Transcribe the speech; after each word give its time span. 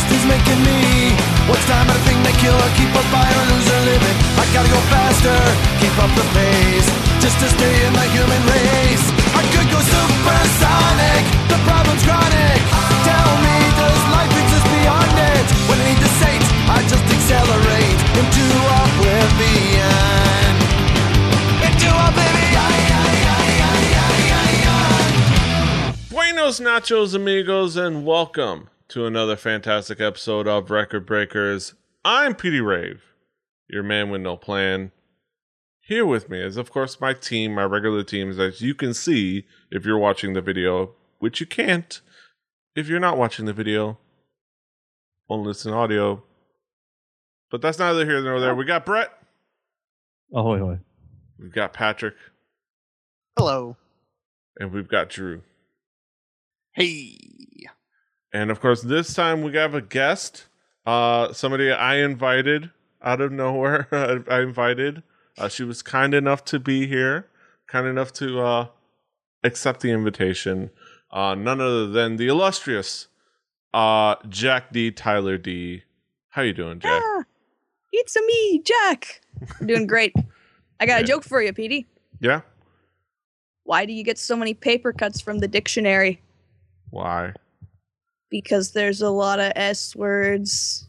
beast 0.00 0.12
is 0.16 0.24
making 0.24 0.60
me. 0.64 1.12
What's 1.48 1.64
time 1.66 1.86
the 1.86 1.98
thing 2.06 2.16
they 2.22 2.32
kill 2.40 2.54
or 2.56 2.70
keep 2.76 2.88
buyer 3.12 3.36
or 3.36 3.84
living? 3.84 4.16
I 4.40 4.44
gotta 4.52 4.70
go 4.70 4.80
faster, 4.88 5.36
keep 5.80 5.92
up 6.00 6.12
the 6.16 6.24
pace, 6.32 6.88
just 7.20 7.36
to 7.40 7.48
stay 7.48 7.74
in 7.86 7.92
the 7.92 8.06
human 8.16 8.42
race. 8.48 9.04
I 9.36 9.42
could 9.52 9.68
go 9.68 9.80
supersonic, 9.80 11.22
the 11.52 11.58
problem's 11.68 12.02
chronic. 12.04 12.60
Tell 13.04 13.32
me, 13.44 13.56
does 13.76 14.02
life 14.14 14.32
exist 14.40 14.66
beyond 14.72 15.16
it? 15.32 15.46
When 15.68 15.78
I 15.80 15.84
need 15.92 16.00
I 16.70 16.78
just 16.88 17.06
accelerate 17.16 18.00
into 18.20 18.46
oblivion. 18.80 20.52
Into 21.66 21.88
oblivion. 22.08 22.38
Buenos 26.10 26.60
nachos, 26.60 27.14
amigos, 27.14 27.76
and 27.76 28.04
welcome 28.04 28.70
to 28.90 29.06
another 29.06 29.36
fantastic 29.36 30.00
episode 30.00 30.48
of 30.48 30.68
Record 30.68 31.06
Breakers. 31.06 31.74
I'm 32.04 32.34
Petey 32.34 32.60
Rave, 32.60 33.00
your 33.68 33.84
man 33.84 34.10
with 34.10 34.20
no 34.20 34.36
plan. 34.36 34.90
Here 35.80 36.04
with 36.04 36.28
me 36.28 36.42
is, 36.42 36.56
of 36.56 36.72
course, 36.72 37.00
my 37.00 37.12
team, 37.12 37.54
my 37.54 37.62
regular 37.62 38.02
teams, 38.02 38.40
as 38.40 38.60
you 38.60 38.74
can 38.74 38.92
see 38.92 39.46
if 39.70 39.86
you're 39.86 39.96
watching 39.96 40.32
the 40.32 40.40
video, 40.40 40.96
which 41.20 41.38
you 41.38 41.46
can't 41.46 42.00
if 42.74 42.88
you're 42.88 42.98
not 42.98 43.16
watching 43.16 43.44
the 43.44 43.52
video. 43.52 43.96
Only 45.28 45.46
listen 45.46 45.70
to 45.70 45.78
audio. 45.78 46.24
But 47.48 47.62
that's 47.62 47.78
neither 47.78 48.04
here 48.04 48.20
nor 48.20 48.40
there. 48.40 48.50
Oh. 48.50 48.56
We 48.56 48.64
got 48.64 48.84
Brett. 48.84 49.12
Oh, 50.34 50.40
ahoy, 50.40 50.56
ahoy. 50.56 50.78
We've 51.38 51.54
got 51.54 51.72
Patrick. 51.72 52.14
Hello. 53.38 53.76
And 54.58 54.72
we've 54.72 54.88
got 54.88 55.10
Drew. 55.10 55.42
Hey. 56.72 57.29
And 58.32 58.50
of 58.50 58.60
course, 58.60 58.82
this 58.82 59.14
time 59.14 59.42
we 59.42 59.54
have 59.56 59.74
a 59.74 59.80
guest. 59.80 60.46
Uh, 60.86 61.32
somebody 61.32 61.70
I 61.70 61.96
invited 61.96 62.70
out 63.02 63.20
of 63.20 63.32
nowhere. 63.32 63.88
I 64.28 64.40
invited. 64.40 65.02
Uh, 65.38 65.48
she 65.48 65.64
was 65.64 65.82
kind 65.82 66.14
enough 66.14 66.44
to 66.46 66.58
be 66.58 66.86
here, 66.86 67.26
kind 67.66 67.86
enough 67.86 68.12
to 68.14 68.40
uh, 68.40 68.66
accept 69.44 69.80
the 69.80 69.90
invitation. 69.90 70.70
Uh, 71.10 71.34
none 71.34 71.60
other 71.60 71.86
than 71.88 72.16
the 72.16 72.28
illustrious 72.28 73.08
uh, 73.74 74.14
Jack 74.28 74.72
D. 74.72 74.90
Tyler 74.90 75.38
D. 75.38 75.82
How 76.30 76.42
you 76.42 76.52
doing, 76.52 76.78
Jack? 76.78 77.02
Ah, 77.04 77.24
it's 77.92 78.14
a 78.16 78.22
me, 78.22 78.62
Jack. 78.64 79.20
I'm 79.60 79.66
doing 79.66 79.86
great. 79.86 80.14
I 80.78 80.86
got 80.86 80.98
Yeah. 80.98 81.04
a 81.04 81.06
joke 81.06 81.24
for 81.24 81.42
you, 81.42 81.52
Petey. 81.52 81.88
Yeah. 82.20 82.42
Why 83.64 83.86
do 83.86 83.92
you 83.92 84.04
get 84.04 84.18
so 84.18 84.36
many 84.36 84.54
paper 84.54 84.92
cuts 84.92 85.20
from 85.20 85.38
the 85.38 85.48
dictionary? 85.48 86.20
Why? 86.90 87.32
Because 88.30 88.70
there's 88.72 89.02
a 89.02 89.10
lot 89.10 89.40
of 89.40 89.52
S 89.56 89.94
words. 89.96 90.88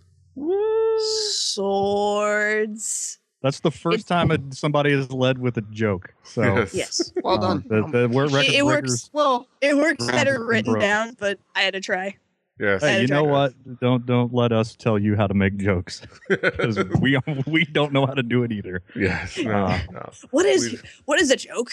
Swords. 1.82 3.18
That's 3.42 3.60
the 3.62 3.72
first 3.72 4.02
It's- 4.02 4.08
time 4.08 4.30
a- 4.32 4.54
somebody 4.56 4.92
has 4.92 5.12
led 5.12 5.40
with 5.40 5.58
a 5.58 5.62
joke. 5.72 6.14
So 6.24 6.44
Yes. 6.44 6.74
Yes. 6.74 7.14
Well 7.24 7.44
uh, 7.44 7.56
done. 7.60 7.66
The, 7.68 7.88
the, 8.02 8.10
we're 8.10 8.28
record 8.28 8.46
It- 8.50 8.54
it 8.60 8.66
works. 8.66 8.82
breakers. 8.82 9.10
Well, 9.14 9.48
It 9.62 9.76
works 9.78 10.06
better 10.06 10.46
written 10.46 10.74
Bro. 10.74 10.82
down, 10.82 11.16
but 11.20 11.40
I 11.56 11.62
had 11.62 11.74
to 11.74 11.80
try. 11.82 12.16
Yes. 12.60 12.84
Hey, 12.84 13.02
you 13.02 13.08
know 13.08 13.24
Jack. 13.24 13.32
what? 13.32 13.80
Don't 13.80 14.06
don't 14.06 14.32
let 14.32 14.52
us 14.52 14.76
tell 14.76 15.00
you 15.00 15.16
how 15.16 15.26
to 15.26 15.34
make 15.34 15.58
jokes 15.58 16.02
because 16.30 16.78
we 17.00 17.18
we 17.48 17.66
don't 17.66 17.92
know 17.92 18.06
how 18.06 18.14
to 18.14 18.22
do 18.22 18.44
it 18.44 18.52
either. 18.52 18.84
yes. 18.96 19.36
No. 19.40 19.66
Uh, 19.66 19.80
no. 19.92 20.12
What 20.30 20.46
is 20.46 20.72
We- 20.74 20.80
what 21.06 21.20
is 21.20 21.32
a 21.32 21.36
joke? 21.38 21.72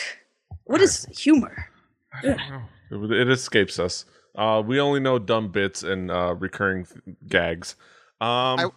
What 0.64 0.80
is 0.80 1.04
humor? 1.14 1.66
I 2.14 2.22
don't 2.22 2.38
know. 2.38 2.62
It, 3.04 3.12
it 3.12 3.28
escapes 3.30 3.78
us. 3.78 4.06
Uh, 4.34 4.62
we 4.64 4.80
only 4.80 5.00
know 5.00 5.18
dumb 5.18 5.48
bits 5.48 5.82
and 5.82 6.10
uh, 6.10 6.34
recurring 6.38 6.84
th- 6.84 7.16
gags. 7.28 7.74
Um, 8.20 8.28
I- 8.60 8.70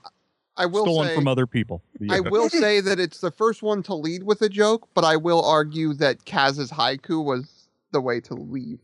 I 0.57 0.66
will 0.66 0.84
Stolen 0.84 1.07
say 1.07 1.16
from 1.16 1.28
other 1.29 1.47
people. 1.47 1.81
I 2.09 2.19
will 2.19 2.50
say 2.63 2.81
that 2.81 3.00
it's 3.00 3.19
the 3.22 3.31
first 3.31 3.63
one 3.63 3.81
to 3.84 3.95
lead 3.95 4.23
with 4.23 4.41
a 4.41 4.50
joke, 4.50 4.88
but 4.94 5.03
I 5.06 5.16
will 5.16 5.44
argue 5.45 5.94
that 5.95 6.25
Kaz's 6.25 6.69
haiku 6.69 7.23
was 7.23 7.69
the 7.94 8.01
way 8.01 8.19
to 8.22 8.34
leave 8.34 8.79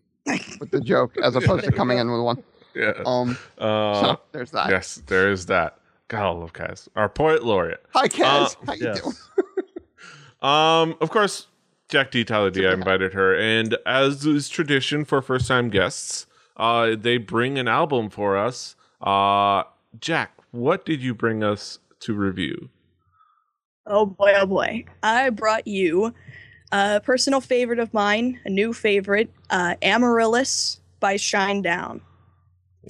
with 0.60 0.72
the 0.72 0.80
joke 0.80 1.18
as 1.22 1.36
opposed 1.36 1.66
to 1.66 1.72
coming 1.74 1.98
in 1.98 2.10
with 2.10 2.22
one. 2.22 2.44
yeah. 2.74 2.94
Um, 3.06 3.38
Uh, 3.60 4.02
so 4.02 4.20
there's 4.32 4.52
that. 4.52 4.70
yes, 4.70 5.02
there 5.08 5.30
is 5.30 5.48
that. 5.48 5.78
God, 6.08 6.24
I 6.26 6.30
love 6.30 6.54
Kaz. 6.54 6.88
Our 6.96 7.10
poet 7.10 7.44
laureate. 7.44 7.84
Hi, 7.94 8.08
Kaz. 8.08 8.56
Uh, 8.56 8.66
How 8.66 8.74
you 8.74 8.84
yes. 8.86 9.02
doing? 9.02 9.16
Um, 10.42 10.96
of 11.02 11.10
course, 11.10 11.48
Jack 11.90 12.12
D. 12.12 12.24
Tyler 12.24 12.52
D. 12.52 12.66
I 12.68 12.74
invited 12.74 13.14
her, 13.14 13.36
and 13.36 13.76
as 13.88 14.24
is 14.26 14.48
tradition 14.50 15.04
for 15.04 15.22
first 15.22 15.48
time 15.48 15.70
guests, 15.70 16.27
uh, 16.58 16.96
they 16.96 17.18
bring 17.18 17.58
an 17.58 17.68
album 17.68 18.10
for 18.10 18.36
us. 18.36 18.76
Uh, 19.02 19.64
Jack, 20.00 20.32
what 20.52 20.86
did 20.86 21.02
you 21.02 21.14
bring 21.14 21.44
us 21.44 21.80
to 22.02 22.14
review? 22.14 22.70
Oh 23.86 24.06
boy, 24.06 24.34
oh 24.36 24.46
boy. 24.46 24.86
I 25.02 25.30
brought 25.30 25.68
you 25.68 26.14
a 26.72 27.00
personal 27.00 27.40
favorite 27.42 27.80
of 27.80 27.94
mine, 27.94 28.40
a 28.44 28.50
new 28.50 28.74
favorite, 28.74 29.32
uh, 29.50 29.76
Amaryllis 29.82 30.82
by 31.00 31.16
Shinedown. 31.16 32.02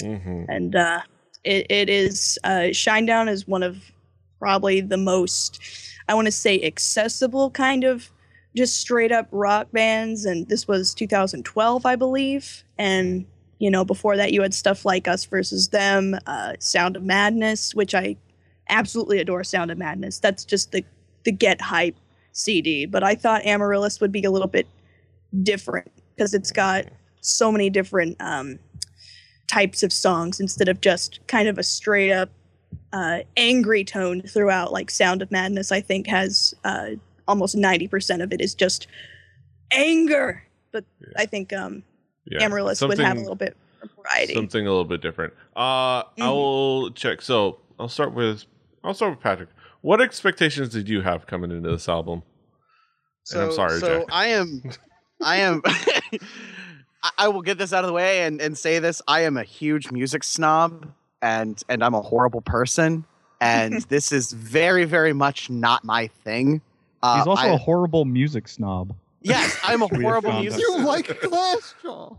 Mm-hmm. 0.02 0.46
And 0.50 0.76
uh, 0.76 1.02
it, 1.44 1.68
it 1.70 1.90
is, 1.90 2.40
uh, 2.44 2.72
Shinedown 2.72 3.30
is 3.30 3.48
one 3.48 3.64
of 3.64 3.92
probably 4.40 4.82
the 4.82 4.98
most, 4.98 5.60
I 6.08 6.16
want 6.16 6.26
to 6.26 6.32
say, 6.32 6.62
accessible 6.64 7.52
kind 7.52 7.84
of 7.84 8.10
just 8.56 8.80
straight 8.80 9.12
up 9.12 9.28
rock 9.32 9.72
bands. 9.72 10.26
And 10.26 10.48
this 10.48 10.68
was 10.68 10.94
2012, 10.94 11.86
I 11.86 11.96
believe. 11.96 12.64
And, 12.78 13.26
you 13.60 13.72
know, 13.72 13.84
before 13.84 14.18
that, 14.18 14.34
you 14.34 14.42
had 14.42 14.54
stuff 14.54 14.86
like 14.86 15.08
Us 15.08 15.26
versus 15.26 15.70
Them, 15.70 16.18
uh, 16.28 16.54
Sound 16.60 16.96
of 16.96 17.04
Madness, 17.04 17.74
which 17.74 17.96
I 17.96 18.16
absolutely 18.70 19.20
adore 19.20 19.44
Sound 19.44 19.72
of 19.72 19.78
Madness. 19.78 20.20
That's 20.20 20.46
just 20.46 20.72
the 20.72 20.84
the 21.24 21.32
Get 21.32 21.60
Hype 21.60 21.96
CD. 22.32 22.86
But 22.86 23.04
I 23.04 23.16
thought 23.16 23.46
Amaryllis 23.46 24.00
would 24.00 24.12
be 24.12 24.24
a 24.24 24.32
little 24.32 24.48
bit 24.48 24.68
different 25.44 25.92
because 26.16 26.34
it's 26.34 26.52
got 26.52 26.86
so 27.22 27.52
many 27.52 27.70
different 27.70 28.16
um, 28.20 28.60
types 29.48 29.84
of 29.84 29.92
songs 29.92 30.40
instead 30.40 30.70
of 30.70 30.80
just 30.80 31.20
kind 31.28 31.48
of 31.48 31.58
a 31.58 31.64
straight 31.64 32.12
up 32.12 32.30
uh, 32.94 33.20
angry 33.36 33.84
tone 33.84 34.22
throughout. 34.22 34.72
Like 34.72 34.92
Sound 34.92 35.22
of 35.22 35.32
Madness, 35.32 35.72
I 35.72 35.82
think 35.82 36.08
has 36.08 36.54
uh, 36.64 36.92
almost 37.28 37.56
ninety 37.56 37.88
percent 37.88 38.22
of 38.22 38.32
it 38.32 38.40
is 38.40 38.54
just 38.54 38.88
anger. 39.72 40.44
But 40.72 40.86
I 41.16 41.26
think 41.26 41.54
um, 41.54 41.84
Yeah. 42.30 42.44
Amaryllis 42.44 42.82
would 42.82 42.98
have 42.98 43.00
a 43.00 43.04
Something- 43.04 43.24
little 43.24 43.36
bit 43.36 43.56
of 43.82 43.90
variety. 44.02 44.34
Something 44.34 44.66
a 44.68 44.70
little 44.70 44.86
bit 44.86 45.02
different. 45.02 45.34
Uh, 45.56 46.04
I 46.20 46.30
will 46.30 46.92
check. 46.92 47.22
So 47.22 47.60
I'll 47.80 47.90
start 47.90 48.14
with 48.14 48.44
I'll 48.84 48.94
start 48.94 49.12
with 49.14 49.20
Patrick. 49.22 49.50
What 49.82 50.02
expectations 50.02 50.70
did 50.70 50.90
you 50.90 51.02
have 51.02 51.28
coming 51.28 51.52
into 51.52 51.70
this 51.70 51.88
album? 51.88 52.24
And 53.32 53.42
I'm 53.42 53.52
sorry, 53.52 53.80
so 53.80 54.00
Jack. 54.00 54.08
I 54.12 54.28
am, 54.28 54.64
I 55.22 55.38
am, 55.38 55.62
I- 55.66 57.12
I 57.18 57.28
will 57.28 57.42
get 57.42 57.58
this 57.58 57.74
out 57.74 57.84
of 57.84 57.88
the 57.88 57.94
way 57.94 58.22
and, 58.24 58.42
and 58.42 58.58
say 58.58 58.80
this. 58.80 59.02
I 59.08 59.22
am 59.22 59.38
a 59.38 59.44
huge 59.44 59.92
music 59.92 60.24
snob 60.24 60.88
and 61.22 61.62
and 61.70 61.84
I'm 61.84 61.94
a 61.94 62.02
horrible 62.02 62.42
person. 62.42 63.06
And 63.40 63.82
this 63.90 64.12
is 64.12 64.32
very, 64.32 64.86
very 64.86 65.14
much 65.14 65.50
not 65.50 65.84
my 65.84 66.08
thing. 66.24 66.62
Uh, 67.04 67.18
He's 67.18 67.28
also 67.28 67.44
I- 67.44 67.48
a 67.54 67.58
horrible 67.58 68.06
music 68.06 68.48
snob. 68.48 68.96
Yes, 69.22 69.58
I'm 69.64 69.82
a 69.82 69.88
horrible 69.92 70.30
found 70.32 70.42
music. 70.44 70.62
You 70.62 70.84
like 70.86 71.08
Glassjaw. 71.08 72.18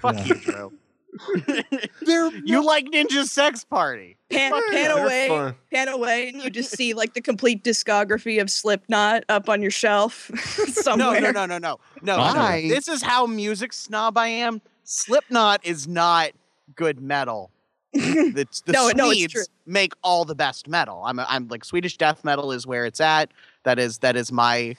Fuck 0.00 0.16
Yeah. 0.16 0.24
you, 0.24 0.34
Drew. 0.34 0.72
They're 2.02 2.30
you 2.44 2.64
like 2.64 2.86
Ninja 2.86 3.24
Sex 3.24 3.64
Party? 3.64 4.16
pan, 4.30 4.52
pan 4.70 4.90
away, 4.92 5.28
fun. 5.28 5.54
pan 5.72 5.88
away, 5.88 6.28
and 6.28 6.40
you 6.42 6.50
just 6.50 6.70
see 6.76 6.94
like 6.94 7.14
the 7.14 7.20
complete 7.20 7.64
discography 7.64 8.40
of 8.40 8.48
Slipknot 8.50 9.24
up 9.28 9.48
on 9.48 9.60
your 9.60 9.72
shelf 9.72 10.30
somewhere. 10.68 11.20
no, 11.20 11.30
no, 11.32 11.46
no, 11.46 11.58
no, 11.58 11.78
no. 12.02 12.16
Why? 12.18 12.66
This 12.68 12.86
is 12.88 13.02
how 13.02 13.26
music 13.26 13.72
snob 13.72 14.16
I 14.16 14.28
am. 14.28 14.62
Slipknot 14.84 15.64
is 15.66 15.88
not 15.88 16.30
good 16.76 17.00
metal. 17.00 17.50
the, 17.92 18.46
the 18.66 18.72
No, 18.72 18.84
Swedes 18.90 18.96
no, 18.96 19.10
it's 19.10 19.32
true. 19.32 19.42
make 19.66 19.94
all 20.04 20.24
the 20.24 20.36
best 20.36 20.68
metal. 20.68 21.02
I'm 21.04 21.18
I'm 21.18 21.48
like 21.48 21.64
Swedish 21.64 21.96
death 21.96 22.24
metal 22.24 22.52
is 22.52 22.66
where 22.68 22.86
it's 22.86 23.00
at. 23.00 23.32
That 23.64 23.80
is 23.80 23.98
that 23.98 24.14
is 24.14 24.30
my 24.30 24.76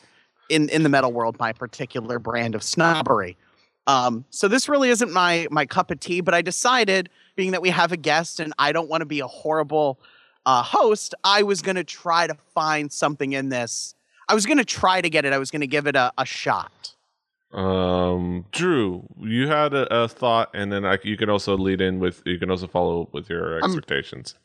in 0.51 0.69
in 0.69 0.83
the 0.83 0.89
metal 0.89 1.12
world 1.12 1.38
my 1.39 1.53
particular 1.53 2.19
brand 2.19 2.56
of 2.56 2.63
snobbery. 2.63 3.38
Um, 3.88 4.25
so 4.30 4.48
this 4.48 4.69
really 4.69 4.89
isn't 4.89 5.12
my 5.12 5.48
my 5.50 5.65
cup 5.65 5.89
of 5.89 6.00
tea, 6.00 6.21
but 6.21 6.33
I 6.33 6.42
decided, 6.42 7.09
being 7.36 7.51
that 7.51 7.62
we 7.62 7.69
have 7.69 7.92
a 7.92 7.98
guest 7.98 8.39
and 8.39 8.53
I 8.59 8.71
don't 8.71 8.89
want 8.89 9.01
to 9.01 9.06
be 9.06 9.19
a 9.21 9.27
horrible 9.27 10.00
uh, 10.45 10.62
host, 10.62 11.15
I 11.24 11.44
was 11.44 11.62
gonna 11.62 11.83
try 11.83 12.27
to 12.27 12.36
find 12.53 12.92
something 12.92 13.33
in 13.33 13.50
this. 13.50 13.95
I 14.30 14.36
was 14.36 14.45
gonna 14.45 14.63
try 14.63 15.01
to 15.01 15.09
get 15.09 15.25
it. 15.25 15.33
I 15.33 15.39
was 15.39 15.50
gonna 15.50 15.68
give 15.68 15.88
it 15.88 15.95
a, 15.95 16.12
a 16.18 16.25
shot. 16.25 16.94
Um, 17.54 18.45
Drew, 18.51 19.06
you 19.19 19.47
had 19.47 19.74
a, 19.74 20.04
a 20.04 20.07
thought, 20.07 20.51
and 20.54 20.71
then 20.71 20.86
I, 20.86 20.97
you 21.04 21.18
can 21.18 21.30
also 21.30 21.57
lead 21.57 21.81
in 21.81 22.00
with 22.00 22.21
you 22.25 22.38
can 22.38 22.51
also 22.51 22.68
follow 22.68 23.04
up 23.04 23.13
with 23.13 23.30
your 23.30 23.56
I'm- 23.56 23.63
expectations. 23.63 24.36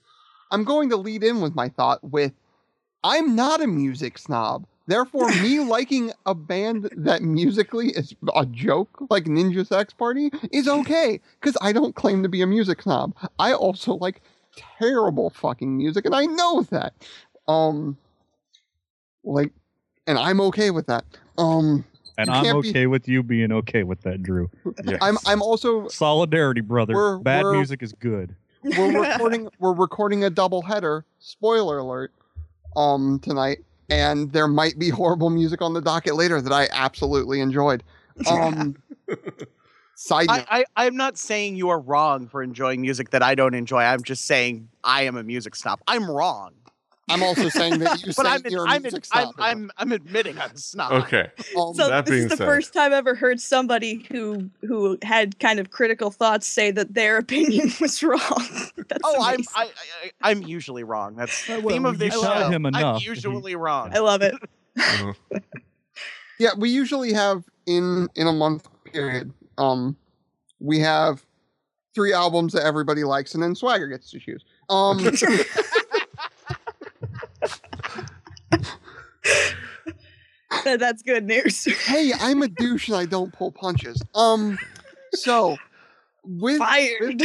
I'm 0.52 0.64
going 0.64 0.90
to 0.90 0.96
lead 0.96 1.24
in 1.24 1.40
with 1.40 1.54
my 1.56 1.68
thought 1.68 2.02
with 2.04 2.32
I'm 3.02 3.34
not 3.34 3.60
a 3.60 3.66
music 3.66 4.16
snob. 4.18 4.64
Therefore, 4.86 5.28
me 5.28 5.60
liking 5.76 6.12
a 6.26 6.34
band 6.34 6.90
that 6.96 7.22
musically 7.22 7.88
is 7.90 8.14
a 8.34 8.46
joke, 8.46 9.04
like 9.10 9.24
Ninja 9.24 9.66
Sex 9.66 9.92
Party, 9.92 10.30
is 10.52 10.68
okay 10.68 11.20
because 11.40 11.56
I 11.60 11.72
don't 11.72 11.94
claim 11.94 12.22
to 12.22 12.28
be 12.28 12.42
a 12.42 12.46
music 12.46 12.82
snob. 12.82 13.14
I 13.38 13.52
also 13.52 13.94
like 13.94 14.22
terrible 14.78 15.30
fucking 15.30 15.76
music, 15.76 16.04
and 16.06 16.14
I 16.14 16.26
know 16.26 16.62
that. 16.70 16.94
Um, 17.48 17.96
like, 19.24 19.52
and 20.06 20.18
I'm 20.18 20.40
okay 20.42 20.70
with 20.70 20.86
that. 20.86 21.04
Um, 21.38 21.84
And 22.18 22.30
I'm 22.30 22.44
can't 22.44 22.62
be- 22.62 22.68
okay 22.70 22.86
with 22.86 23.08
you 23.08 23.22
being 23.22 23.52
okay 23.52 23.82
with 23.82 24.00
that, 24.02 24.22
Drew. 24.22 24.50
Yes. 24.84 24.98
I'm 25.02 25.18
I'm 25.26 25.42
also 25.42 25.88
Solidarity, 25.88 26.60
brother. 26.60 26.94
We're- 26.94 27.20
Bad 27.22 27.44
we're- 27.44 27.56
music 27.58 27.82
is 27.82 27.92
good. 27.92 28.34
we're 28.62 29.02
recording 29.12 29.48
we're 29.58 29.74
recording 29.74 30.24
a 30.24 30.30
double 30.30 30.62
header. 30.62 31.04
Spoiler 31.18 31.78
alert. 31.78 32.12
Um, 32.76 33.18
tonight, 33.20 33.58
and 33.90 34.32
there 34.32 34.48
might 34.48 34.78
be 34.78 34.88
horrible 34.90 35.30
music 35.30 35.62
on 35.62 35.74
the 35.74 35.80
docket 35.80 36.14
later 36.14 36.40
that 36.40 36.52
I 36.52 36.68
absolutely 36.72 37.40
enjoyed. 37.40 37.82
Um, 38.26 38.76
side 39.94 40.28
note. 40.28 40.46
I, 40.48 40.64
I, 40.76 40.86
I'm 40.86 40.96
not 40.96 41.18
saying 41.18 41.56
you 41.56 41.68
are 41.68 41.78
wrong 41.78 42.28
for 42.28 42.42
enjoying 42.42 42.80
music 42.80 43.10
that 43.10 43.22
I 43.22 43.34
don't 43.34 43.52
enjoy. 43.52 43.82
I'm 43.82 44.02
just 44.02 44.24
saying 44.24 44.68
I 44.84 45.02
am 45.02 45.18
a 45.18 45.22
music 45.22 45.54
snob. 45.54 45.80
I'm 45.86 46.10
wrong. 46.10 46.54
I'm 47.08 47.22
also 47.22 47.48
saying 47.48 47.78
that 47.78 48.04
you 48.04 48.12
But 48.16 48.26
I'm, 48.26 48.42
you're 48.48 48.64
a 48.66 48.68
I'm, 48.68 48.82
music 48.82 49.06
I'm, 49.12 49.26
snob. 49.26 49.34
I'm, 49.38 49.70
I'm 49.78 49.92
admitting 49.92 50.38
I'm 50.40 50.50
a 50.50 50.58
snob. 50.58 50.92
Okay. 51.04 51.30
Um, 51.56 51.72
So 51.74 51.88
That 51.88 52.04
this 52.06 52.12
being 52.12 52.24
is 52.24 52.30
the 52.30 52.36
said- 52.36 52.46
first 52.46 52.72
time 52.72 52.86
I've 52.92 52.98
ever 52.98 53.14
heard 53.14 53.40
somebody 53.40 54.06
who 54.10 54.50
who 54.62 54.98
had 55.02 55.38
kind 55.38 55.60
of 55.60 55.70
critical 55.70 56.10
thoughts 56.10 56.46
say 56.48 56.70
that 56.72 56.94
their 56.94 57.16
opinion 57.24 57.70
was 57.80 58.02
wrong. 58.02 58.18
That's 58.88 59.02
Oh, 59.04 59.22
I'm 59.22 59.34
amazing. 59.36 59.44
I, 59.54 59.70
I, 60.22 60.30
I'm 60.30 60.42
usually 60.42 60.82
wrong. 60.84 61.14
That's 61.14 61.46
the 61.46 61.60
Well, 61.60 61.68
theme 61.74 61.86
of 61.86 61.98
this 61.98 62.12
show. 62.14 62.48
him 62.48 62.66
I'm 62.66 62.74
enough. 62.74 63.06
usually 63.06 63.54
wrong. 63.54 63.92
I 63.94 64.00
love 64.00 64.22
it. 64.22 64.34
Uh-huh. 64.78 65.12
Yeah, 66.38 66.50
we 66.58 66.70
usually 66.70 67.12
have 67.12 67.44
in 67.66 68.08
in 68.16 68.26
a 68.26 68.32
month 68.32 68.68
period. 68.84 69.32
Um, 69.58 69.96
we 70.60 70.80
have 70.80 71.24
three 71.94 72.12
albums 72.12 72.52
that 72.52 72.64
everybody 72.64 73.04
likes, 73.04 73.32
and 73.34 73.42
then 73.42 73.54
Swagger 73.54 73.86
gets 73.86 74.10
to 74.10 74.18
choose. 74.20 74.44
Um, 74.68 74.98
That- 80.66 80.80
That's 80.80 81.02
good 81.02 81.24
news. 81.26 81.64
hey, 81.86 82.12
I'm 82.20 82.42
a 82.42 82.48
douche 82.48 82.88
and 82.88 82.96
I 82.96 83.06
don't 83.06 83.32
pull 83.32 83.50
punches. 83.52 84.02
Um, 84.14 84.58
so 85.14 85.56
with 86.24 86.58
Fired. 86.58 87.22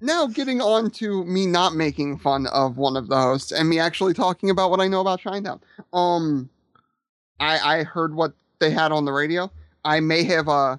now 0.00 0.26
getting 0.26 0.60
on 0.60 0.90
to 0.92 1.24
me 1.24 1.46
not 1.46 1.74
making 1.74 2.18
fun 2.18 2.46
of 2.48 2.76
one 2.78 2.96
of 2.96 3.08
the 3.08 3.16
hosts 3.20 3.52
and 3.52 3.68
me 3.68 3.78
actually 3.78 4.14
talking 4.14 4.50
about 4.50 4.70
what 4.70 4.80
I 4.80 4.88
know 4.88 5.00
about 5.00 5.20
Shinedown. 5.20 5.60
Um, 5.92 6.48
I 7.40 7.78
I 7.78 7.82
heard 7.82 8.14
what 8.14 8.32
they 8.60 8.70
had 8.70 8.92
on 8.92 9.04
the 9.04 9.12
radio. 9.12 9.50
I 9.84 10.00
may 10.00 10.22
have 10.24 10.48
uh 10.48 10.76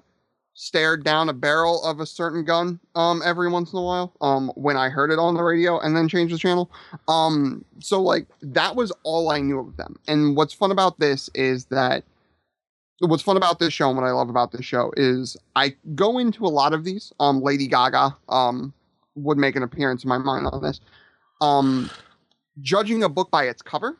stared 0.58 1.04
down 1.04 1.28
a 1.28 1.34
barrel 1.34 1.84
of 1.84 2.00
a 2.00 2.06
certain 2.06 2.42
gun 2.42 2.80
um 2.94 3.20
every 3.26 3.46
once 3.46 3.74
in 3.74 3.78
a 3.78 3.82
while 3.82 4.14
um 4.22 4.50
when 4.56 4.74
I 4.74 4.88
heard 4.88 5.10
it 5.10 5.18
on 5.18 5.34
the 5.34 5.42
radio 5.42 5.78
and 5.78 5.94
then 5.94 6.08
changed 6.08 6.34
the 6.34 6.38
channel. 6.38 6.70
Um, 7.08 7.62
so 7.78 8.02
like 8.02 8.26
that 8.40 8.74
was 8.74 8.90
all 9.02 9.30
I 9.30 9.40
knew 9.40 9.60
of 9.60 9.76
them. 9.76 9.98
And 10.08 10.34
what's 10.34 10.54
fun 10.54 10.70
about 10.70 10.98
this 10.98 11.28
is 11.34 11.66
that 11.66 12.04
what's 13.00 13.22
fun 13.22 13.36
about 13.36 13.58
this 13.58 13.74
show 13.74 13.88
and 13.88 13.98
what 13.98 14.06
I 14.06 14.12
love 14.12 14.30
about 14.30 14.52
this 14.52 14.64
show 14.64 14.92
is 14.96 15.36
I 15.54 15.76
go 15.94 16.16
into 16.18 16.46
a 16.46 16.48
lot 16.48 16.72
of 16.72 16.84
these. 16.84 17.12
Um, 17.20 17.42
Lady 17.42 17.66
Gaga 17.66 18.16
um 18.30 18.72
would 19.14 19.36
make 19.36 19.56
an 19.56 19.62
appearance 19.62 20.04
in 20.04 20.08
my 20.08 20.18
mind 20.18 20.46
on 20.46 20.62
this. 20.62 20.80
Um, 21.42 21.90
judging 22.62 23.02
a 23.02 23.10
book 23.10 23.30
by 23.30 23.44
its 23.44 23.60
cover, 23.60 23.96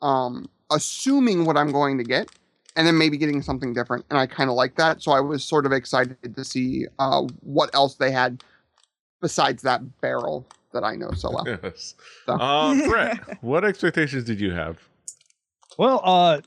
um, 0.00 0.48
assuming 0.70 1.44
what 1.44 1.58
I'm 1.58 1.70
going 1.70 1.98
to 1.98 2.04
get, 2.04 2.30
and 2.76 2.86
then 2.86 2.96
maybe 2.96 3.16
getting 3.16 3.42
something 3.42 3.72
different. 3.72 4.04
And 4.10 4.18
I 4.18 4.26
kind 4.26 4.48
of 4.50 4.56
like 4.56 4.76
that. 4.76 5.02
So 5.02 5.12
I 5.12 5.20
was 5.20 5.44
sort 5.44 5.66
of 5.66 5.72
excited 5.72 6.34
to 6.36 6.44
see 6.44 6.86
uh, 6.98 7.22
what 7.40 7.70
else 7.74 7.96
they 7.96 8.10
had 8.10 8.42
besides 9.20 9.62
that 9.62 10.00
barrel 10.00 10.46
that 10.72 10.82
I 10.84 10.94
know 10.96 11.10
so 11.12 11.30
well. 11.30 11.44
Yes. 11.62 11.94
So- 12.26 12.32
Uh, 12.34 12.86
Brett, 12.88 13.42
what 13.42 13.64
expectations 13.64 14.24
did 14.24 14.40
you 14.40 14.52
have? 14.52 14.78
Well, 15.78 16.00
uh, 16.04 16.40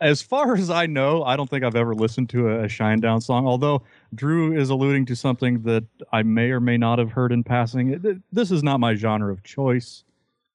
as 0.00 0.22
far 0.22 0.54
as 0.54 0.70
I 0.70 0.86
know, 0.86 1.24
I 1.24 1.36
don't 1.36 1.48
think 1.48 1.64
I've 1.64 1.74
ever 1.76 1.94
listened 1.94 2.28
to 2.30 2.48
a, 2.50 2.64
a 2.64 2.66
Shinedown 2.66 3.22
song. 3.22 3.46
Although 3.46 3.82
Drew 4.14 4.56
is 4.58 4.70
alluding 4.70 5.06
to 5.06 5.16
something 5.16 5.62
that 5.62 5.84
I 6.12 6.22
may 6.22 6.50
or 6.50 6.60
may 6.60 6.76
not 6.76 6.98
have 6.98 7.10
heard 7.12 7.32
in 7.32 7.42
passing. 7.42 7.90
It- 7.90 8.04
it- 8.04 8.22
this 8.32 8.50
is 8.50 8.62
not 8.62 8.78
my 8.80 8.94
genre 8.94 9.32
of 9.32 9.42
choice, 9.42 10.04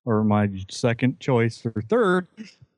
or 0.05 0.23
my 0.23 0.49
second 0.69 1.19
choice 1.19 1.65
or 1.65 1.81
third, 1.89 2.27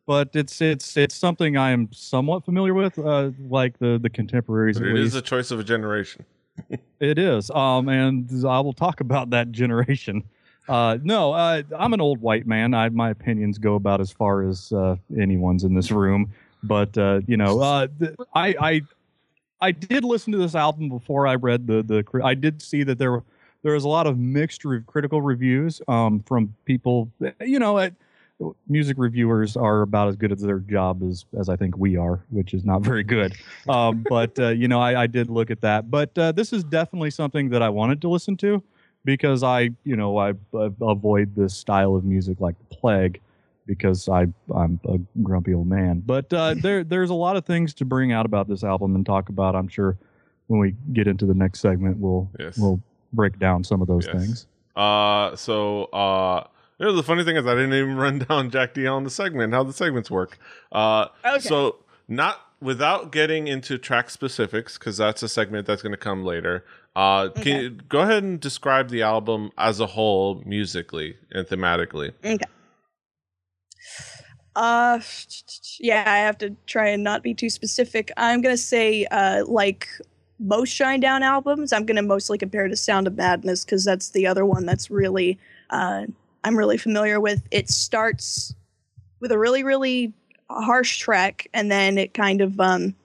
but 0.06 0.30
it's 0.34 0.62
it's 0.62 0.98
it's 0.98 1.16
something 1.16 1.58
I 1.58 1.72
am 1.72 1.90
somewhat 1.92 2.46
familiar 2.46 2.74
with, 2.74 2.98
uh, 3.00 3.32
like 3.50 3.78
the 3.80 4.00
the 4.02 4.10
contemporaries. 4.10 4.80
But 4.80 4.90
it 4.90 4.98
is 4.98 5.14
the 5.14 5.22
choice 5.22 5.52
of 5.52 5.60
a 5.60 5.64
generation. 5.64 6.26
It 7.00 7.18
is. 7.18 7.50
Um, 7.50 7.90
and 7.90 8.30
I 8.46 8.60
will 8.60 8.74
talk 8.74 9.02
about 9.02 9.32
that 9.32 9.52
generation. 9.52 10.24
Uh, 10.70 11.00
no, 11.02 11.34
uh, 11.34 11.64
I'm 11.76 11.94
an 11.94 12.02
old 12.02 12.22
white 12.22 12.46
man. 12.46 12.76
I, 12.76 12.90
my 12.90 13.10
opinions 13.10 13.58
go 13.58 13.74
about 13.74 14.00
as 14.00 14.12
far 14.12 14.48
as 14.48 14.72
uh, 14.72 14.98
anyone's 15.20 15.64
in 15.64 15.74
this 15.74 15.90
room. 15.90 16.32
But 16.62 16.96
uh, 16.98 17.22
you 17.26 17.38
know, 17.38 17.60
uh, 17.60 17.88
th- 18.00 18.12
I, 18.36 18.56
I 18.60 18.82
I 19.62 19.72
did 19.72 20.04
listen 20.04 20.32
to 20.34 20.38
this 20.38 20.56
album 20.56 20.90
before 20.90 21.26
I 21.26 21.36
read 21.36 21.66
the 21.66 21.82
the. 21.82 22.22
I 22.24 22.36
did 22.36 22.62
see 22.62 22.84
that 22.84 23.00
there 23.00 23.12
were 23.12 23.24
there 23.64 23.74
was 23.74 23.84
a 23.84 23.90
lot 23.90 24.08
of 24.08 24.18
mixed 24.18 24.64
re- 24.66 24.84
critical 24.86 25.22
reviews 25.22 25.82
um, 25.88 26.24
from 26.28 26.54
people. 26.66 27.12
You 27.40 27.60
know, 27.60 27.78
uh, 27.78 27.90
music 28.68 28.98
reviewers 28.98 29.56
are 29.56 29.82
about 29.82 30.08
as 30.08 30.16
good 30.16 30.32
at 30.32 30.40
their 30.40 30.60
job 30.60 31.04
as 31.04 31.26
as 31.38 31.50
I 31.50 31.56
think 31.56 31.78
we 31.78 31.98
are, 31.98 32.24
which 32.30 32.54
is 32.54 32.66
not 32.66 32.82
very 32.82 33.04
good. 33.04 33.36
Um, 33.68 34.06
but 34.10 34.38
uh, 34.40 34.50
you 34.50 34.68
know, 34.68 34.80
I, 34.82 35.04
I 35.04 35.08
did 35.08 35.30
look 35.30 35.52
at 35.52 35.62
that. 35.62 35.92
But 35.92 36.18
uh, 36.18 36.32
this 36.32 36.54
is 36.54 36.64
definitely 36.64 37.12
something 37.12 37.50
that 37.50 37.62
I 37.62 37.70
wanted 37.70 38.02
to 38.02 38.10
listen 38.10 38.38
to 38.38 38.64
because 39.06 39.44
I, 39.44 39.72
you 39.84 39.96
know, 39.96 40.18
I, 40.18 40.30
I 40.56 40.70
avoid 40.82 41.36
this 41.36 41.56
style 41.56 41.96
of 41.96 42.04
music 42.04 42.40
like 42.40 42.56
the 42.58 42.76
plague 42.76 43.20
because 43.66 44.10
I 44.10 44.28
I'm 44.54 44.80
a 44.88 45.00
grumpy 45.22 45.54
old 45.54 45.68
man. 45.68 46.02
But 46.06 46.32
uh, 46.34 46.56
there 46.60 46.84
there's 46.84 47.10
a 47.10 47.16
lot 47.16 47.36
of 47.38 47.46
things 47.46 47.74
to 47.76 47.86
bring 47.86 48.12
out 48.12 48.26
about 48.26 48.48
this 48.48 48.64
album 48.64 48.96
and 48.96 49.06
talk 49.06 49.30
about. 49.30 49.56
I'm 49.56 49.68
sure 49.68 49.98
when 50.48 50.60
we 50.60 50.76
get 50.94 51.08
into 51.08 51.26
the 51.26 51.34
next 51.34 51.60
segment, 51.60 51.98
we'll 51.98 52.30
Yes. 52.40 52.58
we'll 52.58 52.82
break 53.14 53.38
down 53.40 53.64
some 53.64 53.82
of 53.82 53.88
those 53.88 54.06
Yes. 54.06 54.16
things. 54.16 54.48
Uh, 54.76 55.36
so 55.36 55.86
uh, 55.86 56.48
you 56.82 56.88
know, 56.88 56.94
the 56.94 57.04
funny 57.04 57.24
thing 57.24 57.36
is, 57.38 57.46
I 57.46 57.54
didn't 57.54 57.74
even 57.74 57.96
run 58.06 58.20
down 58.20 58.50
Jack 58.50 58.74
D 58.74 58.88
on 58.88 59.04
the 59.04 59.10
segment. 59.10 59.54
How 59.54 59.64
the 59.64 59.74
segments 59.74 60.10
work. 60.12 60.38
Uh, 60.72 61.08
Okay. 61.26 61.40
so 61.40 61.78
not 62.08 62.42
without 62.60 63.12
getting 63.12 63.48
into 63.48 63.78
track 63.78 64.10
specifics, 64.10 64.78
because 64.78 64.98
that's 64.98 65.24
a 65.24 65.30
segment 65.30 65.68
that's 65.68 65.82
going 65.82 65.94
to 65.94 65.98
come 65.98 66.24
later. 66.26 66.66
Uh, 66.96 67.30
can 67.30 67.62
you 67.62 67.70
go 67.70 68.02
ahead 68.02 68.24
and 68.24 68.40
describe 68.40 68.90
the 68.90 69.02
album 69.02 69.52
as 69.58 69.80
a 69.80 69.86
whole, 69.86 70.42
musically 70.46 71.16
and 71.32 71.48
thematically? 71.48 72.12
Okay. 72.26 72.44
Uh, 74.56 75.00
yeah, 75.80 76.04
I 76.06 76.18
have 76.18 76.38
to 76.40 76.56
try 76.66 76.90
and 76.90 77.04
not 77.04 77.24
be 77.24 77.34
too 77.34 77.50
specific. 77.50 78.12
I'm 78.18 78.42
gonna 78.42 78.58
say, 78.58 79.06
uh, 79.06 79.46
like 79.48 79.88
most 80.40 80.78
Shinedown 80.78 81.22
albums, 81.22 81.72
I'm 81.72 81.86
gonna 81.86 82.02
mostly 82.02 82.38
compare 82.38 82.68
to 82.68 82.76
Sound 82.76 83.08
of 83.08 83.16
Madness 83.16 83.64
because 83.64 83.86
that's 83.86 84.10
the 84.10 84.28
other 84.28 84.46
one 84.46 84.66
that's 84.66 84.92
really, 84.92 85.40
uh, 85.70 86.08
I'm 86.44 86.58
really 86.58 86.78
familiar 86.78 87.20
with. 87.20 87.42
It 87.52 87.70
starts 87.70 88.54
with 89.20 89.32
a 89.32 89.38
really, 89.38 89.64
really 89.64 90.14
harsh 90.50 90.98
track, 91.00 91.48
and 91.54 91.72
then 91.72 91.98
it 91.98 92.14
kind 92.14 92.42
of 92.42 92.60
um, 92.60 92.96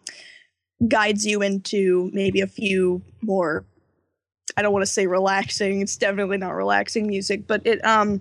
guides 0.89 1.27
you 1.27 1.43
into 1.43 2.11
maybe 2.13 2.41
a 2.41 2.47
few 2.47 3.03
more. 3.23 3.65
I 4.57 4.63
don't 4.63 4.73
want 4.73 4.83
to 4.85 4.91
say 4.91 5.07
relaxing. 5.07 5.83
It's 5.83 5.97
definitely 5.97 6.39
not 6.39 6.53
relaxing 6.55 7.07
music, 7.07 7.47
but 7.47 7.61
it 7.67 7.85
um 7.85 8.21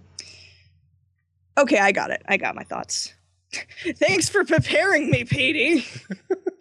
Okay, 1.58 1.78
I 1.80 1.92
got 1.94 2.12
it. 2.12 2.22
I 2.28 2.36
got 2.38 2.56
my 2.56 2.64
thoughts. 2.64 3.14
Thanks 3.98 4.28
for 4.28 4.44
preparing 4.44 5.10
me, 5.12 5.24
Petey. 5.24 5.86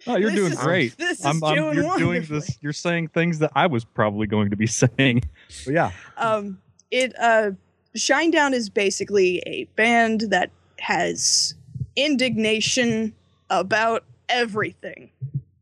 Oh, 0.06 0.16
you're 0.16 0.28
This 0.28 0.38
doing 0.38 0.52
is- 0.52 0.58
great. 0.58 0.98
This 0.98 1.20
is 1.20 1.24
I'm, 1.24 1.42
I'm, 1.42 1.54
doing 1.54 1.74
you're 1.76 1.96
doing 1.96 2.22
this. 2.28 2.58
You're 2.60 2.74
saying 2.74 3.08
things 3.08 3.38
that 3.38 3.52
I 3.54 3.66
was 3.68 3.86
probably 3.86 4.26
going 4.26 4.50
to 4.50 4.56
be 4.56 4.66
saying. 4.82 5.22
But 5.64 5.72
yeah, 5.72 5.92
Um, 6.18 6.60
it 6.90 7.14
uh, 7.18 7.52
Shinedown 7.96 8.52
is 8.52 8.68
basically 8.68 9.42
a 9.46 9.64
band 9.76 10.22
that 10.30 10.50
has 10.78 11.54
indignation 11.96 13.14
about 13.50 14.04
everything. 14.28 15.10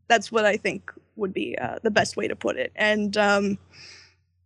That's 0.08 0.32
what 0.32 0.44
I 0.44 0.56
think 0.56 0.92
would 1.16 1.34
be 1.34 1.56
uh, 1.58 1.78
the 1.82 1.90
best 1.90 2.16
way 2.16 2.28
to 2.28 2.36
put 2.36 2.56
it. 2.56 2.72
And 2.74 3.16
um, 3.16 3.58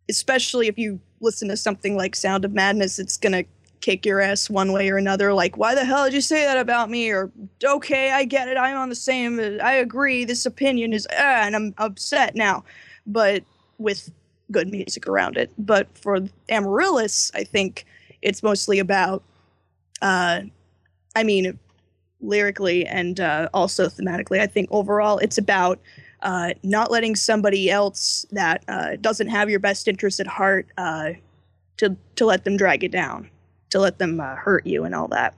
especially 0.09 0.67
if 0.69 0.79
you 0.79 1.01
listen 1.21 1.49
to 1.49 1.57
something 1.57 1.97
like 1.97 2.17
Sound 2.17 2.45
of 2.45 2.53
Madness, 2.53 2.99
it's 2.99 3.17
gonna 3.17 3.45
kick 3.81 4.05
your 4.05 4.21
ass 4.21 4.51
one 4.51 4.73
way 4.73 4.91
or 4.91 4.97
another. 4.97 5.33
Like, 5.33 5.57
why 5.57 5.75
the 5.75 5.85
hell 5.85 6.05
did 6.05 6.15
you 6.15 6.21
say 6.21 6.45
that 6.45 6.59
about 6.59 6.91
me? 6.91 7.11
Or 7.11 7.31
okay, 7.65 8.11
I 8.11 8.25
get 8.25 8.49
it. 8.49 8.57
I'm 8.57 8.77
on 8.77 8.89
the 8.89 8.95
same. 8.97 9.39
I 9.63 9.75
agree. 9.75 10.25
This 10.25 10.45
opinion 10.45 10.93
is, 10.93 11.07
ah, 11.13 11.43
and 11.45 11.55
I'm 11.55 11.75
upset 11.79 12.35
now. 12.35 12.65
But 13.07 13.45
with 13.79 14.11
good 14.51 14.69
music 14.71 15.07
around 15.07 15.37
it. 15.37 15.51
But 15.59 15.89
for 15.97 16.21
Amaryllis, 16.49 17.33
I 17.35 17.45
think 17.45 17.85
it's 18.23 18.43
mostly 18.43 18.79
about, 18.79 19.23
uh, 20.03 20.43
I 21.15 21.23
mean, 21.23 21.59
lyrically 22.21 22.87
and 22.87 23.21
uh, 23.21 23.49
also 23.53 23.87
thematically. 23.87 24.41
I 24.41 24.47
think 24.47 24.69
overall 24.71 25.19
it's 25.19 25.39
about 25.39 25.81
uh, 26.23 26.55
not 26.63 26.91
letting 26.91 27.15
somebody 27.15 27.71
else 27.71 28.27
that 28.31 28.65
uh, 28.69 28.97
doesn't 29.01 29.29
have 29.29 29.51
your 29.51 29.61
best 29.61 29.87
interest 29.87 30.19
at 30.21 30.27
heart 30.27 30.67
uh, 30.79 31.13
to 31.77 31.97
to 32.17 32.25
let 32.25 32.45
them 32.45 32.57
drag 32.57 32.83
you 32.83 32.89
down, 32.89 33.31
to 33.71 33.79
let 33.79 33.99
them 33.99 34.21
uh, 34.21 34.35
hurt 34.35 34.67
you 34.67 34.85
and 34.85 34.95
all 34.95 35.09
that. 35.09 35.35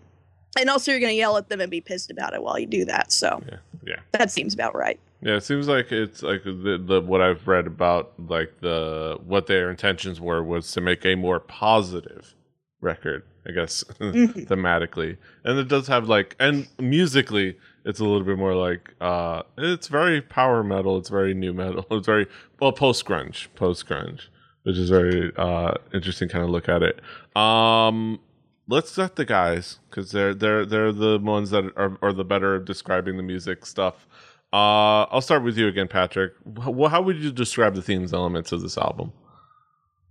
And 0.59 0.71
also, 0.71 0.91
you're 0.91 1.01
going 1.01 1.13
to 1.13 1.17
yell 1.17 1.37
at 1.37 1.49
them 1.49 1.61
and 1.61 1.71
be 1.71 1.81
pissed 1.81 2.11
about 2.11 2.35
it 2.35 2.43
while 2.43 2.59
you 2.59 2.67
do 2.67 2.85
that. 2.87 3.13
So 3.13 3.43
Yeah, 3.47 3.57
yeah. 3.87 4.01
that 4.13 4.31
seems 4.31 4.55
about 4.55 4.75
right. 4.75 4.99
Yeah, 5.21 5.37
it 5.37 5.43
seems 5.45 5.67
like 5.67 5.91
it's 5.91 6.23
like 6.23 6.45
the, 6.45 6.83
the 6.85 7.01
what 7.01 7.21
I've 7.21 7.47
read 7.49 7.67
about 7.67 8.13
like 8.19 8.61
the 8.61 9.19
what 9.25 9.47
their 9.49 9.69
intentions 9.71 10.21
were 10.21 10.43
was 10.45 10.71
to 10.73 10.81
make 10.81 11.05
a 11.05 11.17
more 11.17 11.41
positive 11.41 12.35
record, 12.81 13.25
I 13.47 13.51
guess, 13.53 13.83
Mhm. 14.01 14.47
thematically. 14.47 15.17
And 15.45 15.59
it 15.59 15.67
does 15.69 15.89
have 15.89 16.09
like 16.09 16.37
and 16.39 16.69
musically 16.79 17.57
it's 17.85 17.99
a 17.99 18.05
little 18.05 18.25
bit 18.25 18.39
more 18.39 18.55
like 18.55 18.95
uh 19.01 19.43
it's 19.57 19.89
very 19.89 20.21
power 20.23 20.63
metal, 20.63 20.97
it's 20.99 21.09
very 21.09 21.35
new 21.35 21.53
metal, 21.53 21.85
it's 21.91 22.07
very 22.07 22.27
well 22.61 22.73
post 22.73 23.05
grunge, 23.05 23.49
post 23.57 23.87
grunge, 23.89 24.29
which 24.63 24.77
is 24.77 24.89
very 24.89 25.33
uh 25.37 25.75
interesting 25.93 26.29
kind 26.29 26.45
of 26.45 26.51
look 26.51 26.69
at 26.69 26.83
it. 26.85 27.01
Um 27.37 28.21
let's 28.69 28.97
let 28.97 29.17
the 29.17 29.25
guys 29.25 29.81
because 29.91 30.13
they're 30.13 30.35
they're 30.35 30.65
they're 30.65 30.93
the 30.93 31.19
ones 31.19 31.51
that 31.51 31.65
are, 31.77 31.99
are 32.03 32.13
the 32.13 32.25
better 32.25 32.55
at 32.57 32.65
describing 32.67 33.17
the 33.17 33.23
music 33.25 33.67
stuff. 33.67 34.07
Uh, 34.53 35.05
I'll 35.05 35.21
start 35.21 35.43
with 35.43 35.59
you 35.59 35.69
again, 35.69 35.89
Patrick. 35.89 36.33
Wh- 36.57 36.91
how 36.91 37.03
would 37.03 37.19
you 37.19 37.33
describe 37.33 37.75
the 37.75 37.83
themes 37.83 38.15
elements 38.15 38.51
of 38.53 38.63
this 38.63 38.79
album? 38.79 39.13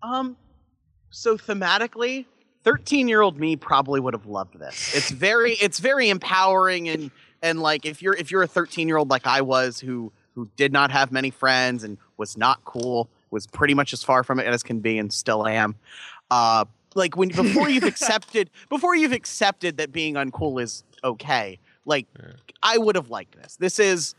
Um, 0.04 0.38
so 1.10 1.38
thematically, 1.38 2.26
thirteen-year-old 2.64 3.40
me 3.40 3.56
probably 3.56 4.00
would 4.00 4.14
have 4.14 4.28
loved 4.28 4.60
this. 4.60 4.96
It's 4.96 5.10
very, 5.10 5.54
it's 5.62 5.80
very 5.80 6.10
empowering 6.10 6.88
and 6.88 7.12
and 7.42 7.62
like 7.62 7.86
if 7.86 8.02
you're 8.02 8.16
if 8.16 8.32
you're 8.32 8.44
a 8.44 8.48
thirteen-year-old 8.48 9.10
like 9.10 9.26
I 9.26 9.42
was 9.42 9.80
who 9.80 10.12
who 10.36 10.48
did 10.56 10.72
not 10.72 10.92
have 10.92 11.12
many 11.12 11.32
friends 11.32 11.84
and 11.84 11.98
was 12.18 12.38
not 12.38 12.64
cool, 12.64 13.10
was 13.32 13.48
pretty 13.48 13.74
much 13.74 13.92
as 13.92 14.04
far 14.04 14.24
from 14.24 14.40
it 14.40 14.46
as 14.46 14.62
can 14.62 14.80
be, 14.80 15.00
and 15.00 15.12
still 15.12 15.48
am. 15.48 15.76
Uh, 16.30 16.66
like 16.94 17.18
when 17.18 17.30
before 17.30 17.70
you've 17.70 17.84
accepted 17.96 18.52
before 18.70 18.96
you've 18.96 19.14
accepted 19.14 19.78
that 19.78 19.92
being 19.92 20.14
uncool 20.14 20.62
is 20.62 20.84
okay. 21.04 21.58
Like 21.88 22.06
Yeah. 22.20 22.34
I 22.62 22.78
would 22.78 22.96
have 22.96 23.10
liked 23.10 23.36
this. 23.42 23.56
This 23.56 23.80
is. 23.80 24.14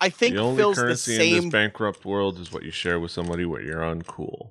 I 0.00 0.08
think 0.10 0.34
the 0.34 0.40
only 0.40 0.58
feels 0.60 0.76
the 0.76 0.82
currency 0.82 1.36
in 1.36 1.44
this 1.44 1.52
bankrupt 1.52 2.04
world 2.04 2.38
is 2.40 2.52
what 2.52 2.64
you 2.64 2.72
share 2.72 2.98
with 2.98 3.12
somebody 3.12 3.44
when 3.44 3.64
you're 3.64 3.80
uncool. 3.82 4.48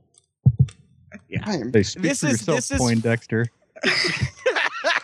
I 1.43 1.55
am 1.57 1.71
They 1.71 1.83
speak 1.83 2.03
This 2.03 2.21
for 2.21 2.27
is- 2.27 2.31
yourself, 2.47 2.55
this 2.57 2.71
is- 2.71 2.77
Poindexter. 2.79 3.45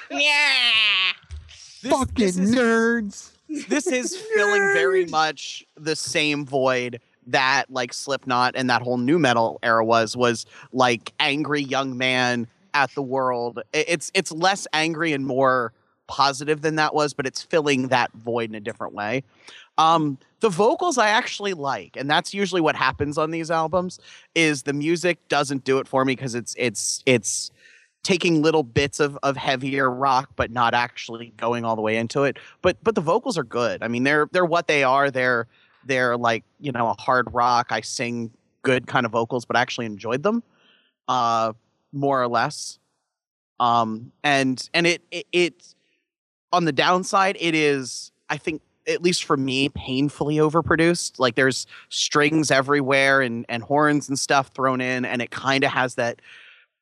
This- 0.09 1.91
fucking 1.91 2.13
this 2.25 2.37
is- 2.37 2.55
nerds. 2.55 3.31
this 3.67 3.87
is 3.87 4.15
filling 4.15 4.61
very 4.73 5.05
much 5.09 5.65
the 5.75 5.95
same 5.95 6.45
void 6.45 6.99
that 7.27 7.65
like 7.69 7.93
Slipknot 7.93 8.53
and 8.55 8.69
that 8.69 8.81
whole 8.81 8.97
new 8.97 9.19
metal 9.19 9.59
era 9.61 9.83
was 9.85 10.15
was 10.17 10.45
like 10.71 11.11
angry 11.19 11.61
young 11.61 11.97
man 11.97 12.47
at 12.73 12.89
the 12.95 13.01
world. 13.01 13.59
It's 13.73 14.11
it's 14.15 14.31
less 14.31 14.65
angry 14.73 15.11
and 15.13 15.25
more 15.25 15.73
positive 16.07 16.61
than 16.61 16.75
that 16.75 16.93
was, 16.93 17.13
but 17.13 17.25
it's 17.25 17.41
filling 17.41 17.89
that 17.89 18.11
void 18.13 18.49
in 18.49 18.55
a 18.55 18.59
different 18.59 18.93
way. 18.93 19.23
Um, 19.77 20.17
the 20.39 20.49
vocals 20.49 20.97
I 20.97 21.09
actually 21.09 21.53
like, 21.53 21.95
and 21.95 22.09
that's 22.09 22.33
usually 22.33 22.61
what 22.61 22.75
happens 22.75 23.17
on 23.17 23.31
these 23.31 23.51
albums. 23.51 23.99
Is 24.35 24.63
the 24.63 24.73
music 24.73 25.19
doesn't 25.29 25.63
do 25.63 25.79
it 25.79 25.87
for 25.87 26.05
me 26.05 26.15
because 26.15 26.35
it's 26.35 26.55
it's 26.57 27.03
it's 27.05 27.51
taking 28.03 28.41
little 28.41 28.63
bits 28.63 28.99
of, 28.99 29.17
of 29.21 29.35
heavier 29.35 29.89
rock, 29.89 30.29
but 30.35 30.49
not 30.49 30.73
actually 30.73 31.33
going 31.37 31.65
all 31.65 31.75
the 31.75 31.81
way 31.81 31.97
into 31.97 32.23
it. 32.23 32.37
But 32.61 32.77
but 32.83 32.95
the 32.95 33.01
vocals 33.01 33.37
are 33.37 33.43
good. 33.43 33.83
I 33.83 33.87
mean, 33.87 34.03
they're 34.03 34.29
they're 34.31 34.45
what 34.45 34.67
they 34.67 34.83
are. 34.83 35.11
They're 35.11 35.47
they're 35.85 36.17
like 36.17 36.43
you 36.59 36.71
know 36.71 36.89
a 36.89 37.01
hard 37.01 37.33
rock. 37.33 37.67
I 37.71 37.81
sing 37.81 38.31
good 38.61 38.87
kind 38.87 39.05
of 39.05 39.11
vocals, 39.11 39.45
but 39.45 39.55
I 39.55 39.61
actually 39.61 39.87
enjoyed 39.87 40.23
them, 40.23 40.43
uh, 41.07 41.53
more 41.91 42.21
or 42.21 42.27
less. 42.27 42.79
Um, 43.59 44.11
and 44.23 44.69
and 44.73 44.87
it 44.87 45.01
it, 45.11 45.25
it 45.31 45.75
on 46.53 46.65
the 46.65 46.71
downside, 46.71 47.37
it 47.39 47.55
is 47.55 48.11
I 48.29 48.37
think 48.37 48.61
at 48.87 49.01
least 49.01 49.25
for 49.25 49.35
me 49.37 49.69
painfully 49.69 50.35
overproduced. 50.37 51.19
Like 51.19 51.35
there's 51.35 51.67
strings 51.89 52.51
everywhere 52.51 53.21
and 53.21 53.45
and 53.49 53.63
horns 53.63 54.07
and 54.09 54.17
stuff 54.17 54.51
thrown 54.53 54.81
in, 54.81 55.05
and 55.05 55.21
it 55.21 55.31
kind 55.31 55.63
of 55.63 55.71
has 55.71 55.95
that 55.95 56.21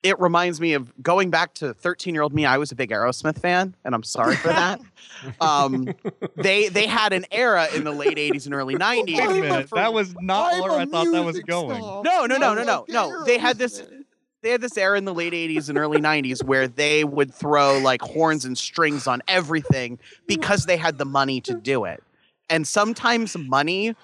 it 0.03 0.19
reminds 0.19 0.61
me 0.61 0.73
of 0.73 0.93
going 1.01 1.31
back 1.31 1.55
to 1.55 1.73
13 1.73 2.13
year 2.13 2.21
old 2.21 2.31
me. 2.31 2.45
I 2.45 2.59
was 2.59 2.71
a 2.71 2.75
big 2.75 2.91
Aerosmith 2.91 3.39
fan, 3.39 3.75
and 3.83 3.95
I'm 3.95 4.03
sorry 4.03 4.35
for 4.35 4.49
that. 4.49 4.79
um, 5.41 5.95
they 6.35 6.69
they 6.69 6.85
had 6.85 7.11
an 7.11 7.25
era 7.31 7.67
in 7.75 7.83
the 7.85 7.91
late 7.91 8.17
80s 8.17 8.45
and 8.45 8.53
early 8.53 8.75
90s. 8.75 9.05
Wait 9.07 9.19
a 9.19 9.23
I'm 9.23 9.39
minute. 9.41 9.71
a- 9.71 9.75
That 9.75 9.93
was 9.93 10.13
not 10.21 10.61
where 10.61 10.73
I 10.73 10.85
thought 10.85 11.11
that 11.11 11.25
was 11.25 11.39
going. 11.39 11.79
snob. 11.79 12.05
No, 12.05 12.27
no, 12.27 12.37
no, 12.37 12.53
no, 12.53 12.63
no, 12.63 12.85
no. 12.87 13.23
They 13.25 13.39
had 13.39 13.57
this- 13.57 13.81
Aerosmith. 13.81 14.04
They 14.45 14.51
had 14.51 14.61
this 14.61 14.77
era 14.77 14.95
in 14.95 15.05
the 15.05 15.13
late 15.13 15.33
80s 15.33 15.69
and 15.69 15.77
early 15.79 15.97
90s 15.99 16.43
where 16.43 16.67
they 16.67 17.03
would 17.03 17.33
throw 17.33 17.79
like 17.79 17.99
horns 18.01 18.45
and 18.45 18.55
strings 18.55 19.07
on 19.07 19.23
everything 19.27 19.97
because 20.27 20.67
they 20.67 20.77
had 20.77 20.99
the 20.99 21.05
money 21.05 21.41
to 21.41 21.55
do 21.55 21.85
it. 21.85 22.03
And 22.47 22.67
sometimes 22.67 23.35
money 23.35 23.95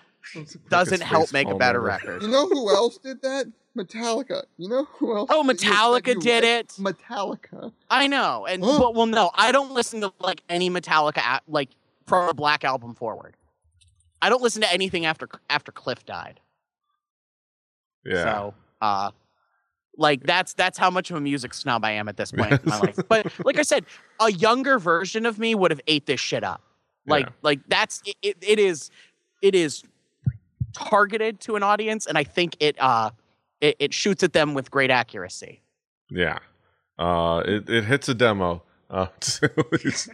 doesn't 0.67 1.01
help 1.03 1.31
make 1.31 1.47
a 1.47 1.53
better 1.53 1.79
record. 1.79 2.23
You 2.23 2.27
know 2.29 2.47
who 2.47 2.71
else 2.73 2.97
did 2.97 3.21
that? 3.21 3.51
Metallica. 3.77 4.45
You 4.57 4.67
know 4.67 4.85
who 4.85 5.15
else? 5.15 5.29
Oh, 5.31 5.43
that 5.45 5.61
you 5.61 5.69
said 5.69 5.75
Metallica 5.77 6.07
you 6.07 6.19
did 6.21 6.43
it. 6.43 6.67
Metallica. 6.69 7.71
I 7.91 8.07
know, 8.07 8.47
and 8.47 8.63
Huh. 8.65 8.79
but 8.79 8.95
well, 8.95 9.05
no, 9.05 9.29
I 9.35 9.51
don't 9.51 9.73
listen 9.73 10.01
to 10.01 10.11
like 10.19 10.41
any 10.49 10.71
Metallica 10.71 11.19
a- 11.19 11.41
like 11.47 11.69
from 12.07 12.27
a 12.29 12.33
Black 12.33 12.63
album 12.63 12.95
forward. 12.95 13.35
I 14.23 14.29
don't 14.29 14.41
listen 14.41 14.63
to 14.63 14.73
anything 14.73 15.05
after 15.05 15.29
after 15.51 15.71
Cliff 15.71 16.03
died. 16.03 16.39
Yeah. 18.03 18.23
So, 18.23 18.53
uh, 18.81 19.11
like 20.01 20.23
that's 20.23 20.53
that's 20.53 20.77
how 20.77 20.89
much 20.89 21.09
of 21.11 21.17
a 21.17 21.21
music 21.21 21.53
snob 21.53 21.85
I 21.85 21.91
am 21.91 22.09
at 22.09 22.17
this 22.17 22.31
point 22.31 22.51
in 22.51 22.59
my 22.65 22.79
life. 22.79 22.99
But 23.07 23.31
like 23.45 23.57
I 23.57 23.61
said, 23.63 23.85
a 24.19 24.31
younger 24.31 24.79
version 24.79 25.25
of 25.25 25.39
me 25.39 25.55
would 25.55 25.71
have 25.71 25.81
ate 25.87 26.05
this 26.05 26.19
shit 26.19 26.43
up. 26.43 26.61
Like 27.07 27.25
Yeah. 27.27 27.31
like 27.43 27.59
that's 27.67 28.01
it, 28.05 28.15
it, 28.21 28.37
it 28.41 28.59
is 28.59 28.89
it 29.41 29.55
is 29.55 29.83
targeted 30.73 31.39
to 31.41 31.55
an 31.55 31.63
audience, 31.63 32.05
and 32.05 32.17
I 32.17 32.23
think 32.23 32.55
it 32.59 32.75
uh 32.81 33.11
it, 33.61 33.75
it 33.79 33.93
shoots 33.93 34.23
at 34.23 34.33
them 34.33 34.53
with 34.53 34.69
great 34.71 34.89
accuracy. 34.91 35.61
Yeah. 36.09 36.39
Uh, 36.99 37.41
it, 37.45 37.69
it 37.69 37.83
hits 37.85 38.09
a 38.09 38.13
demo. 38.13 38.63
Uh, 38.89 39.07
it's- 39.71 40.09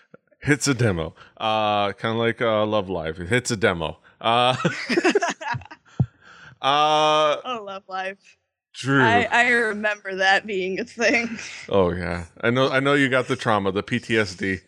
hits 0.40 0.66
a 0.66 0.74
demo. 0.74 1.14
Uh, 1.36 1.92
kind 1.92 2.12
of 2.14 2.18
like 2.18 2.40
uh, 2.40 2.64
Love 2.66 2.88
Live. 2.88 3.20
It 3.20 3.28
hits 3.28 3.50
a 3.52 3.56
demo. 3.56 3.98
Uh, 4.20 4.56
uh, 6.62 7.36
Oh, 7.44 7.62
love 7.64 7.82
life. 7.88 8.38
Drew. 8.74 9.02
I, 9.02 9.28
I 9.30 9.48
remember 9.50 10.16
that 10.16 10.46
being 10.46 10.80
a 10.80 10.84
thing. 10.84 11.38
oh 11.68 11.92
yeah, 11.92 12.26
I 12.40 12.50
know. 12.50 12.70
I 12.70 12.80
know 12.80 12.94
you 12.94 13.08
got 13.08 13.28
the 13.28 13.36
trauma, 13.36 13.72
the 13.72 13.82
PTSD. 13.82 14.60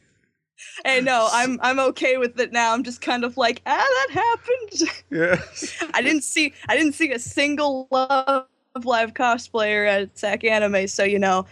Hey, 0.84 1.00
no, 1.00 1.28
I'm 1.32 1.58
I'm 1.62 1.80
okay 1.80 2.16
with 2.16 2.38
it 2.38 2.52
now. 2.52 2.72
I'm 2.72 2.82
just 2.82 3.00
kind 3.00 3.24
of 3.24 3.36
like, 3.36 3.62
ah, 3.66 3.76
that 3.76 4.08
happened. 4.10 4.90
Yeah. 5.10 5.88
I 5.94 6.02
didn't 6.02 6.24
see 6.24 6.52
I 6.68 6.76
didn't 6.76 6.94
see 6.94 7.12
a 7.12 7.18
single 7.18 7.88
Love 7.90 8.46
Live 8.82 9.14
cosplayer 9.14 9.88
at 9.88 10.18
SAC 10.18 10.44
Anime, 10.44 10.86
so 10.88 11.04
you 11.04 11.18
know, 11.18 11.46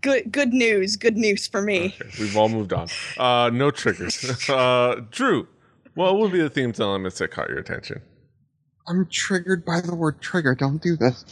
good 0.00 0.32
good 0.32 0.52
news, 0.52 0.96
good 0.96 1.16
news 1.16 1.46
for 1.46 1.62
me. 1.62 1.94
Okay, 2.00 2.10
we've 2.18 2.36
all 2.36 2.48
moved 2.48 2.72
on. 2.72 2.88
Uh, 3.18 3.50
no 3.52 3.70
triggers. 3.70 4.24
uh, 4.48 5.02
Drew, 5.10 5.46
what 5.94 6.18
would 6.18 6.32
be 6.32 6.40
the 6.40 6.50
themes 6.50 6.80
elements 6.80 7.18
that 7.18 7.30
caught 7.30 7.48
your 7.48 7.58
attention? 7.58 8.02
I'm 8.86 9.06
triggered 9.06 9.64
by 9.64 9.80
the 9.80 9.94
word 9.94 10.20
trigger. 10.20 10.54
Don't 10.54 10.82
do 10.82 10.96
this. 10.96 11.24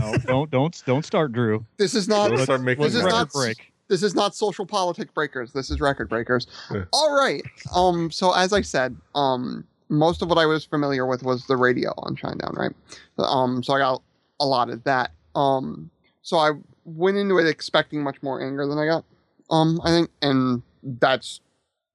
No, 0.00 0.16
don't 0.18 0.50
don't 0.50 0.82
don't 0.86 1.04
start, 1.04 1.32
Drew. 1.32 1.64
This 1.76 1.94
is 1.94 2.08
not. 2.08 2.30
Let's 2.30 2.44
start 2.44 2.62
making 2.62 2.84
this 2.84 2.94
is 2.94 3.02
record 3.02 3.16
not 3.16 3.32
break. 3.32 3.72
This 3.88 4.02
is 4.02 4.14
not 4.14 4.34
social 4.34 4.66
politic 4.66 5.14
breakers. 5.14 5.52
This 5.52 5.70
is 5.70 5.80
record 5.80 6.08
breakers. 6.08 6.46
Yeah. 6.70 6.84
All 6.92 7.16
right. 7.16 7.42
Um. 7.74 8.10
So 8.10 8.32
as 8.32 8.52
I 8.52 8.60
said, 8.60 8.96
um, 9.14 9.66
most 9.88 10.20
of 10.20 10.28
what 10.28 10.36
I 10.36 10.44
was 10.46 10.64
familiar 10.64 11.06
with 11.06 11.22
was 11.22 11.46
the 11.46 11.56
radio 11.56 11.94
on 11.98 12.16
Shinedown, 12.16 12.54
right? 12.54 12.72
Um. 13.18 13.62
So 13.62 13.72
I 13.72 13.78
got 13.78 14.02
a 14.40 14.46
lot 14.46 14.68
of 14.68 14.84
that. 14.84 15.12
Um. 15.34 15.90
So 16.22 16.36
I 16.36 16.52
went 16.84 17.16
into 17.16 17.38
it 17.38 17.46
expecting 17.46 18.02
much 18.02 18.22
more 18.22 18.42
anger 18.44 18.66
than 18.66 18.78
I 18.78 18.86
got. 18.86 19.04
Um. 19.50 19.80
I 19.84 19.88
think, 19.88 20.10
and 20.20 20.62
that's, 20.82 21.40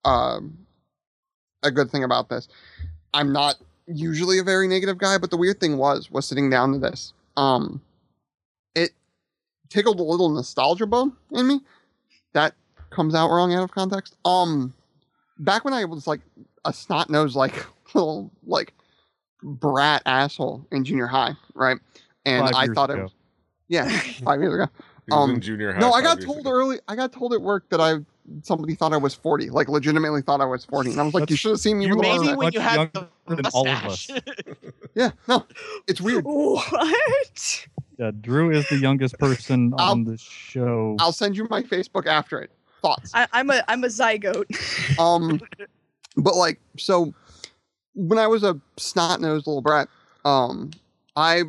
um, 0.03 0.57
a 1.61 1.71
good 1.71 1.91
thing 1.91 2.03
about 2.03 2.29
this. 2.29 2.47
I'm 3.13 3.31
not 3.31 3.55
usually 3.87 4.39
a 4.39 4.43
very 4.43 4.67
negative 4.67 4.97
guy, 4.97 5.17
but 5.17 5.29
the 5.29 5.37
weird 5.37 5.59
thing 5.59 5.77
was 5.77 6.11
was 6.11 6.25
sitting 6.27 6.49
down 6.49 6.73
to 6.73 6.79
this. 6.79 7.13
Um. 7.37 7.81
It 8.75 8.91
tickled 9.69 9.99
a 9.99 10.03
little 10.03 10.29
nostalgia 10.29 10.87
bone 10.87 11.13
in 11.31 11.47
me 11.47 11.61
that 12.33 12.55
comes 12.89 13.15
out 13.15 13.29
wrong 13.29 13.53
out 13.53 13.63
of 13.63 13.71
context. 13.71 14.15
Um, 14.25 14.73
back 15.39 15.65
when 15.65 15.73
I 15.73 15.85
was 15.85 16.07
like 16.07 16.21
a 16.65 16.73
snot 16.73 17.09
nosed 17.09 17.35
like 17.35 17.65
little 17.93 18.31
like 18.45 18.73
brat 19.41 20.01
asshole 20.05 20.65
in 20.71 20.83
junior 20.83 21.07
high, 21.07 21.33
right? 21.53 21.77
And 22.25 22.49
Five 22.49 22.69
I 22.69 22.73
thought 22.73 22.89
it 22.89 23.01
was 23.01 23.11
yeah, 23.67 23.87
five 24.23 24.39
years 24.39 24.53
ago. 24.53 24.67
Um, 25.11 25.41
junior 25.41 25.73
high. 25.73 25.81
No, 25.81 25.91
I 25.91 26.01
got 26.01 26.21
told 26.21 26.39
ago. 26.39 26.49
early. 26.49 26.79
I 26.87 26.95
got 26.95 27.11
told 27.11 27.33
at 27.33 27.41
work 27.41 27.67
that 27.71 27.81
I 27.81 27.95
somebody 28.41 28.75
thought 28.75 28.93
I 28.93 28.97
was 28.97 29.13
forty, 29.13 29.49
like 29.49 29.67
legitimately 29.69 30.21
thought 30.21 30.41
I 30.41 30.45
was 30.45 30.65
forty, 30.65 30.91
and 30.91 30.99
I 30.99 31.03
was 31.03 31.13
like, 31.13 31.21
That's- 31.23 31.31
"You 31.31 31.37
should 31.37 31.51
have 31.51 31.59
seen 31.59 31.79
me 31.79 31.87
you 31.87 31.95
with 31.97 31.99
a 32.05 32.09
may 32.09 32.17
Maybe 32.17 32.27
Much 32.29 32.37
when 32.37 32.53
you 32.53 32.59
had 32.59 32.91
the 32.93 32.99
younger 33.29 33.41
than 33.43 33.45
all 33.53 33.67
of 33.67 33.83
mustache. 33.83 34.09
us. 34.09 34.21
Yeah, 34.95 35.09
no, 35.27 35.43
it's 35.87 35.99
weird. 35.99 36.23
What? 36.23 37.67
Yeah, 37.97 38.11
Drew 38.21 38.51
is 38.51 38.67
the 38.69 38.77
youngest 38.77 39.17
person 39.17 39.73
I'll- 39.77 39.91
on 39.91 40.03
the 40.03 40.17
show. 40.17 40.95
I'll 40.99 41.11
send 41.11 41.35
you 41.35 41.47
my 41.49 41.63
Facebook 41.63 42.05
after 42.05 42.39
it. 42.39 42.51
Thoughts? 42.81 43.11
I, 43.13 43.27
I'm 43.33 43.49
a 43.49 43.63
I'm 43.67 43.83
a 43.83 43.87
zygote. 43.87 44.45
um, 44.99 45.39
but 46.17 46.35
like, 46.35 46.59
so 46.77 47.13
when 47.95 48.19
I 48.19 48.27
was 48.27 48.43
a 48.43 48.59
snot 48.77 49.19
nosed 49.21 49.47
little 49.47 49.61
brat, 49.61 49.87
um, 50.25 50.71
I 51.15 51.43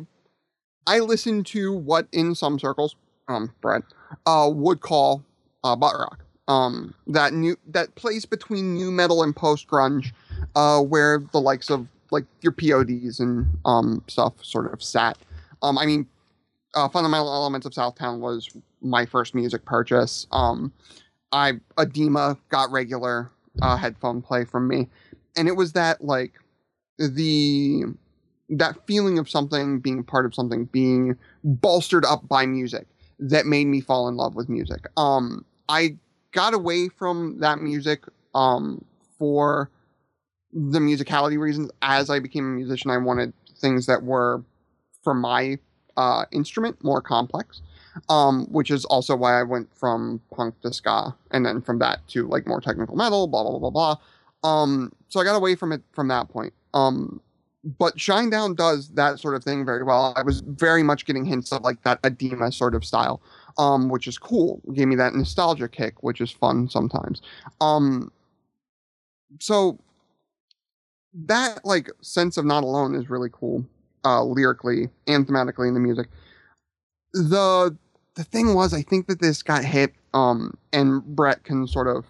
I 0.87 0.99
listened 0.99 1.45
to 1.47 1.73
what 1.73 2.07
in 2.11 2.35
some 2.35 2.57
circles, 2.57 2.95
um, 3.27 3.51
Brad, 3.61 3.83
uh, 4.25 4.49
would 4.51 4.81
call 4.81 5.23
uh, 5.63 5.75
butt 5.75 5.93
rock. 5.99 6.24
Um, 6.47 6.93
that 7.07 7.33
new 7.33 7.57
that 7.67 7.95
place 7.95 8.25
between 8.25 8.75
new 8.75 8.91
metal 8.91 9.23
and 9.23 9.35
post 9.35 9.67
grunge, 9.67 10.11
uh, 10.55 10.81
where 10.81 11.23
the 11.31 11.41
likes 11.41 11.69
of 11.69 11.87
like 12.11 12.25
your 12.41 12.51
PODs 12.51 13.19
and 13.19 13.47
um 13.65 14.03
stuff 14.07 14.33
sort 14.43 14.71
of 14.71 14.83
sat. 14.83 15.17
Um, 15.63 15.77
I 15.77 15.85
mean, 15.85 16.07
uh, 16.75 16.87
Fundamental 16.89 17.33
Elements 17.33 17.65
of 17.65 17.73
Southtown 17.73 18.19
was 18.19 18.49
my 18.81 19.05
first 19.05 19.33
music 19.33 19.65
purchase. 19.65 20.27
Um, 20.31 20.71
I 21.31 21.53
Adema 21.77 22.37
got 22.49 22.71
regular 22.71 23.31
uh, 23.61 23.77
headphone 23.77 24.21
play 24.21 24.45
from 24.45 24.67
me, 24.67 24.87
and 25.35 25.47
it 25.47 25.55
was 25.55 25.73
that 25.73 26.03
like 26.03 26.33
the 26.97 27.83
that 28.49 28.85
feeling 28.85 29.17
of 29.17 29.29
something 29.29 29.79
being 29.79 30.03
part 30.03 30.25
of 30.25 30.35
something 30.35 30.65
being 30.65 31.17
bolstered 31.43 32.05
up 32.05 32.27
by 32.27 32.45
music 32.45 32.87
that 33.17 33.45
made 33.45 33.65
me 33.65 33.81
fall 33.81 34.07
in 34.07 34.15
love 34.15 34.35
with 34.35 34.49
music. 34.49 34.85
Um, 34.97 35.43
I 35.67 35.97
got 36.35 36.53
away 36.53 36.89
from 36.89 37.39
that 37.39 37.59
music 37.59 38.03
um, 38.35 38.83
for 39.17 39.71
the 40.51 40.79
musicality 40.79 41.39
reasons. 41.39 41.71
As 41.81 42.09
I 42.09 42.19
became 42.19 42.45
a 42.45 42.49
musician, 42.49 42.91
I 42.91 42.97
wanted 42.97 43.33
things 43.59 43.87
that 43.87 44.03
were 44.03 44.43
for 45.03 45.13
my 45.13 45.57
uh, 45.97 46.25
instrument 46.31 46.83
more 46.83 47.01
complex, 47.01 47.61
um, 48.09 48.45
which 48.51 48.69
is 48.69 48.85
also 48.85 49.15
why 49.15 49.39
I 49.39 49.43
went 49.43 49.73
from 49.75 50.21
punk 50.35 50.59
to 50.61 50.73
ska, 50.73 51.15
and 51.31 51.45
then 51.45 51.61
from 51.61 51.79
that 51.79 52.05
to 52.09 52.27
like 52.27 52.45
more 52.45 52.61
technical 52.61 52.95
metal, 52.95 53.27
blah 53.27 53.43
blah 53.43 53.57
blah 53.57 53.69
blah. 53.69 53.95
Um, 54.43 54.91
so 55.07 55.19
I 55.19 55.23
got 55.23 55.35
away 55.35 55.55
from 55.55 55.71
it 55.71 55.81
from 55.93 56.09
that 56.09 56.29
point. 56.29 56.53
Um, 56.73 57.21
but 57.79 57.97
Shinedown 57.97 58.55
does 58.55 58.89
that 58.89 59.19
sort 59.19 59.33
of 59.33 59.43
thing 59.43 59.65
very 59.65 59.83
well. 59.83 60.13
I 60.15 60.21
was 60.21 60.41
very 60.41 60.83
much 60.83 61.05
getting 61.05 61.25
hints 61.25 61.51
of 61.51 61.63
like 61.63 61.81
that 61.81 61.99
Adema 62.03 62.53
sort 62.53 62.75
of 62.75 62.85
style, 62.85 63.21
um, 63.57 63.89
which 63.89 64.07
is 64.07 64.17
cool. 64.17 64.61
It 64.67 64.75
gave 64.75 64.87
me 64.87 64.95
that 64.95 65.13
nostalgia 65.13 65.67
kick, 65.67 66.03
which 66.03 66.21
is 66.21 66.31
fun 66.31 66.69
sometimes. 66.69 67.21
Um, 67.61 68.11
so 69.39 69.79
that 71.13 71.63
like 71.65 71.89
sense 72.01 72.37
of 72.37 72.45
not 72.45 72.63
alone 72.63 72.95
is 72.95 73.09
really 73.09 73.29
cool, 73.31 73.65
uh, 74.03 74.23
lyrically 74.23 74.89
and 75.07 75.27
thematically 75.27 75.67
in 75.67 75.73
the 75.73 75.79
music. 75.79 76.07
The 77.13 77.75
the 78.15 78.23
thing 78.23 78.53
was, 78.53 78.73
I 78.73 78.81
think 78.81 79.07
that 79.07 79.19
this 79.19 79.43
got 79.43 79.63
hit, 79.63 79.93
um, 80.13 80.57
and 80.71 81.03
Brett 81.03 81.43
can 81.43 81.67
sort 81.67 81.87
of 81.87 82.05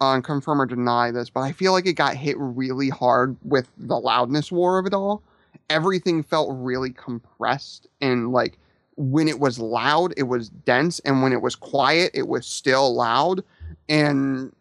uh, 0.00 0.20
confirm 0.20 0.60
or 0.60 0.66
deny 0.66 1.10
this, 1.10 1.30
but 1.30 1.40
I 1.40 1.52
feel 1.52 1.72
like 1.72 1.86
it 1.86 1.94
got 1.94 2.14
hit 2.14 2.36
really 2.38 2.90
hard 2.90 3.36
with 3.42 3.70
the 3.78 3.98
loudness 3.98 4.52
war 4.52 4.78
of 4.78 4.86
it 4.86 4.94
all. 4.94 5.22
Everything 5.70 6.22
felt 6.22 6.50
really 6.52 6.90
compressed 6.90 7.86
and 8.00 8.32
like 8.32 8.58
when 8.96 9.28
it 9.28 9.40
was 9.40 9.58
loud, 9.58 10.14
it 10.16 10.24
was 10.24 10.48
dense, 10.48 11.00
and 11.00 11.22
when 11.22 11.32
it 11.32 11.42
was 11.42 11.54
quiet, 11.54 12.10
it 12.14 12.28
was 12.28 12.46
still 12.46 12.94
loud. 12.94 13.42
And 13.88 14.52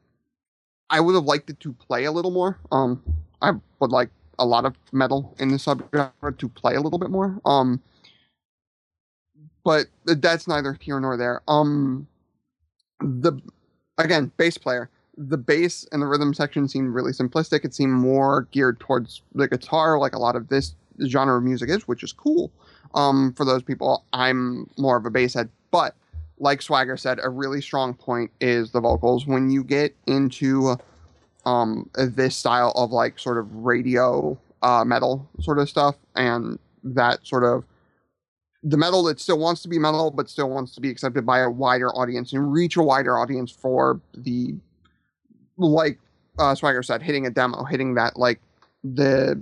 I 0.89 0.99
would 0.99 1.15
have 1.15 1.25
liked 1.25 1.49
it 1.49 1.59
to 1.61 1.73
play 1.73 2.05
a 2.05 2.11
little 2.11 2.31
more. 2.31 2.59
Um, 2.71 3.01
I 3.41 3.53
would 3.79 3.91
like 3.91 4.09
a 4.37 4.45
lot 4.45 4.65
of 4.65 4.75
metal 4.91 5.33
in 5.39 5.49
the 5.49 5.57
subgenre 5.57 6.37
to 6.37 6.49
play 6.49 6.75
a 6.75 6.81
little 6.81 6.99
bit 6.99 7.09
more. 7.09 7.39
Um, 7.45 7.81
but 9.63 9.87
that's 10.05 10.47
neither 10.47 10.77
here 10.79 10.99
nor 10.99 11.17
there. 11.17 11.41
Um, 11.47 12.07
the 12.99 13.33
again, 13.97 14.31
bass 14.37 14.57
player 14.57 14.89
the 15.17 15.37
bass 15.37 15.87
and 15.91 16.01
the 16.01 16.07
rhythm 16.07 16.33
section 16.33 16.67
seemed 16.67 16.93
really 16.93 17.11
simplistic. 17.11 17.63
It 17.63 17.73
seemed 17.73 17.93
more 17.93 18.47
geared 18.51 18.79
towards 18.79 19.21
the 19.33 19.47
guitar, 19.47 19.97
like 19.97 20.13
a 20.13 20.19
lot 20.19 20.35
of 20.35 20.49
this 20.49 20.75
genre 21.07 21.37
of 21.37 21.43
music 21.43 21.69
is, 21.69 21.87
which 21.87 22.03
is 22.03 22.11
cool. 22.11 22.51
Um, 22.93 23.33
for 23.33 23.45
those 23.45 23.63
people, 23.63 24.05
I'm 24.13 24.69
more 24.77 24.97
of 24.97 25.05
a 25.05 25.09
bass 25.09 25.33
head, 25.33 25.49
but 25.71 25.95
like 26.37 26.61
Swagger 26.61 26.97
said, 26.97 27.19
a 27.21 27.29
really 27.29 27.61
strong 27.61 27.93
point 27.93 28.31
is 28.41 28.71
the 28.71 28.81
vocals. 28.81 29.25
When 29.25 29.49
you 29.49 29.63
get 29.63 29.95
into 30.07 30.77
um, 31.45 31.89
this 31.93 32.35
style 32.35 32.71
of 32.75 32.91
like 32.91 33.19
sort 33.19 33.37
of 33.37 33.53
radio 33.53 34.37
uh, 34.61 34.83
metal 34.85 35.27
sort 35.39 35.59
of 35.59 35.69
stuff, 35.69 35.95
and 36.15 36.59
that 36.83 37.25
sort 37.25 37.43
of 37.43 37.63
the 38.63 38.77
metal 38.77 39.03
that 39.03 39.19
still 39.19 39.37
wants 39.37 39.61
to 39.61 39.69
be 39.69 39.77
metal, 39.77 40.09
but 40.09 40.27
still 40.27 40.49
wants 40.49 40.73
to 40.73 40.81
be 40.81 40.89
accepted 40.89 41.25
by 41.25 41.39
a 41.39 41.49
wider 41.49 41.89
audience 41.89 42.33
and 42.33 42.51
reach 42.51 42.75
a 42.75 42.83
wider 42.83 43.17
audience 43.17 43.51
for 43.51 44.01
the 44.15 44.55
like 45.57 45.99
uh, 46.39 46.55
Swagger 46.55 46.83
said, 46.83 47.01
hitting 47.01 47.25
a 47.25 47.29
demo, 47.29 47.63
hitting 47.63 47.93
that 47.95 48.17
like 48.17 48.41
the 48.83 49.41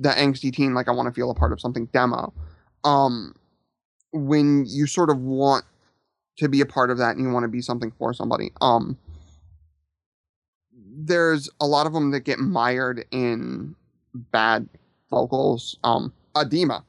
the 0.00 0.10
angsty 0.10 0.52
teen, 0.52 0.74
like 0.74 0.88
I 0.88 0.92
want 0.92 1.06
to 1.06 1.12
feel 1.12 1.30
a 1.30 1.34
part 1.34 1.52
of 1.52 1.60
something 1.60 1.86
demo. 1.86 2.32
Um, 2.84 3.34
when 4.12 4.64
you 4.66 4.86
sort 4.86 5.10
of 5.10 5.18
want 5.18 5.64
to 6.36 6.48
be 6.48 6.60
a 6.60 6.66
part 6.66 6.90
of 6.90 6.98
that 6.98 7.16
and 7.16 7.24
you 7.24 7.32
want 7.32 7.44
to 7.44 7.48
be 7.48 7.60
something 7.62 7.90
for 7.98 8.12
somebody, 8.12 8.52
um, 8.60 8.96
there's 10.96 11.48
a 11.60 11.66
lot 11.66 11.86
of 11.86 11.92
them 11.92 12.10
that 12.12 12.20
get 12.20 12.38
mired 12.38 13.04
in 13.10 13.74
bad 14.14 14.68
vocals. 15.10 15.76
Um, 15.84 16.12
Adema, 16.34 16.82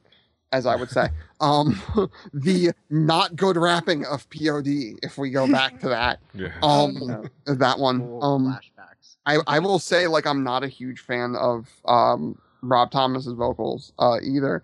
as 0.52 0.66
I 0.66 0.76
would 0.76 0.90
say. 0.90 1.08
um, 1.42 1.82
the 2.34 2.72
not 2.90 3.36
good 3.36 3.58
rapping 3.58 4.06
of 4.06 4.30
POD, 4.30 4.98
if 5.04 5.18
we 5.18 5.30
go 5.32 5.48
back 5.52 5.80
to 5.82 5.90
that. 5.90 6.20
Yeah. 6.34 6.52
Um, 6.62 7.30
that 7.46 7.80
one. 7.80 8.00
Cool 8.00 8.24
Um, 8.24 8.46
flashbacks. 8.46 9.16
I, 9.26 9.38
I 9.48 9.60
will 9.60 9.80
say 9.80 10.08
like 10.08 10.28
I'm 10.28 10.44
not 10.44 10.64
a 10.64 10.68
huge 10.68 11.00
fan 11.00 11.36
of 11.36 11.70
um 11.86 12.38
Rob 12.62 12.92
Thomas's 12.92 13.34
vocals 13.34 13.94
uh 13.98 14.18
either. 14.22 14.64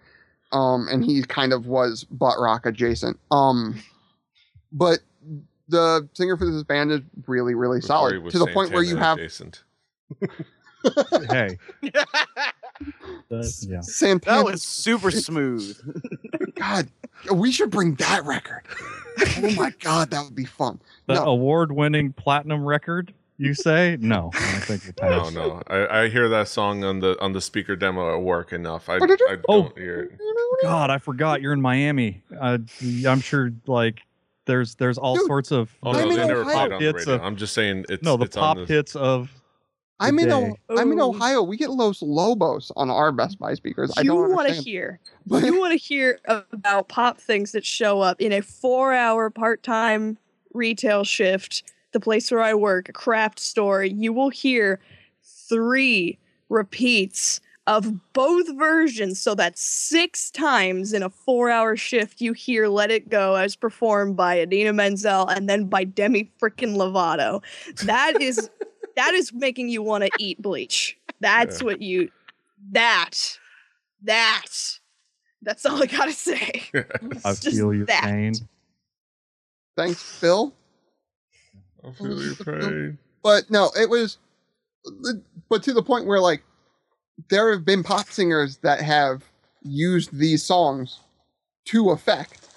Um 0.52 0.88
and 0.90 1.04
he 1.06 1.22
kind 1.24 1.54
of 1.54 1.66
was 1.68 2.04
butt 2.06 2.40
rock 2.40 2.66
adjacent. 2.66 3.20
Um 3.32 3.82
but 4.72 5.00
the 5.68 6.08
singer 6.14 6.36
for 6.38 6.46
this 6.50 6.64
band 6.64 6.92
is 6.92 7.02
really 7.28 7.56
really 7.56 7.80
Before 7.80 7.88
solid 8.10 8.30
to 8.32 8.40
the 8.40 8.48
point 8.48 8.72
where 8.72 8.84
you 8.84 8.98
have 8.98 9.18
adjacent. 9.18 9.64
hey, 11.30 11.58
that- 13.30 13.66
yeah. 13.68 13.82
Santana. 13.82 14.38
that 14.38 14.46
was 14.52 14.62
super 14.64 15.12
smooth. 15.12 15.78
God, 16.56 16.90
we 17.34 17.52
should 17.52 17.70
bring 17.70 17.96
that 17.96 18.26
record. 18.26 18.64
oh 19.38 19.52
my 19.56 19.72
god, 19.80 20.10
that 20.12 20.24
would 20.26 20.36
be 20.36 20.46
fun. 20.46 20.82
The 21.08 21.16
No. 21.16 21.26
award-winning 21.26 22.14
platinum 22.14 22.66
record. 22.66 23.14
You 23.41 23.54
say 23.56 23.97
no? 23.99 24.30
I 24.34 24.38
think 24.60 24.84
you're 24.86 25.10
No, 25.10 25.30
no. 25.30 25.62
I, 25.67 26.04
I 26.04 26.10
hear 26.10 26.30
that 26.30 26.47
song 26.47 26.84
on 26.84 26.99
the 26.99 27.19
on 27.19 27.34
the 27.34 27.41
speaker 27.41 27.75
demo 27.75 28.13
at 28.15 28.21
work 28.21 28.54
enough. 28.54 28.88
I, 28.88 28.95
I 28.95 28.99
don't 28.99 29.45
Oh. 29.49 29.71
hear 29.75 30.01
it. 30.04 30.19
God, 30.62 30.91
I 30.91 30.99
forgot 30.99 31.41
you're 31.41 31.54
in 31.54 31.62
Miami. 31.62 32.21
Uh, 32.39 32.60
I'm 33.08 33.19
sure 33.19 33.51
like 33.65 34.01
there's 34.45 34.75
there's 34.75 34.97
all 34.99 35.15
Dude, 35.15 35.25
sorts 35.25 35.51
of 35.51 35.75
Oh 35.82 35.89
I'm 35.91 35.95
no, 35.95 36.01
in 36.04 36.10
they 36.10 36.27
never 36.27 36.41
Ohio. 36.41 36.54
played 36.54 36.71
on 36.73 36.80
the 36.80 36.86
Hits 36.86 36.97
radio. 36.99 37.15
of- 37.15 37.21
I'm 37.23 37.36
just 37.36 37.54
saying 37.54 37.86
it's 37.89 38.04
no 38.04 38.15
the 38.17 38.25
it's 38.25 38.36
pop 38.38 38.58
on 38.58 38.65
the, 38.65 38.73
hits 38.73 38.95
of 38.95 39.32
I'm 39.99 40.17
in 40.19 40.32
o- 40.32 40.56
I'm 40.69 40.91
in 40.91 40.99
Oh. 40.99 41.10
Ohio. 41.10 41.41
We 41.43 41.58
get 41.58 41.69
Los 41.71 42.01
Lobos 42.04 42.71
on 42.75 42.89
our 42.91 43.12
Best 43.12 43.39
Buy 43.39 43.54
speakers. 43.56 43.91
I 43.97 44.01
you 44.01 44.10
don't 44.10 44.34
want 44.34 44.49
to 44.49 44.54
hear 44.56 44.99
But- 45.25 45.43
you 45.45 45.60
want 45.60 45.71
to 45.73 45.77
hear 45.77 46.19
about 46.25 46.89
pop 46.89 47.19
things 47.19 47.54
that 47.54 47.65
show 47.65 48.01
up 48.01 48.19
in 48.21 48.32
a 48.34 48.41
four-hour 48.41 49.30
part-time 49.32 50.17
retail 50.54 51.04
shift 51.04 51.63
the 51.91 51.99
place 51.99 52.32
where 52.32 52.41
i 52.41 52.54
work 52.54 52.89
a 52.89 52.93
craft 52.93 53.39
store 53.39 53.84
you 53.84 54.12
will 54.13 54.30
hear 54.30 54.80
three 55.23 56.17
repeats 56.49 57.39
of 57.67 58.12
both 58.13 58.47
versions 58.58 59.19
so 59.19 59.36
that's 59.36 59.62
six 59.62 60.32
times 60.32 60.93
in 60.93 61.04
a 61.04 61.10
four-hour 61.10 61.75
shift 61.77 62.19
you 62.21 62.34
hear 62.34 62.67
let 62.67 62.89
it 62.89 63.08
go 63.10 63.36
as 63.36 63.56
performed 63.56 64.15
by 64.17 64.39
idina 64.39 64.73
menzel 64.73 65.27
and 65.27 65.47
then 65.47 65.65
by 65.65 65.84
demi 65.84 66.30
frickin 66.41 66.75
lovato 66.75 67.41
that 67.86 68.19
is 68.21 68.49
that 68.95 69.13
is 69.13 69.32
making 69.34 69.69
you 69.69 69.82
want 69.84 70.04
to 70.04 70.10
eat 70.17 70.41
bleach 70.41 70.97
that's 71.19 71.62
Yeah. 71.62 71.65
what 71.65 71.82
you 71.82 72.10
that 72.71 73.38
that 74.04 74.47
that's 75.43 75.65
all 75.65 75.82
I 75.82 75.88
gotta 75.88 76.13
say. 76.13 76.63
I 77.25 77.34
feel 77.34 77.73
your 77.73 77.88
that. 77.88 78.01
pain. 78.04 78.34
Thanks, 79.75 80.01
Phil. 80.04 80.54
I 81.86 81.91
feel 81.91 82.24
your 82.24 82.36
pain. 82.36 82.98
but 83.24 83.50
no, 83.50 83.72
it 83.80 83.89
was, 83.89 84.17
but 85.50 85.63
to 85.63 85.74
the 85.74 85.84
point 85.84 86.06
where 86.06 86.20
like 86.20 86.44
there 87.30 87.52
have 87.52 87.65
been 87.65 87.84
pop 87.84 88.08
singers 88.08 88.58
that 88.58 88.82
have 88.82 89.24
used 89.63 90.17
these 90.17 90.44
songs 90.44 91.00
to 91.65 91.91
effect 91.91 92.48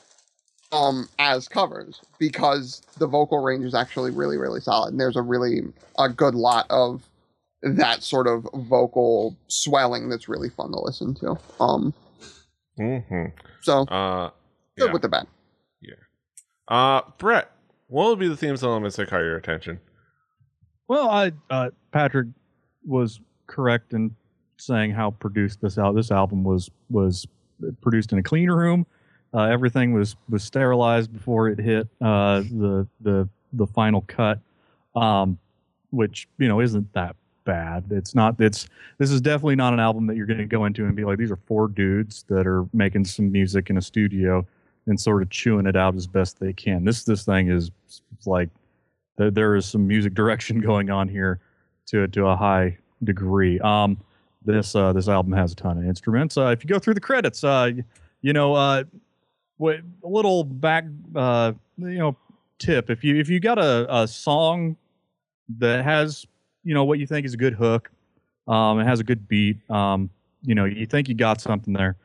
um 0.73 1.07
as 1.19 1.47
covers 1.47 2.01
because 2.19 2.81
the 2.99 3.07
vocal 3.07 3.43
range 3.43 3.65
is 3.65 3.75
actually 3.75 4.11
really 4.11 4.39
really 4.39 4.61
solid 4.61 4.91
and 4.91 4.99
there's 4.99 5.17
a 5.17 5.23
really 5.23 5.61
a 5.99 6.09
good 6.09 6.35
lot 6.35 6.67
of 6.71 7.03
that 7.63 8.03
sort 8.03 8.27
of 8.27 8.49
vocal 8.55 9.37
swelling 9.49 10.09
that's 10.09 10.29
really 10.29 10.49
fun 10.49 10.73
to 10.73 10.81
listen 10.81 11.15
to 11.15 11.39
um 11.61 11.93
mm-hmm. 12.79 13.27
so 13.61 13.83
Uh, 13.83 14.31
Good 14.77 14.87
Yeah. 14.87 14.93
with 14.93 15.03
the 15.03 15.09
bad. 15.09 15.27
Yeah. 15.81 15.95
Uh, 16.67 17.03
Brett, 17.19 17.51
what 17.95 18.09
would 18.09 18.19
be 18.19 18.27
the 18.27 18.37
themes 18.37 18.65
elements 18.65 18.97
that 18.97 19.09
caught 19.09 19.21
your 19.21 19.37
attention? 19.37 19.79
Well, 20.89 21.09
I 21.09 21.31
uh, 21.49 21.71
Patrick 21.93 22.27
was 22.85 23.21
correct 23.47 23.93
in 23.93 24.17
saying 24.57 24.91
how 24.91 25.13
produced 25.13 25.61
this 25.61 25.79
out. 25.79 25.95
This 25.95 26.11
album 26.11 26.43
was 26.43 26.69
was 26.91 27.25
produced 27.81 28.13
in 28.13 28.19
a 28.19 28.23
clean 28.23 28.51
room. 28.51 28.85
Uh, 29.33 29.45
everything 29.45 29.93
was 29.93 30.17
was 30.29 30.43
sterilized 30.43 31.13
before 31.13 31.49
it 31.49 31.61
hit 31.61 31.87
uh, 32.01 32.41
the 32.41 32.89
the 33.01 33.29
the 33.53 33.67
final 33.69 34.01
cut, 34.09 34.41
um, 34.97 35.39
which 35.91 36.27
you 36.39 36.49
know 36.49 36.61
isn't 36.61 36.93
that 36.95 37.15
bad. 37.45 37.85
It's 37.91 38.13
not. 38.13 38.41
It's 38.41 38.67
this 38.99 39.13
is 39.13 39.21
definitely 39.21 39.55
not 39.55 39.73
an 39.73 39.79
album 39.79 40.09
that 40.09 40.17
you're 40.17 40.27
going 40.27 40.39
to 40.39 40.47
go 40.47 40.65
into 40.65 40.85
and 40.85 40.97
be 40.97 41.05
like, 41.05 41.19
these 41.19 41.31
are 41.31 41.39
four 41.47 41.69
dudes 41.69 42.25
that 42.29 42.45
are 42.45 42.67
making 42.73 43.05
some 43.05 43.31
music 43.31 43.71
in 43.71 43.77
a 43.77 43.83
studio 43.83 44.45
and 44.87 44.99
sort 45.01 45.23
of 45.23 45.31
chewing 45.31 45.67
it 45.67 45.77
out 45.77 45.95
as 45.95 46.07
best 46.07 46.39
they 46.39 46.53
can. 46.53 46.85
This 46.85 47.05
this 47.05 47.25
thing 47.25 47.51
is 47.51 47.71
like 48.27 48.51
there, 49.17 49.55
is 49.55 49.67
some 49.67 49.87
music 49.87 50.15
direction 50.15 50.61
going 50.61 50.91
on 50.91 51.09
here 51.09 51.41
to 51.87 52.07
to 52.09 52.27
a 52.27 52.37
high 52.37 52.79
degree. 53.03 53.61
Um, 53.61 53.99
this 54.45 54.75
uh, 54.75 54.93
this 54.93 55.09
album 55.09 55.33
has 55.33 55.53
a 55.53 55.57
ton 55.57 55.79
of 55.79 55.85
instruments. 55.85 56.37
Uh, 56.37 56.49
if 56.49 56.63
you 56.63 56.69
go 56.69 56.79
through 56.79 56.95
the 56.95 57.01
credits, 57.01 57.45
uh, 57.45 57.71
you 58.21 58.33
know, 58.33 58.55
uh, 58.55 58.85
what 59.57 59.81
a 60.03 60.09
little 60.09 60.45
back, 60.45 60.85
uh, 61.15 61.53
you 61.79 61.99
know, 61.99 62.17
tip 62.59 62.91
if 62.91 63.03
you 63.03 63.17
if 63.17 63.29
you 63.29 63.41
got 63.41 63.59
a, 63.59 64.03
a 64.03 64.07
song 64.07 64.77
that 65.59 65.85
has 65.85 66.27
you 66.63 66.73
know 66.73 66.85
what 66.85 66.99
you 66.99 67.07
think 67.07 67.27
is 67.27 67.35
a 67.35 67.37
good 67.37 67.55
hook, 67.55 67.91
um, 68.49 68.81
it 68.81 68.85
has 68.85 69.01
a 69.01 69.05
good 69.05 69.27
beat, 69.29 69.59
um, 69.71 70.11
you 70.43 70.55
know, 70.55 70.65
you 70.65 70.87
think 70.87 71.09
you 71.09 71.15
got 71.15 71.41
something 71.41 71.73
there, 71.73 71.97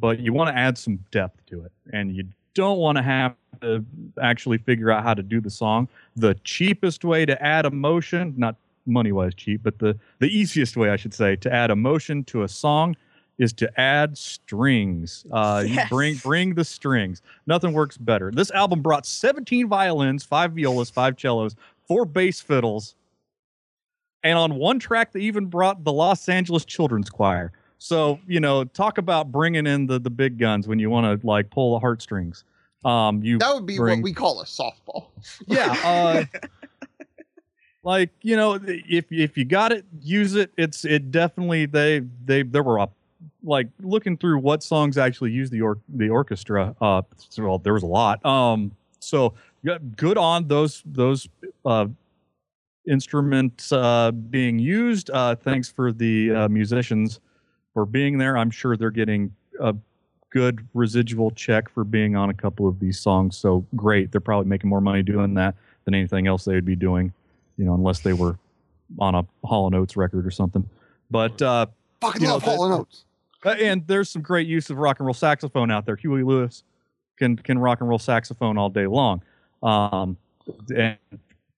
but 0.00 0.20
you 0.20 0.32
want 0.32 0.48
to 0.48 0.56
add 0.56 0.78
some 0.78 0.98
depth 1.10 1.44
to 1.46 1.64
it, 1.64 1.72
and 1.92 2.14
you 2.14 2.24
don't 2.54 2.78
want 2.78 2.96
to 2.96 3.02
have 3.02 3.34
to 3.60 3.84
actually 4.20 4.58
figure 4.58 4.90
out 4.90 5.02
how 5.02 5.14
to 5.14 5.22
do 5.22 5.40
the 5.40 5.50
song. 5.50 5.88
The 6.16 6.34
cheapest 6.44 7.04
way 7.04 7.24
to 7.26 7.40
add 7.42 7.64
emotion, 7.66 8.34
not 8.36 8.56
money 8.86 9.12
wise 9.12 9.34
cheap, 9.34 9.62
but 9.62 9.78
the 9.78 9.98
the 10.18 10.26
easiest 10.28 10.76
way 10.76 10.90
I 10.90 10.96
should 10.96 11.14
say 11.14 11.36
to 11.36 11.52
add 11.52 11.70
emotion 11.70 12.24
to 12.24 12.42
a 12.42 12.48
song 12.48 12.96
is 13.38 13.52
to 13.52 13.80
add 13.80 14.18
strings. 14.18 15.24
Uh, 15.30 15.64
Yes. 15.66 15.84
You 15.84 15.96
bring 15.96 16.16
bring 16.16 16.54
the 16.54 16.64
strings. 16.64 17.22
Nothing 17.46 17.72
works 17.72 17.96
better. 17.96 18.30
This 18.32 18.50
album 18.50 18.82
brought 18.82 19.06
17 19.06 19.68
violins, 19.68 20.24
five 20.24 20.52
violas, 20.52 20.90
five 20.90 21.14
cellos, 21.18 21.54
four 21.86 22.04
bass 22.04 22.40
fiddles, 22.40 22.96
and 24.22 24.36
on 24.38 24.56
one 24.56 24.78
track 24.78 25.12
they 25.12 25.20
even 25.20 25.46
brought 25.46 25.84
the 25.84 25.92
Los 25.92 26.28
Angeles 26.28 26.64
Children's 26.64 27.10
Choir. 27.10 27.52
So 27.78 28.18
you 28.26 28.40
know, 28.40 28.64
talk 28.64 28.98
about 28.98 29.30
bringing 29.32 29.66
in 29.66 29.86
the 29.86 29.98
the 29.98 30.10
big 30.10 30.38
guns 30.38 30.66
when 30.68 30.78
you 30.78 30.90
want 30.90 31.20
to 31.20 31.26
like 31.26 31.50
pull 31.50 31.74
the 31.74 31.78
heartstrings. 31.80 32.44
Um, 32.84 33.22
you 33.22 33.38
That 33.38 33.54
would 33.54 33.66
be 33.66 33.76
bring- 33.76 33.98
what 34.00 34.04
we 34.04 34.12
call 34.12 34.40
a 34.40 34.44
softball. 34.44 35.06
yeah. 35.46 35.76
Uh, 35.84 36.24
like 37.82 38.10
you 38.22 38.36
know, 38.36 38.58
if 38.66 39.06
if 39.10 39.36
you 39.38 39.44
got 39.44 39.72
it, 39.72 39.84
use 40.00 40.34
it. 40.34 40.50
It's 40.56 40.84
it 40.84 41.10
definitely 41.10 41.66
they 41.66 42.02
they 42.24 42.42
there 42.42 42.62
were 42.62 42.78
a 42.78 42.88
like 43.42 43.68
looking 43.80 44.16
through 44.16 44.38
what 44.38 44.62
songs 44.62 44.98
actually 44.98 45.30
use 45.30 45.50
the 45.50 45.60
or 45.62 45.78
the 45.88 46.08
orchestra. 46.08 46.74
Uh, 46.80 47.02
well, 47.38 47.58
there 47.58 47.72
was 47.74 47.82
a 47.82 47.86
lot. 47.86 48.24
Um, 48.26 48.72
so 49.00 49.34
yeah, 49.62 49.78
good 49.96 50.18
on 50.18 50.48
those 50.48 50.82
those 50.84 51.28
uh 51.64 51.86
instruments 52.88 53.70
uh 53.72 54.10
being 54.12 54.58
used. 54.58 55.10
Uh, 55.10 55.34
thanks 55.36 55.68
for 55.68 55.92
the 55.92 56.32
uh, 56.32 56.48
musicians 56.48 57.20
for 57.78 57.86
being 57.86 58.18
there. 58.18 58.36
I'm 58.36 58.50
sure 58.50 58.76
they're 58.76 58.90
getting 58.90 59.32
a 59.60 59.72
good 60.30 60.66
residual 60.74 61.30
check 61.30 61.68
for 61.68 61.84
being 61.84 62.16
on 62.16 62.28
a 62.28 62.34
couple 62.34 62.66
of 62.66 62.80
these 62.80 62.98
songs. 62.98 63.36
So 63.36 63.64
great. 63.76 64.10
They're 64.10 64.20
probably 64.20 64.48
making 64.48 64.68
more 64.68 64.80
money 64.80 65.00
doing 65.04 65.34
that 65.34 65.54
than 65.84 65.94
anything 65.94 66.26
else 66.26 66.44
they 66.44 66.54
would 66.54 66.64
be 66.64 66.74
doing, 66.74 67.12
you 67.56 67.64
know, 67.64 67.74
unless 67.74 68.00
they 68.00 68.14
were 68.14 68.36
on 68.98 69.14
a 69.14 69.24
Hall 69.46 69.72
& 69.72 69.74
Oates 69.76 69.96
record 69.96 70.26
or 70.26 70.32
something. 70.32 70.68
But 71.08 71.40
uh, 71.40 71.66
Fucking 72.00 72.22
You 72.22 72.26
know, 72.26 72.34
love 72.34 72.42
Hall 72.42 72.64
and 72.64 72.80
Oates. 72.80 73.04
uh, 73.46 73.50
and 73.50 73.86
there's 73.86 74.10
some 74.10 74.22
great 74.22 74.48
use 74.48 74.70
of 74.70 74.78
rock 74.78 74.98
and 74.98 75.06
roll 75.06 75.14
saxophone 75.14 75.70
out 75.70 75.86
there. 75.86 75.94
Huey 75.94 76.24
Lewis 76.24 76.64
can 77.16 77.36
can 77.36 77.60
rock 77.60 77.80
and 77.80 77.88
roll 77.88 78.00
saxophone 78.00 78.58
all 78.58 78.70
day 78.70 78.88
long. 78.88 79.22
Um, 79.62 80.16
and 80.76 80.96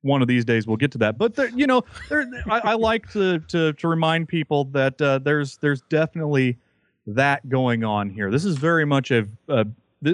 one 0.03 0.23
of 0.23 0.29
these 0.29 0.45
days 0.45 0.67
we'll 0.67 0.77
get 0.77 0.91
to 0.93 0.99
that. 0.99 1.19
But 1.19 1.35
there, 1.35 1.49
you 1.51 1.67
know, 1.67 1.85
there, 2.09 2.27
I, 2.49 2.61
I 2.61 2.75
like 2.75 3.11
to, 3.13 3.39
to 3.41 3.73
to 3.73 3.89
remind 3.89 4.29
people 4.29 4.65
that 4.67 5.01
uh, 5.01 5.19
there's 5.19 5.57
there's 5.59 5.83
definitely 5.83 6.57
that 7.07 7.49
going 7.49 7.85
on 7.85 8.11
here. 8.11 8.31
This 8.31 8.45
is 8.45 8.57
very 8.57 8.85
much 8.85 9.11
a, 9.11 9.27
th- 9.49 9.67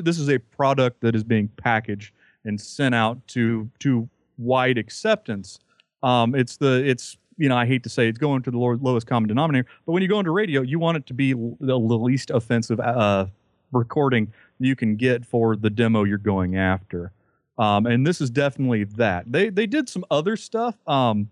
this 0.05 0.18
is 0.18 0.29
a 0.29 0.38
product 0.38 1.01
that 1.01 1.14
is 1.14 1.25
being 1.25 1.49
packaged 1.57 2.12
and 2.44 2.61
sent 2.61 2.94
out 2.94 3.27
to 3.29 3.70
to 3.81 4.09
wide 4.38 4.79
acceptance. 4.79 5.59
Um, 6.03 6.35
it's 6.35 6.57
the 6.57 6.83
it's 6.85 7.16
you 7.37 7.49
know 7.49 7.57
I 7.57 7.66
hate 7.66 7.83
to 7.85 7.88
say 7.88 8.09
it's 8.09 8.18
going 8.18 8.42
to 8.42 8.51
the 8.51 8.59
lowest 8.59 9.07
common 9.07 9.29
denominator, 9.29 9.68
but 9.85 9.92
when 9.92 10.03
you 10.03 10.09
go 10.09 10.18
into 10.18 10.31
radio, 10.31 10.62
you 10.62 10.79
want 10.79 10.96
it 10.96 11.07
to 11.07 11.14
be 11.14 11.33
the 11.33 11.79
least 11.79 12.31
offensive 12.31 12.81
uh, 12.81 13.27
recording 13.72 14.33
you 14.59 14.75
can 14.77 14.96
get 14.96 15.25
for 15.25 15.57
the 15.57 15.70
demo 15.70 16.05
you're 16.05 16.18
going 16.18 16.57
after. 16.57 17.12
Um, 17.59 17.87
and 17.87 18.07
this 18.07 18.21
is 18.21 18.31
definitely 18.31 18.85
that. 18.85 19.31
They 19.31 19.49
they 19.49 19.66
did 19.66 19.88
some 19.88 20.05
other 20.11 20.37
stuff. 20.37 20.77
Um, 20.87 21.31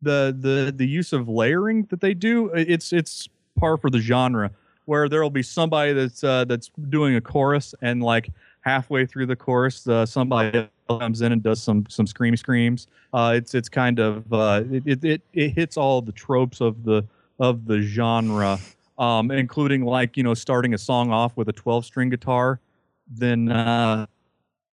the 0.00 0.36
the 0.38 0.72
the 0.74 0.86
use 0.86 1.12
of 1.12 1.28
layering 1.28 1.84
that 1.90 2.00
they 2.00 2.14
do, 2.14 2.48
it's 2.48 2.92
it's 2.92 3.28
par 3.58 3.76
for 3.76 3.90
the 3.90 4.00
genre. 4.00 4.50
Where 4.84 5.08
there 5.08 5.22
will 5.22 5.30
be 5.30 5.44
somebody 5.44 5.92
that's 5.92 6.24
uh, 6.24 6.44
that's 6.44 6.70
doing 6.88 7.14
a 7.14 7.20
chorus 7.20 7.74
and 7.82 8.02
like 8.02 8.30
halfway 8.62 9.06
through 9.06 9.26
the 9.26 9.36
chorus, 9.36 9.86
uh, 9.86 10.04
somebody 10.04 10.68
comes 10.88 11.20
in 11.20 11.32
and 11.32 11.42
does 11.42 11.62
some 11.62 11.86
some 11.88 12.06
scream 12.06 12.36
screams. 12.36 12.88
Uh, 13.12 13.34
it's 13.36 13.54
it's 13.54 13.68
kind 13.68 14.00
of 14.00 14.32
uh, 14.32 14.64
it, 14.70 14.82
it 14.86 15.04
it 15.04 15.22
it 15.32 15.48
hits 15.50 15.76
all 15.76 16.02
the 16.02 16.12
tropes 16.12 16.60
of 16.60 16.82
the 16.82 17.04
of 17.38 17.66
the 17.66 17.80
genre, 17.80 18.58
um, 18.98 19.30
including 19.30 19.84
like 19.84 20.16
you 20.16 20.22
know 20.22 20.34
starting 20.34 20.74
a 20.74 20.78
song 20.78 21.12
off 21.12 21.36
with 21.36 21.48
a 21.48 21.52
12 21.52 21.84
string 21.84 22.10
guitar, 22.10 22.60
then 23.08 23.50
uh, 23.50 24.06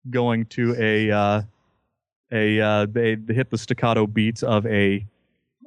going 0.10 0.46
to 0.48 0.76
a 0.78 1.12
uh, 1.12 1.42
a 2.32 2.60
uh, 2.60 2.86
they, 2.88 3.16
they 3.16 3.34
hit 3.34 3.50
the 3.50 3.58
staccato 3.58 4.08
beats 4.08 4.44
of 4.44 4.66
a 4.68 5.06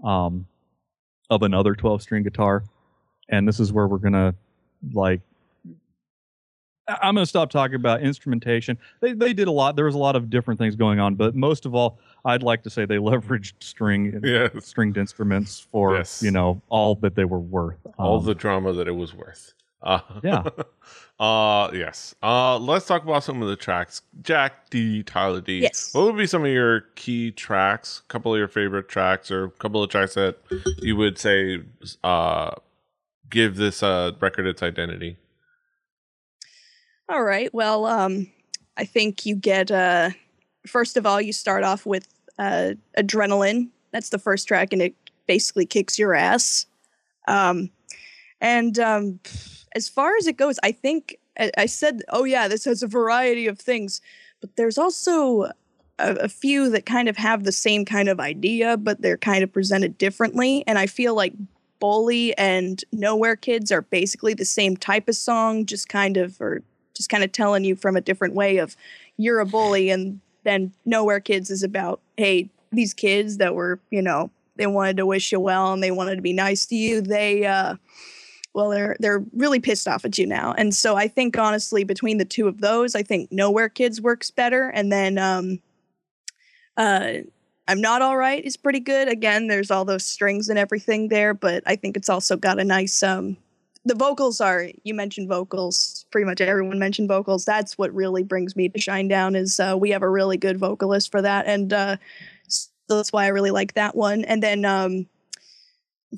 um, 0.05 0.47
of 1.31 1.43
another 1.43 1.75
12 1.75 2.03
string 2.03 2.23
guitar, 2.23 2.65
and 3.29 3.47
this 3.47 3.61
is 3.61 3.73
where 3.73 3.87
we're 3.87 3.99
gonna 3.99 4.35
like. 4.93 5.21
I'm 6.89 7.15
gonna 7.15 7.27
stop 7.27 7.51
talking 7.51 7.75
about 7.75 8.01
instrumentation. 8.01 8.79
They 9.03 9.13
they 9.13 9.35
did 9.35 9.47
a 9.47 9.51
lot. 9.53 9.77
There 9.77 9.85
was 9.85 9.95
a 9.95 9.99
lot 9.99 10.17
of 10.17 10.31
different 10.31 10.59
things 10.59 10.75
going 10.75 10.99
on, 10.99 11.17
but 11.17 11.35
most 11.35 11.67
of 11.67 11.75
all, 11.75 11.99
I'd 12.25 12.43
like 12.43 12.63
to 12.63 12.71
say 12.71 12.87
they 12.87 12.97
leveraged 12.97 13.53
string 13.61 14.19
Yes. 14.25 14.65
stringed 14.65 14.97
instruments 14.97 15.61
for 15.61 15.97
Yes. 15.97 16.23
you 16.23 16.31
know 16.31 16.63
all 16.71 16.95
that 16.97 17.15
they 17.15 17.27
were 17.27 17.39
worth. 17.41 17.77
All 17.99 18.19
Um, 18.19 18.25
the 18.25 18.35
drama 18.35 18.73
that 18.73 18.89
it 18.89 18.93
was 18.97 19.15
worth. 19.15 19.53
Uh, 19.83 20.01
Yeah. 20.23 20.43
uh 21.21 21.71
yes. 21.73 22.15
Uh 22.23 22.59
let's 22.59 22.87
talk 22.87 23.03
about 23.03 23.25
some 23.25 23.43
of 23.43 23.49
the 23.49 23.57
tracks. 23.57 24.03
Jack 24.23 24.71
D. 24.71 25.03
Tyler 25.03 25.41
D. 25.41 25.61
Yes. 25.61 25.93
What 25.93 26.05
would 26.05 26.17
be 26.17 26.27
some 26.27 26.45
of 26.45 26.51
your 26.51 26.83
key 26.95 27.31
tracks? 27.33 28.03
A 28.05 28.09
couple 28.09 28.33
of 28.35 28.39
your 28.39 28.49
favorite 28.49 28.89
tracks, 28.89 29.31
or 29.31 29.45
a 29.45 29.51
couple 29.51 29.83
of 29.83 29.91
tracks 29.91 30.15
that 30.15 30.39
you 30.79 30.97
would 30.97 31.19
say 31.19 31.63
uh 32.05 32.53
give 33.31 33.57
this 33.57 33.83
uh 33.83 34.13
record 34.21 34.47
its 34.47 34.63
identity? 34.63 35.17
All 37.09 37.23
right. 37.23 37.53
Well, 37.55 37.87
um, 37.87 38.31
I 38.77 38.85
think 38.85 39.25
you 39.25 39.35
get 39.35 39.71
uh, 39.71 40.11
first 40.67 40.97
of 40.97 41.07
all, 41.07 41.21
you 41.21 41.33
start 41.33 41.65
off 41.65 41.87
with 41.87 42.07
uh, 42.39 42.73
adrenaline. 42.99 43.69
That's 43.93 44.11
the 44.11 44.19
first 44.19 44.47
track, 44.47 44.73
and 44.75 44.83
it 44.83 44.95
basically 45.27 45.65
kicks 45.65 45.99
your 45.99 46.15
ass. 46.15 46.67
Um, 47.27 47.71
and 48.43 48.79
um, 48.79 49.21
as 49.75 49.89
far 49.89 50.17
as 50.17 50.27
it 50.27 50.37
goes, 50.37 50.59
I 50.63 50.73
think 50.73 51.19
I, 51.57 51.67
said, 51.67 52.03
"Oh 52.09 52.25
yeah, 52.25 52.49
this 52.49 52.65
has 52.65 52.83
a 52.83 52.89
variety 52.89 53.47
of 53.47 53.59
things," 53.59 54.01
but 54.41 54.57
there's 54.57 54.79
also 54.79 55.45
a, 55.99 56.15
a 56.21 56.29
few 56.29 56.69
that 56.71 56.87
kind 56.87 57.09
of 57.09 57.17
have 57.17 57.45
the 57.45 57.53
same 57.53 57.85
kind 57.85 58.09
of 58.09 58.21
idea, 58.21 58.77
but 58.77 59.01
they're 59.03 59.19
kind 59.19 59.45
of 59.45 59.53
presented 59.53 59.99
differently. 59.99 60.65
And 60.67 60.79
I 60.79 60.87
feel 60.87 61.15
like 61.15 61.35
Bully 61.79 62.37
and 62.37 62.83
Nowhere 62.93 63.37
Kids 63.37 63.71
are 63.71 63.83
basically 63.83 64.35
the 64.35 64.45
same 64.45 64.77
type 64.77 65.09
of 65.09 65.17
song, 65.17 65.67
just 65.67 65.89
kind 65.89 66.17
of 66.17 66.41
or 66.41 66.63
just 66.95 67.09
kind 67.09 67.23
of 67.23 67.31
telling 67.33 67.65
you 67.65 67.77
from 67.77 67.97
a 67.97 68.01
different 68.01 68.35
way 68.35 68.57
of 68.57 68.77
you're 69.17 69.41
a 69.41 69.47
bully 69.47 69.91
and 69.91 70.21
then 70.45 70.73
Nowhere 70.85 71.21
Kids 71.21 71.51
is 71.51 71.63
about 71.63 72.01
hey, 72.17 72.51
these 72.73 72.95
kids 72.95 73.39
that 73.39 73.55
were, 73.55 73.81
you 73.91 74.03
know, 74.03 74.31
they 74.57 74.67
wanted 74.67 74.97
to 74.97 75.07
wish 75.07 75.31
you 75.31 75.41
well 75.41 75.73
and 75.73 75.83
they 75.83 75.91
wanted 75.91 76.17
to 76.17 76.23
be 76.23 76.33
nice 76.33 76.67
to 76.67 76.75
you. 76.75 77.01
They 77.01 77.47
uh 77.47 77.77
well 78.55 78.71
they're 78.71 78.97
they're 79.01 79.25
really 79.33 79.61
pissed 79.61 79.89
off 79.89 80.05
at 80.05 80.19
you 80.19 80.27
now. 80.27 80.55
And 80.57 80.75
so 80.75 80.97
I 80.97 81.09
think 81.09 81.39
honestly 81.39 81.85
between 81.85 82.19
the 82.19 82.25
two 82.25 82.49
of 82.49 82.61
those, 82.61 82.95
I 82.95 83.03
think 83.03 83.31
Nowhere 83.31 83.69
Kids 83.69 84.01
works 84.01 84.31
better 84.31 84.69
and 84.71 84.91
then 84.93 85.19
um 85.19 85.61
uh 86.77 87.13
I'm 87.67 87.81
not 87.81 88.01
all 88.01 88.17
right 88.17 88.43
is 88.43 88.57
pretty 88.57 88.81
good. 88.81 89.09
Again, 89.09 89.47
there's 89.47 89.71
all 89.71 89.85
those 89.85 90.07
strings 90.07 90.49
and 90.49 90.59
everything 90.59 91.09
there, 91.09 91.35
but 91.35 91.63
I 91.67 91.77
think 91.77 91.99
it's 91.99 92.09
also 92.09 92.37
got 92.37 92.59
a 92.59 92.65
nice 92.65 93.03
um 93.03 93.37
the 93.85 93.95
vocals 93.95 94.41
are 94.41 94.69
you 94.85 94.93
mentioned 94.93 95.29
vocals 95.29 96.05
pretty 96.11 96.25
much 96.25 96.41
everyone 96.41 96.79
mentioned 96.79 97.09
vocals 97.09 97.45
that's 97.45 97.79
what 97.79 97.95
really 97.95 98.23
brings 98.23 98.55
me 98.55 98.69
to 98.69 98.79
Shinedown 98.79 99.37
is 99.37 99.59
uh, 99.59 99.77
we 99.79 99.91
have 99.91 100.03
a 100.03 100.09
really 100.09 100.37
good 100.37 100.59
vocalist 100.59 101.11
for 101.11 101.23
that 101.23 101.47
and 101.47 101.73
uh, 101.73 101.97
so 102.49 102.69
that's 102.89 103.13
why 103.13 103.25
i 103.25 103.29
really 103.29 103.51
like 103.51 103.75
that 103.75 103.95
one 103.95 104.25
and 104.25 104.43
then 104.43 104.65
um, 104.65 105.07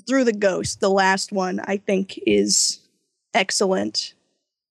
through 0.07 0.23
the 0.23 0.33
ghost 0.33 0.79
the 0.79 0.89
last 0.89 1.31
one 1.31 1.59
i 1.65 1.77
think 1.77 2.19
is 2.25 2.81
excellent. 3.33 4.13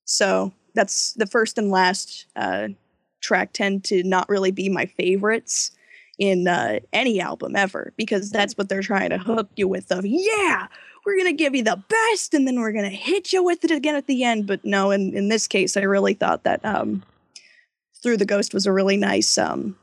So 0.05 0.53
that's 0.75 1.15
the 1.15 1.27
first 1.27 1.59
and 1.59 1.71
last 1.71 2.27
uh, 2.37 2.69
track 3.21 3.53
tend 3.53 3.85
to 3.85 4.03
not 4.03 4.29
really 4.29 4.51
be 4.51 4.69
my 4.69 4.87
favorites 4.87 5.73
in 6.19 6.49
uh, 6.49 6.81
any 6.93 7.21
album 7.21 7.57
ever 7.57 7.93
because 7.97 8.31
that's 8.31 8.57
what 8.57 8.69
they're 8.69 8.83
trying 8.83 9.11
to 9.11 9.19
hook 9.19 9.49
you 9.57 9.67
with 9.67 9.91
of 9.91 10.05
yeah 10.05 10.67
we're 11.07 11.17
gonna 11.17 11.33
give 11.33 11.55
you 11.55 11.63
the 11.63 11.83
best 11.89 12.35
and 12.35 12.47
then 12.47 12.61
we're 12.61 12.73
gonna 12.73 12.91
hit 12.91 13.33
you 13.33 13.43
with 13.43 13.65
it 13.65 13.71
again 13.71 13.95
at 13.95 14.07
the 14.07 14.23
end. 14.23 14.47
But 14.47 14.63
no 14.65 14.91
in, 14.91 15.17
in 15.17 15.29
this 15.29 15.47
case 15.47 15.77
i 15.77 15.83
really 15.83 16.15
thought 16.15 16.45
that 16.45 16.63
um, 16.65 17.03
through 18.03 18.19
the 18.19 18.27
ghost 18.27 18.53
was 18.53 18.67
a 18.67 18.73
really 18.73 18.97
nice 18.97 19.39
um, 19.39 19.77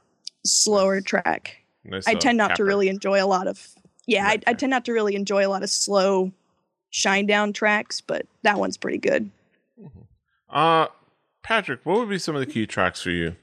slower 0.46 1.02
track. 1.02 1.58
Nice, 1.84 2.08
i 2.08 2.14
uh, 2.14 2.20
tend 2.20 2.38
not 2.38 2.56
to 2.58 2.64
really 2.64 2.90
enjoy 2.90 3.24
a 3.24 3.26
lot 3.26 3.48
of 3.48 3.70
yeah 4.08 4.26
I, 4.28 4.40
I 4.48 4.54
tend 4.54 4.72
not 4.72 4.86
to 4.86 4.94
really 4.94 5.16
enjoy 5.16 5.46
a 5.46 5.50
lot 5.50 5.62
of 5.64 5.70
slow 5.70 6.32
Shinedown 6.92 7.54
tracks 7.54 8.02
but 8.02 8.26
that 8.42 8.58
one's 8.58 8.78
pretty 8.78 8.98
good 8.98 9.30
Uh, 10.50 10.88
Patrick, 11.44 11.82
what 11.86 12.00
would 12.00 12.10
be 12.10 12.18
some 12.18 12.36
of 12.36 12.40
the 12.40 12.46
key 12.52 12.66
tracks 12.66 13.02
for 13.02 13.12
you? 13.12 13.36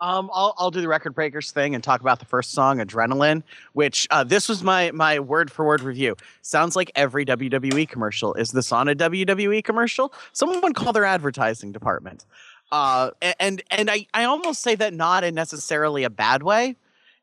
Um, 0.00 0.28
I'll 0.34 0.54
I'll 0.58 0.70
do 0.70 0.80
the 0.80 0.88
record 0.88 1.14
breakers 1.14 1.50
thing 1.50 1.74
and 1.74 1.82
talk 1.82 2.00
about 2.00 2.18
the 2.18 2.26
first 2.26 2.52
song, 2.52 2.78
Adrenaline, 2.78 3.42
which 3.72 4.06
uh, 4.10 4.24
this 4.24 4.48
was 4.48 4.62
my 4.62 4.90
my 4.90 5.18
word 5.20 5.50
for 5.50 5.64
word 5.64 5.80
review. 5.82 6.16
Sounds 6.42 6.76
like 6.76 6.90
every 6.94 7.24
WWE 7.24 7.88
commercial. 7.88 8.34
Is 8.34 8.50
this 8.50 8.72
on 8.72 8.88
a 8.88 8.94
WWE 8.94 9.62
commercial? 9.64 10.12
Someone 10.32 10.74
call 10.74 10.92
their 10.92 11.04
advertising 11.06 11.72
department. 11.72 12.26
Uh, 12.72 13.12
and 13.40 13.62
and 13.70 13.90
I 13.90 14.06
I 14.12 14.24
almost 14.24 14.60
say 14.60 14.74
that 14.74 14.92
not 14.92 15.24
in 15.24 15.34
necessarily 15.34 16.04
a 16.04 16.10
bad 16.10 16.42
way. 16.42 16.76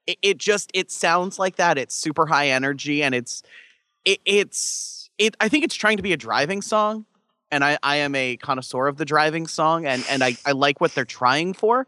It, 0.08 0.18
it 0.22 0.38
just 0.38 0.72
it 0.74 0.92
sounds 0.92 1.40
like 1.40 1.58
that. 1.58 1.78
It's 1.78 1.96
super 1.96 2.26
high 2.26 2.50
energy 2.50 3.04
and 3.04 3.14
it's 3.16 3.44
it, 4.06 4.20
it's 4.26 5.10
it. 5.18 5.36
I 5.40 5.48
think 5.50 5.64
it's 5.64 5.76
trying 5.76 5.98
to 5.98 6.04
be 6.04 6.14
a 6.14 6.18
driving 6.18 6.62
song, 6.62 7.06
and 7.52 7.64
I 7.64 7.78
I 7.84 7.98
am 7.98 8.16
a 8.16 8.38
connoisseur 8.38 8.88
of 8.88 8.98
the 8.98 9.06
driving 9.06 9.48
song, 9.48 9.86
and 9.86 10.04
and 10.10 10.24
I 10.24 10.36
I 10.46 10.52
like 10.54 10.82
what 10.82 10.94
they're 10.96 11.06
trying 11.06 11.54
for 11.54 11.88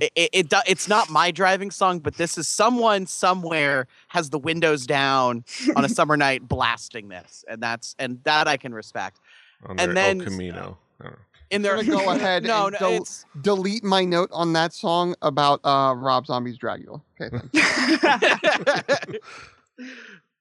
it, 0.00 0.12
it, 0.16 0.30
it, 0.32 0.52
it's 0.66 0.88
not 0.88 1.10
my 1.10 1.30
driving 1.30 1.70
song, 1.70 2.00
but 2.00 2.16
this 2.16 2.36
is 2.38 2.48
someone 2.48 3.06
somewhere 3.06 3.86
has 4.08 4.30
the 4.30 4.38
windows 4.38 4.86
down 4.86 5.44
on 5.76 5.84
a 5.84 5.88
summer 5.88 6.16
night 6.16 6.46
blasting 6.48 7.08
this, 7.08 7.44
and 7.48 7.62
that's 7.62 7.94
and 7.98 8.20
that 8.24 8.48
I 8.48 8.56
can 8.56 8.74
respect. 8.74 9.20
On 9.66 9.78
And 9.80 9.96
their 9.96 10.04
El 10.04 10.14
then- 10.16 10.20
Camino. 10.20 10.78
Know. 11.02 11.10
In 11.50 11.62
their 11.62 11.76
I'm 11.76 11.86
gonna 11.86 12.04
go 12.04 12.10
ahead 12.14 12.42
no, 12.44 12.66
and 12.66 12.76
no, 12.80 12.98
go- 12.98 13.04
Delete 13.42 13.84
my 13.84 14.04
note 14.04 14.30
on 14.32 14.52
that 14.54 14.72
song 14.72 15.14
about 15.22 15.60
uh, 15.64 15.94
Rob 15.96 16.26
Zombie's 16.26 16.58
Dragula. 16.58 17.00
Okay, 17.20 17.36
thanks. 17.36 17.50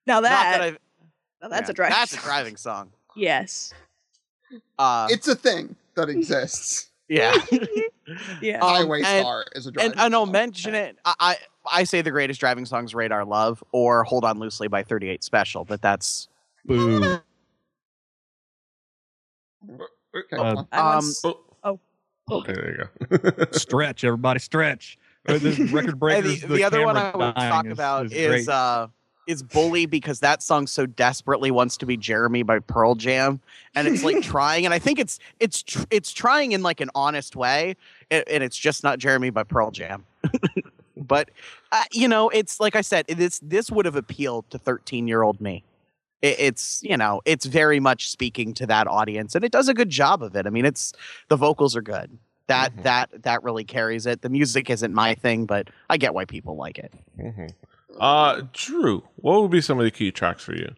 now 0.07 0.21
that, 0.21 0.57
that 0.59 0.77
now 1.41 1.47
that's 1.49 1.67
yeah, 1.67 1.71
a 1.71 1.73
driving 1.73 1.93
That's 1.93 2.11
a 2.13 2.15
song. 2.15 2.23
driving 2.25 2.55
song. 2.57 2.91
yes 3.15 3.73
Uh, 4.79 5.07
it's 5.09 5.27
a 5.27 5.35
thing 5.35 5.75
that 5.95 6.09
exists. 6.09 6.89
yeah. 7.09 7.35
yeah 8.41 8.59
Um, 8.59 8.69
Highway 8.69 9.01
and- 9.03 9.21
Star 9.23 9.45
is 9.53 9.65
a 9.65 9.69
and 9.69 9.73
driving 9.75 9.91
and 9.99 10.15
I'll 10.15 10.25
song. 10.25 10.31
mention 10.31 10.73
it. 10.75 10.97
I, 11.05 11.13
I 11.19 11.35
I 11.71 11.83
say 11.85 12.01
the 12.01 12.11
greatest 12.11 12.39
driving 12.39 12.65
songs 12.65 12.93
Radar 12.95 13.23
Love 13.25 13.63
or 13.71 14.03
Hold 14.03 14.25
On 14.25 14.37
Loosely 14.39 14.67
by 14.67 14.83
38 14.83 15.23
Special, 15.23 15.63
but 15.65 15.81
that's 15.81 16.27
Boo. 16.65 17.19
Okay, 20.15 20.37
Uh, 20.37 20.63
um, 20.71 21.11
Oh, 21.23 21.39
oh, 21.63 21.79
okay, 22.31 22.53
there 22.53 22.89
you 23.11 23.17
go. 23.17 23.45
stretch, 23.51 24.03
everybody, 24.03 24.39
stretch. 24.39 24.97
The 25.25 25.69
record 25.71 25.91
And 25.91 25.99
breakers. 25.99 26.41
the, 26.41 26.47
the 26.47 26.63
other 26.63 26.83
one 26.85 26.97
I 26.97 27.11
camera 27.11 27.27
would 27.27 27.35
dying 27.35 27.51
talk 27.51 27.65
is- 27.67 27.71
about 27.71 28.05
is, 28.07 28.11
is, 28.13 28.49
uh 28.49 28.87
is 29.25 29.41
Bully 29.41 29.85
because 29.85 30.19
that 30.19 30.43
song 30.43 30.67
so 30.67 30.85
desperately 30.85 31.49
wants 31.49 31.77
to 31.77 31.85
be 31.85 31.95
Jeremy 31.95 32.43
by 32.43 32.59
Pearl 32.59 32.93
Jam 32.95 33.39
and 33.73 33.87
it's 33.87 34.03
like 34.03 34.21
trying 34.21 34.65
and 34.65 34.73
I 34.73 34.79
think 34.79 34.99
it's 34.99 35.17
it's 35.39 35.63
tr- 35.63 35.85
it's 35.89 36.11
trying 36.11 36.51
in 36.51 36.61
like 36.61 36.81
an 36.81 36.89
honest 36.93 37.37
way 37.37 37.77
and, 38.11 38.25
and 38.27 38.43
it's 38.43 38.57
just 38.57 38.83
not 38.83 38.99
Jeremy 38.99 39.29
by 39.29 39.43
Pearl 39.43 39.71
Jam. 39.71 40.03
but 40.97 41.31
uh, 41.71 41.83
you 41.93 42.09
know, 42.09 42.27
it's 42.29 42.59
like 42.59 42.75
I 42.75 42.81
said, 42.81 43.07
this 43.07 43.39
this 43.41 43.71
would 43.71 43.85
have 43.85 43.95
appealed 43.95 44.49
to 44.49 44.59
13-year-old 44.59 45.39
me. 45.39 45.63
It, 46.23 46.39
it's, 46.39 46.81
you 46.81 46.97
know, 46.97 47.21
it's 47.25 47.45
very 47.45 47.79
much 47.79 48.09
speaking 48.09 48.53
to 48.55 48.65
that 48.65 48.87
audience 48.87 49.35
and 49.35 49.43
it 49.43 49.51
does 49.51 49.67
a 49.67 49.73
good 49.75 49.89
job 49.89 50.23
of 50.23 50.35
it. 50.35 50.47
I 50.47 50.49
mean, 50.49 50.65
it's 50.65 50.93
the 51.27 51.35
vocals 51.35 51.75
are 51.75 51.81
good. 51.81 52.17
That 52.47 52.75
Mhm. 52.75 52.83
that 52.83 53.23
that 53.23 53.43
really 53.43 53.63
carries 53.63 54.05
it. 54.05 54.21
The 54.21 54.29
music 54.29 54.69
isn't 54.69 54.93
my 54.93 55.15
thing, 55.15 55.45
but 55.45 55.69
I 55.89 55.97
get 55.97 56.13
why 56.13 56.25
people 56.25 56.55
like 56.55 56.79
it. 56.79 56.91
hmm 57.15 57.47
Uh, 57.99 58.41
Drew, 58.53 59.03
what 59.17 59.41
would 59.41 59.51
be 59.51 59.61
some 59.61 59.77
of 59.79 59.85
the 59.85 59.91
key 59.91 60.11
tracks 60.11 60.43
for 60.43 60.55
you? 60.55 60.73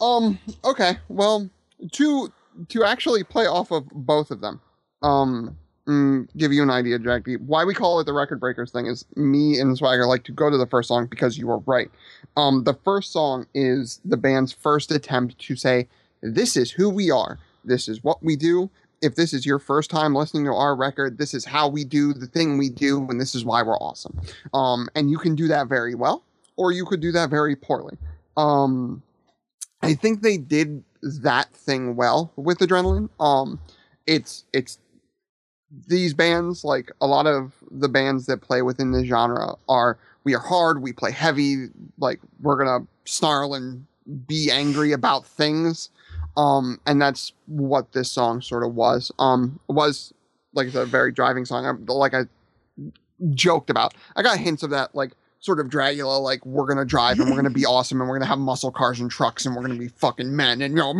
Um. 0.00 0.38
Okay. 0.64 0.98
Well, 1.08 1.50
to 1.92 2.32
to 2.68 2.84
actually 2.84 3.24
play 3.24 3.46
off 3.46 3.70
of 3.70 3.86
both 3.88 4.30
of 4.30 4.40
them, 4.40 4.60
um, 5.02 5.56
mm, 5.86 6.28
give 6.36 6.52
you 6.52 6.62
an 6.62 6.70
idea, 6.70 6.98
Jackie. 6.98 7.36
Why 7.36 7.64
we 7.64 7.74
call 7.74 8.00
it 8.00 8.04
the 8.04 8.12
record 8.12 8.40
breakers 8.40 8.70
thing 8.70 8.86
is 8.86 9.04
me 9.16 9.58
and 9.58 9.76
Swagger 9.76 10.06
like 10.06 10.24
to 10.24 10.32
go 10.32 10.50
to 10.50 10.56
the 10.56 10.66
first 10.66 10.88
song 10.88 11.06
because 11.06 11.38
you 11.38 11.46
were 11.46 11.58
right. 11.58 11.90
Um, 12.36 12.64
the 12.64 12.74
first 12.74 13.12
song 13.12 13.46
is 13.54 14.00
the 14.04 14.16
band's 14.16 14.52
first 14.52 14.90
attempt 14.90 15.38
to 15.38 15.56
say, 15.56 15.88
"This 16.22 16.56
is 16.56 16.70
who 16.70 16.88
we 16.88 17.10
are. 17.10 17.38
This 17.64 17.88
is 17.88 18.02
what 18.02 18.22
we 18.22 18.36
do." 18.36 18.70
If 19.02 19.16
this 19.16 19.32
is 19.32 19.44
your 19.44 19.58
first 19.58 19.90
time 19.90 20.14
listening 20.14 20.44
to 20.44 20.52
our 20.52 20.76
record, 20.76 21.18
this 21.18 21.34
is 21.34 21.44
how 21.44 21.66
we 21.66 21.82
do 21.82 22.12
the 22.12 22.28
thing 22.28 22.56
we 22.56 22.70
do, 22.70 23.04
and 23.10 23.20
this 23.20 23.34
is 23.34 23.44
why 23.44 23.62
we're 23.62 23.78
awesome. 23.78 24.20
Um, 24.54 24.88
and 24.94 25.10
you 25.10 25.18
can 25.18 25.34
do 25.34 25.48
that 25.48 25.66
very 25.66 25.96
well, 25.96 26.22
or 26.56 26.70
you 26.70 26.86
could 26.86 27.00
do 27.00 27.10
that 27.10 27.28
very 27.28 27.56
poorly. 27.56 27.98
Um, 28.36 29.02
I 29.82 29.94
think 29.94 30.22
they 30.22 30.36
did 30.36 30.84
that 31.02 31.52
thing 31.52 31.96
well 31.96 32.32
with 32.36 32.58
Adrenaline. 32.58 33.08
Um, 33.18 33.60
it's 34.06 34.44
it's 34.52 34.78
these 35.86 36.14
bands 36.14 36.64
like 36.64 36.90
a 37.00 37.06
lot 37.06 37.26
of 37.26 37.52
the 37.70 37.88
bands 37.88 38.26
that 38.26 38.42
play 38.42 38.62
within 38.62 38.92
the 38.92 39.04
genre 39.04 39.54
are 39.68 39.98
we 40.24 40.34
are 40.34 40.40
hard, 40.40 40.82
we 40.82 40.92
play 40.92 41.10
heavy, 41.10 41.66
like 41.98 42.20
we're 42.40 42.56
gonna 42.56 42.86
snarl 43.04 43.54
and 43.54 43.86
be 44.26 44.50
angry 44.50 44.92
about 44.92 45.26
things. 45.26 45.90
Um, 46.36 46.80
and 46.86 47.00
that's 47.00 47.32
what 47.46 47.92
this 47.92 48.10
song 48.10 48.40
sort 48.40 48.64
of 48.64 48.74
was. 48.74 49.12
Um, 49.18 49.58
was 49.68 50.14
like 50.54 50.72
a 50.74 50.86
very 50.86 51.12
driving 51.12 51.44
song. 51.44 51.66
I, 51.66 51.92
like 51.92 52.14
I 52.14 52.22
joked 53.30 53.70
about. 53.70 53.94
I 54.16 54.22
got 54.22 54.38
hints 54.38 54.62
of 54.62 54.70
that, 54.70 54.94
like 54.94 55.12
sort 55.40 55.60
of 55.60 55.66
Dragula, 55.66 56.22
like 56.22 56.44
we're 56.46 56.66
gonna 56.66 56.84
drive 56.84 57.18
and 57.18 57.28
we're 57.28 57.36
gonna 57.36 57.50
be 57.50 57.66
awesome 57.66 58.00
and 58.00 58.08
we're 58.08 58.18
gonna 58.18 58.28
have 58.28 58.38
muscle 58.38 58.70
cars 58.70 59.00
and 59.00 59.10
trucks 59.10 59.44
and 59.44 59.56
we're 59.56 59.62
gonna 59.62 59.74
be 59.74 59.88
fucking 59.88 60.34
men 60.34 60.62
and 60.62 60.74
you 60.74 60.78
know, 60.78 60.92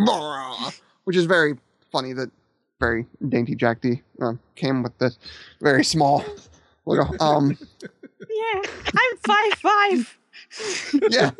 which 1.05 1.15
is 1.15 1.25
very 1.25 1.55
funny 1.91 2.13
that 2.13 2.29
very 2.83 3.05
dainty 3.29 3.55
Jack 3.55 3.79
D 3.81 4.01
uh, 4.21 4.33
came 4.55 4.83
with 4.83 4.97
this 4.97 5.17
very 5.61 5.85
small 5.85 6.23
logo. 6.85 7.05
Um, 7.23 7.57
yeah 8.29 8.61
i'm 8.87 9.17
five 9.25 9.53
five 9.53 10.17
yeah. 11.09 11.31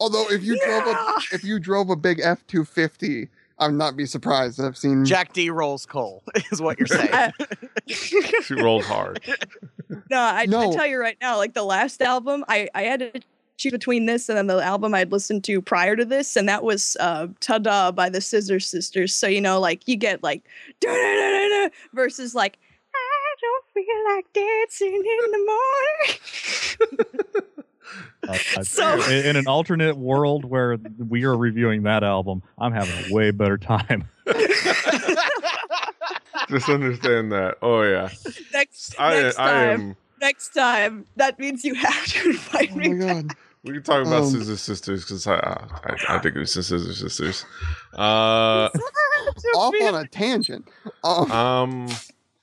Although 0.00 0.26
if 0.30 0.42
you 0.42 0.58
drove 0.64 0.86
a 0.86 0.96
if 1.32 1.44
you 1.44 1.58
drove 1.58 1.90
a 1.90 1.96
big 1.96 2.20
F 2.20 2.44
two 2.46 2.64
fifty, 2.64 3.28
I'd 3.58 3.74
not 3.74 3.96
be 3.96 4.06
surprised. 4.06 4.60
I've 4.60 4.76
seen 4.76 5.04
Jack 5.04 5.32
D 5.32 5.50
rolls 5.50 5.86
coal 5.86 6.22
is 6.52 6.60
what 6.60 6.78
you're 6.78 6.86
saying. 6.86 7.12
Uh, 7.12 7.30
She 7.88 8.54
rolled 8.54 8.84
hard. 8.84 9.20
no, 10.10 10.20
I, 10.20 10.46
No. 10.46 10.70
I 10.70 10.74
tell 10.74 10.86
you 10.86 10.98
right 11.00 11.16
now, 11.20 11.36
like 11.36 11.54
the 11.54 11.64
last 11.64 12.00
album, 12.02 12.44
I, 12.48 12.68
I 12.74 12.82
had 12.82 13.00
to 13.00 13.20
choose 13.62 13.72
between 13.72 14.06
this 14.06 14.28
and 14.28 14.36
then 14.36 14.46
the 14.48 14.62
album 14.62 14.94
I'd 14.94 15.12
listened 15.12 15.44
to 15.44 15.60
prior 15.62 15.96
to 15.96 16.04
this, 16.04 16.36
and 16.36 16.48
that 16.48 16.62
was 16.64 16.96
uh, 17.00 17.28
"Ta-Da" 17.40 17.92
by 17.92 18.08
the 18.08 18.20
Scissor 18.20 18.60
Sisters. 18.60 19.14
So 19.14 19.26
you 19.26 19.40
know, 19.40 19.60
like 19.60 19.86
you 19.88 19.96
get 19.96 20.22
like 20.22 20.42
versus 21.94 22.34
like 22.34 22.58
"I 22.94 23.34
don't 23.40 23.64
feel 23.74 24.04
like 24.14 24.32
dancing 24.32 24.94
in 24.94 25.30
the 25.32 25.38
morning." 26.88 26.98
Uh, 28.26 28.38
So- 28.62 29.02
in, 29.10 29.26
in 29.26 29.36
an 29.36 29.46
alternate 29.48 29.96
world 29.98 30.44
where 30.46 30.78
we 30.98 31.24
are 31.24 31.36
reviewing 31.36 31.82
that 31.82 32.02
album, 32.04 32.42
I'm 32.56 32.72
having 32.72 33.10
a 33.10 33.12
way 33.14 33.32
better 33.32 33.58
time. 33.58 34.08
Just 36.48 36.68
understand 36.68 37.32
that. 37.32 37.56
Oh 37.60 37.82
yeah, 37.82 38.08
next 38.52 38.94
I 38.98 39.22
next 39.22 39.38
I 39.38 39.50
time, 39.50 39.80
am. 39.80 39.96
next 40.20 40.48
time, 40.50 41.04
that 41.16 41.38
means 41.38 41.64
you 41.64 41.74
have 41.74 42.06
to 42.06 42.30
invite 42.30 42.70
Oh 42.72 42.76
me. 42.76 42.88
my 42.94 43.22
back. 43.22 43.36
God. 43.64 43.68
We 43.70 43.74
can 43.74 43.82
talk 43.82 44.06
about 44.06 44.22
Um, 44.22 44.30
Scissor 44.30 44.56
Sisters 44.56 45.04
because 45.04 45.26
I, 45.26 45.34
I 45.34 46.16
I 46.16 46.18
think 46.18 46.36
it 46.36 46.38
was 46.40 46.54
the 46.54 46.62
Scissor 46.62 46.94
Sisters. 46.94 47.44
Uh, 47.94 48.68
Off 49.56 49.74
on 49.82 49.94
a 49.94 50.06
tangent. 50.08 50.66
Um, 51.04 51.30
um, 51.30 51.88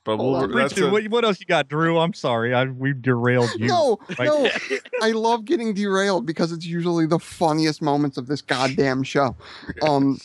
but 0.05 0.17
we'll, 0.17 0.35
on. 0.35 0.51
that's 0.51 0.73
Richard, 0.73 0.87
a- 0.87 0.91
what, 0.91 1.07
what 1.09 1.25
else 1.25 1.39
you 1.39 1.45
got, 1.45 1.67
Drew? 1.67 1.97
I'm 1.99 2.13
sorry, 2.13 2.53
I 2.53 2.65
we 2.65 2.93
derailed 2.93 3.49
you. 3.57 3.67
No, 3.67 3.99
Right. 4.17 4.25
no. 4.27 4.49
I 5.01 5.11
love 5.11 5.45
getting 5.45 5.73
derailed 5.73 6.25
because 6.25 6.51
it's 6.51 6.65
usually 6.65 7.05
the 7.05 7.19
funniest 7.19 7.81
moments 7.81 8.17
of 8.17 8.27
this 8.27 8.41
goddamn 8.41 9.03
show. 9.03 9.35
Um, 9.81 10.19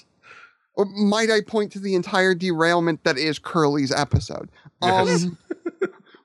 or 0.74 0.85
might 0.87 1.30
I 1.30 1.40
point 1.40 1.70
to 1.72 1.78
the 1.80 1.94
entire 1.96 2.35
derailment 2.35 3.04
that 3.04 3.16
is 3.18 3.38
Curly's 3.38 3.92
episode? 3.92 4.48
Um, 4.83 5.07
Yes. 5.09 5.26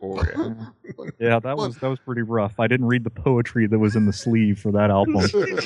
Oh, 0.01 0.23
yeah. 0.37 1.09
Yeah, 1.19 1.39
that 1.39 1.57
was 1.57 1.77
that 1.77 1.89
was 1.89 1.99
pretty 1.99 2.21
rough. 2.21 2.59
I 2.59 2.67
didn't 2.67 2.85
read 2.87 3.03
the 3.03 3.09
poetry 3.09 3.67
that 3.67 3.79
was 3.79 3.95
in 3.95 4.05
the 4.05 4.13
sleeve 4.13 4.59
for 4.59 4.71
that 4.71 4.89
album. 4.89 5.15
dude, 5.27 5.59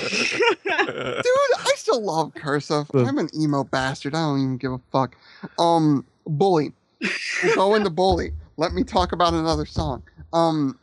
I 0.88 1.72
still 1.76 2.04
love 2.04 2.34
cursive. 2.34 2.88
The- 2.92 3.06
I'm 3.06 3.18
an 3.20 3.30
emo 3.38 3.64
bastard. 3.64 4.16
I 4.16 4.22
don't 4.22 4.40
even 4.40 4.58
give 4.58 4.72
a 4.72 4.82
fuck. 4.92 5.16
Um, 5.60 6.06
bully. 6.26 6.74
We'll 7.44 7.56
go 7.56 7.76
into 7.76 7.90
bully. 7.90 8.32
Let 8.58 8.74
me 8.74 8.84
talk 8.84 9.12
about 9.12 9.34
another 9.34 9.66
song. 9.66 10.04
Um, 10.32 10.80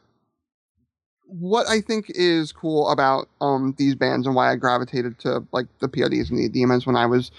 what 1.27 1.67
I 1.69 1.81
think 1.81 2.07
is 2.11 2.53
cool 2.53 2.89
about 2.91 3.29
um 3.41 3.75
these 3.79 3.95
bands 3.95 4.27
and 4.27 4.35
why 4.35 4.53
I 4.53 4.57
gravitated 4.57 5.19
to 5.21 5.45
like 5.53 5.67
the 5.81 5.89
PODs 5.89 6.31
and 6.31 6.39
the 6.39 6.49
Demons 6.49 6.87
when 6.87 6.97
I 6.97 7.07
was 7.07 7.31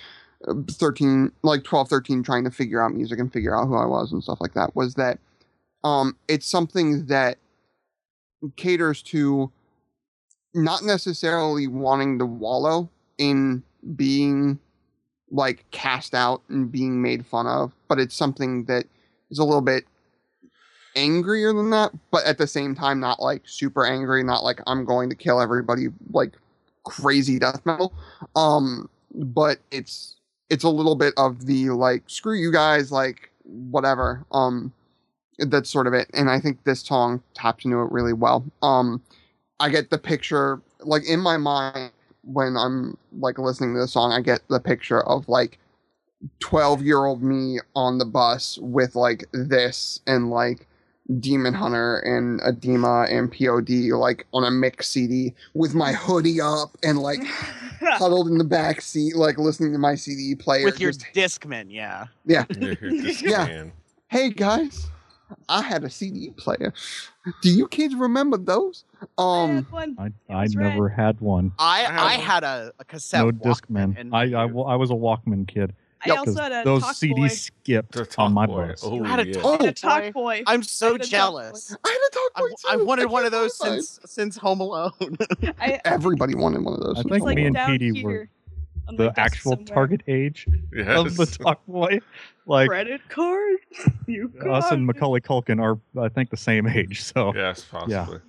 uh, 0.47 0.53
13, 0.69 1.31
like 1.43 1.63
12, 1.63 1.89
13, 1.89 2.23
trying 2.23 2.43
to 2.45 2.51
figure 2.51 2.81
out 2.83 2.93
music 2.93 3.19
and 3.19 3.31
figure 3.31 3.55
out 3.55 3.67
who 3.67 3.75
I 3.75 3.85
was 3.85 4.11
and 4.11 4.23
stuff 4.23 4.39
like 4.41 4.53
that 4.55 4.75
was 4.75 4.95
that 4.95 5.19
um 5.83 6.15
it's 6.27 6.47
something 6.47 7.05
that 7.07 7.37
caters 8.55 9.01
to 9.01 9.51
not 10.53 10.83
necessarily 10.83 11.67
wanting 11.67 12.19
to 12.19 12.25
wallow 12.25 12.89
in 13.17 13.63
being 13.95 14.59
like 15.31 15.65
cast 15.71 16.13
out 16.13 16.41
and 16.49 16.71
being 16.71 17.01
made 17.01 17.25
fun 17.25 17.47
of, 17.47 17.71
but 17.87 17.99
it's 17.99 18.15
something 18.15 18.65
that 18.65 18.85
is 19.29 19.39
a 19.39 19.43
little 19.43 19.61
bit 19.61 19.85
angrier 20.95 21.53
than 21.53 21.69
that, 21.69 21.91
but 22.11 22.25
at 22.25 22.37
the 22.37 22.47
same 22.47 22.75
time 22.75 22.99
not 22.99 23.21
like 23.21 23.41
super 23.45 23.85
angry, 23.85 24.23
not 24.23 24.43
like 24.43 24.59
I'm 24.67 24.83
going 24.83 25.09
to 25.09 25.15
kill 25.15 25.39
everybody 25.39 25.87
like 26.11 26.33
crazy 26.83 27.39
death 27.39 27.65
metal. 27.65 27.93
Um 28.35 28.89
but 29.13 29.59
it's 29.71 30.17
it's 30.49 30.63
a 30.63 30.69
little 30.69 30.95
bit 30.95 31.13
of 31.15 31.45
the 31.45 31.69
like 31.69 32.03
screw 32.07 32.35
you 32.35 32.51
guys 32.51 32.91
like 32.91 33.31
whatever. 33.43 34.25
Um 34.33 34.73
that's 35.39 35.69
sort 35.69 35.87
of 35.87 35.93
it. 35.93 36.09
And 36.13 36.29
I 36.29 36.39
think 36.39 36.63
this 36.63 36.81
song 36.81 37.21
tapped 37.33 37.65
into 37.65 37.79
it 37.79 37.91
really 37.91 38.13
well. 38.13 38.45
Um 38.61 39.01
I 39.59 39.69
get 39.69 39.89
the 39.89 39.97
picture 39.97 40.61
like 40.81 41.05
in 41.05 41.19
my 41.19 41.37
mind 41.37 41.91
when 42.23 42.55
I'm 42.55 42.97
like 43.19 43.39
listening 43.39 43.73
to 43.73 43.79
the 43.79 43.87
song, 43.87 44.11
I 44.11 44.21
get 44.21 44.41
the 44.47 44.59
picture 44.59 45.01
of 45.01 45.27
like 45.27 45.59
12 46.39 46.83
year 46.83 47.05
old 47.05 47.23
me 47.23 47.59
on 47.75 47.97
the 47.97 48.05
bus 48.05 48.57
with 48.59 48.95
like 48.95 49.25
this 49.31 49.99
and 50.05 50.29
like 50.29 50.67
Demon 51.19 51.53
Hunter 51.53 51.97
and 51.99 52.39
Adema 52.41 53.11
and 53.11 53.31
POD 53.31 53.97
like 53.97 54.27
on 54.33 54.43
a 54.43 54.51
mix 54.51 54.89
CD 54.89 55.33
with 55.53 55.73
my 55.73 55.93
hoodie 55.93 56.39
up 56.39 56.77
and 56.83 56.99
like 56.99 57.23
huddled 57.81 58.27
in 58.27 58.37
the 58.37 58.43
back 58.43 58.81
seat, 58.81 59.15
like 59.15 59.37
listening 59.37 59.73
to 59.73 59.79
my 59.79 59.95
CD 59.95 60.35
player. 60.35 60.65
With 60.65 60.79
your 60.79 60.91
just, 60.91 61.05
Discman, 61.13 61.67
yeah. 61.69 62.05
yeah. 62.25 62.45
This 62.49 63.21
Yeah. 63.21 63.65
Hey 64.07 64.29
guys, 64.29 64.90
I 65.49 65.61
had 65.61 65.83
a 65.83 65.89
CD 65.89 66.31
player. 66.31 66.73
Do 67.41 67.49
you 67.49 67.67
kids 67.67 67.95
remember 67.95 68.37
those? 68.37 68.85
Um, 69.17 69.65
I, 69.97 70.11
I 70.29 70.43
was 70.43 70.55
red. 70.55 70.69
never 70.73 70.89
had 70.89 71.19
one. 71.21 71.51
I 71.59 71.85
I 71.85 72.03
I 72.05 72.13
had 72.13 72.43
a, 72.43 72.71
a 72.79 72.85
cassette. 72.85 73.25
No 73.25 73.31
Walkman 73.31 73.95
Discman. 73.95 73.97
in 73.97 74.13
I, 74.13 74.23
I, 74.33 74.43
I 74.45 74.75
was 74.75 74.89
a 74.91 74.95
Walkman 74.95 75.47
kid. 75.47 75.73
I 76.03 76.07
Yep, 76.09 76.17
also 76.17 76.31
'cause 76.31 76.39
had 76.39 76.51
a 76.51 76.63
those 76.63 76.81
talk 76.81 76.95
CDs 76.95 77.15
boy. 77.15 77.27
skipped 77.27 77.91
The 77.91 78.07
on 78.17 78.33
my 78.33 78.47
Boy. 78.47 78.73
Oh, 78.81 78.95
You 78.95 79.03
had 79.03 79.19
a 79.19 79.27
yeah. 79.27 79.33
Talk 79.33 79.45
Oh. 79.45 79.49
I 79.53 79.57
had 79.65 79.65
a 79.67 79.71
talk 79.73 80.01
Boy? 80.05 80.11
boy. 80.11 80.43
I'm 80.47 80.63
so 80.63 80.93
had 80.93 81.03
jealous. 81.03 81.75
I 81.85 81.89
had 81.89 81.97
a 81.97 82.11
talk 82.11 82.31
I, 82.35 82.41
boy 82.41 82.47
I 82.69 82.75
too. 82.77 82.85
wanted 82.85 83.03
I 83.03 83.11
one 83.11 83.25
of 83.25 83.31
those 83.31 83.55
since 83.57 83.99
since 84.07 84.35
Home 84.37 84.61
Alone. 84.61 84.91
I, 85.59 85.79
everybody 85.85 86.33
wanted 86.33 86.63
one 86.63 86.73
of 86.73 86.79
those. 86.79 86.97
I 86.97 87.03
think 87.03 87.23
Home 87.23 87.35
me 87.35 87.45
and 87.45 87.55
Alone. 87.55 87.67
down 87.67 87.77
Petey 87.77 88.03
were 88.03 88.09
here 88.11 88.29
on 88.91 88.97
The 89.13 89.19
actual 89.19 89.51
somewhere. 89.53 89.65
target 89.65 90.01
age 90.07 90.47
Yes. 90.75 90.87
of 90.87 91.15
the 91.17 91.25
Talk 91.25 91.65
Boy. 91.67 91.99
Like 92.45 92.69
credit 92.69 93.01
card. 93.09 93.57
You 94.07 94.31
us 94.49 94.71
and 94.71 94.83
it. 94.83 94.85
Macaulay 94.85 95.21
Culkin 95.21 95.61
are, 95.61 95.79
I 96.01 96.09
think, 96.09 96.29
the 96.31 96.37
same 96.37 96.67
age. 96.67 97.01
So 97.03 97.33
Yes, 97.35 97.65
possibly. 97.69 98.19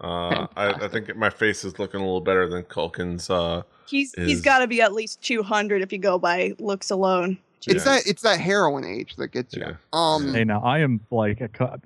Uh, 0.00 0.46
I, 0.56 0.72
I 0.84 0.88
think 0.88 1.14
my 1.16 1.30
face 1.30 1.64
is 1.64 1.78
looking 1.78 2.00
a 2.00 2.04
little 2.04 2.20
better 2.20 2.48
than 2.48 2.64
Culkin's. 2.64 3.30
Uh, 3.30 3.62
He's 3.86 4.14
is- 4.14 4.26
he's 4.28 4.40
got 4.40 4.58
to 4.60 4.66
be 4.66 4.80
at 4.82 4.92
least 4.92 5.22
200 5.22 5.82
if 5.82 5.92
you 5.92 5.98
go 5.98 6.18
by 6.18 6.54
looks 6.58 6.90
alone. 6.90 7.38
It's 7.66 7.84
Yeah. 7.86 7.92
that 7.96 8.06
it's 8.06 8.22
that 8.22 8.40
heroin 8.40 8.84
age 8.84 9.14
that 9.16 9.28
gets 9.28 9.54
you. 9.54 9.62
Yeah. 9.62 9.74
Um, 9.92 10.34
hey, 10.34 10.42
now 10.44 10.60
I 10.64 10.78
am 10.80 11.00
like 11.12 11.40
a. 11.40 11.46
co- 11.48 11.76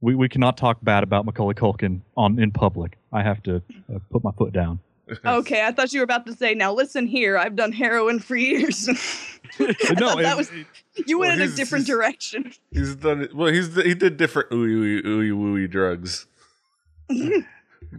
We 0.00 0.14
we 0.14 0.28
cannot 0.28 0.56
talk 0.56 0.78
bad 0.82 1.02
about 1.02 1.24
Macaulay 1.26 1.54
Culkin 1.54 2.02
on 2.16 2.38
in 2.38 2.52
public. 2.52 2.96
I 3.12 3.22
have 3.22 3.42
to 3.44 3.56
uh, 3.92 3.98
put 4.12 4.22
my 4.22 4.30
foot 4.32 4.52
down. 4.52 4.78
Okay, 5.24 5.64
I 5.64 5.72
thought 5.72 5.92
you 5.92 6.00
were 6.00 6.04
about 6.04 6.26
to 6.26 6.32
say, 6.34 6.54
now 6.54 6.72
listen 6.72 7.06
here, 7.06 7.36
I've 7.38 7.56
done 7.56 7.72
heroin 7.72 8.18
for 8.20 8.36
years. 8.36 8.86
no, 9.58 9.66
that 9.68 10.32
it- 10.32 10.36
was 10.36 10.50
it- 10.50 10.66
you 11.06 11.18
went 11.18 11.38
Well, 11.38 11.46
in 11.46 11.52
a 11.52 11.56
different 11.56 11.86
he's- 11.86 11.96
direction. 11.96 12.52
He's 12.72 12.94
done 12.96 13.22
it. 13.22 13.34
Well, 13.34 13.52
he's 13.52 13.74
he 13.74 13.94
did 13.94 14.16
different 14.16 14.50
ooey 14.50 15.02
ooey 15.02 15.04
ooey 15.04 15.30
wooey 15.32 15.70
drugs. 15.70 16.26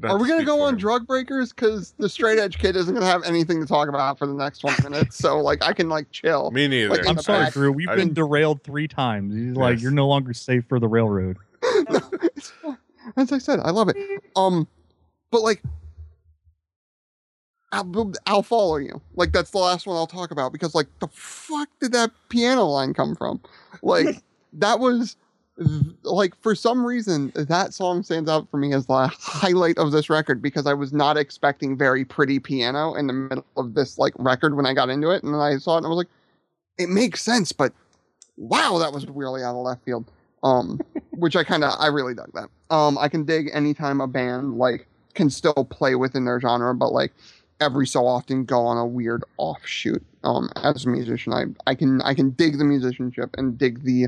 are 0.04 0.18
we 0.20 0.28
gonna 0.28 0.46
go 0.46 0.62
on 0.62 0.78
drug 0.78 1.06
breakers? 1.08 1.52
Because 1.52 1.94
the 1.98 2.08
straight 2.10 2.40
edge 2.40 2.58
kid 2.60 2.76
isn't 2.76 2.94
gonna 2.94 3.06
have 3.06 3.24
anything 3.24 3.60
to 3.60 3.66
talk 3.68 3.90
about 3.90 4.18
for 4.20 4.28
the 4.28 4.34
next 4.34 4.60
twenty 4.60 4.82
minutes. 4.84 5.18
So 5.18 5.40
like 5.40 5.64
I 5.64 5.74
can 5.74 5.90
like 5.90 6.12
chill. 6.12 6.52
Me 6.52 6.68
neither. 6.68 6.90
Like, 6.90 7.08
I'm 7.08 7.18
sorry, 7.18 7.46
back. 7.46 7.54
Drew. 7.54 7.72
We've 7.72 7.90
I 7.90 7.96
been 7.96 8.10
didn't- 8.10 8.16
derailed 8.16 8.64
three 8.64 8.88
times. 8.88 9.34
He's 9.36 9.56
like, 9.56 9.76
Yes. 9.76 9.82
you're 9.84 9.92
no 9.92 10.08
longer 10.08 10.34
safe 10.34 10.66
for 10.70 10.80
the 10.80 10.88
railroad. 10.88 11.38
It's. 12.24 12.54
As 13.18 13.32
I 13.32 13.40
said, 13.40 13.60
I 13.62 13.72
love 13.72 13.90
it. 13.90 13.98
Um, 14.36 14.68
but 15.32 15.42
like, 15.42 15.62
I'll, 17.72 18.14
I'll 18.26 18.44
follow 18.44 18.78
you. 18.78 19.02
Like 19.16 19.32
that's 19.32 19.52
the 19.52 19.60
last 19.60 19.88
one 19.88 19.96
I'll 19.96 20.08
talk 20.08 20.32
about 20.32 20.52
because 20.52 20.76
like 20.76 20.88
the 21.00 21.08
fuck 21.08 21.70
did 21.80 21.92
that 21.94 22.12
piano 22.30 22.66
line 22.66 22.94
come 22.94 23.16
from? 23.16 23.42
Like 23.82 24.22
that 24.54 24.80
was 24.80 25.16
like 26.04 26.34
for 26.42 26.56
some 26.56 26.86
reason 26.86 27.32
that 27.36 27.74
song 27.74 28.04
stands 28.04 28.30
out 28.30 28.50
for 28.50 28.58
me 28.58 28.74
as 28.74 28.88
the 28.88 29.08
highlight 29.08 29.78
of 29.78 29.92
this 29.92 30.10
record 30.10 30.42
because 30.42 30.66
I 30.66 30.74
was 30.74 30.92
not 30.92 31.18
expecting 31.18 31.78
very 31.78 32.04
pretty 32.04 32.40
piano 32.40 32.94
in 32.96 33.08
the 33.08 33.14
middle 33.14 33.46
of 33.58 33.74
this 33.74 33.98
like 33.98 34.14
record 34.18 34.56
when 34.56 34.66
I 34.66 34.74
got 34.74 34.90
into 34.90 35.12
it 35.12 35.24
and 35.24 35.34
then 35.34 35.42
I 35.42 35.58
saw 35.58 35.76
it 35.76 35.78
and 35.78 35.86
I 35.86 35.90
was 35.90 35.98
like, 35.98 36.08
it 36.78 36.90
makes 36.90 37.22
sense, 37.22 37.52
but 37.52 37.74
wow, 38.38 38.78
that 38.80 38.92
was 38.92 39.06
really 39.08 39.44
out 39.44 39.56
of 39.56 39.64
left 39.64 39.84
field. 39.84 40.10
Um, 40.44 40.80
which 41.12 41.36
I 41.36 41.44
kind 41.44 41.64
of 41.64 41.74
I 41.80 41.88
really 41.88 42.16
dug 42.16 42.32
that. 42.34 42.50
Um, 42.76 42.98
I 42.98 43.08
can 43.08 43.24
dig 43.24 43.50
anytime 43.54 44.02
a 44.02 44.08
band 44.08 44.58
like 44.58 44.88
can 45.14 45.30
still 45.30 45.68
play 45.70 45.96
within 45.96 46.26
their 46.26 46.40
genre, 46.40 46.74
but 46.74 46.92
like 46.92 47.14
every 47.62 47.88
so 47.88 48.06
often 48.06 48.44
go 48.44 48.66
on 48.66 48.78
a 48.78 48.86
weird 48.86 49.24
offshoot. 49.38 50.04
Um, 50.24 50.50
as 50.64 50.86
a 50.86 50.90
musician, 50.90 51.32
I 51.34 51.46
I 51.70 51.76
can 51.76 52.02
I 52.02 52.14
can 52.14 52.32
dig 52.32 52.58
the 52.58 52.66
musicianship 52.66 53.30
and 53.38 53.58
dig 53.58 53.84
the 53.84 54.08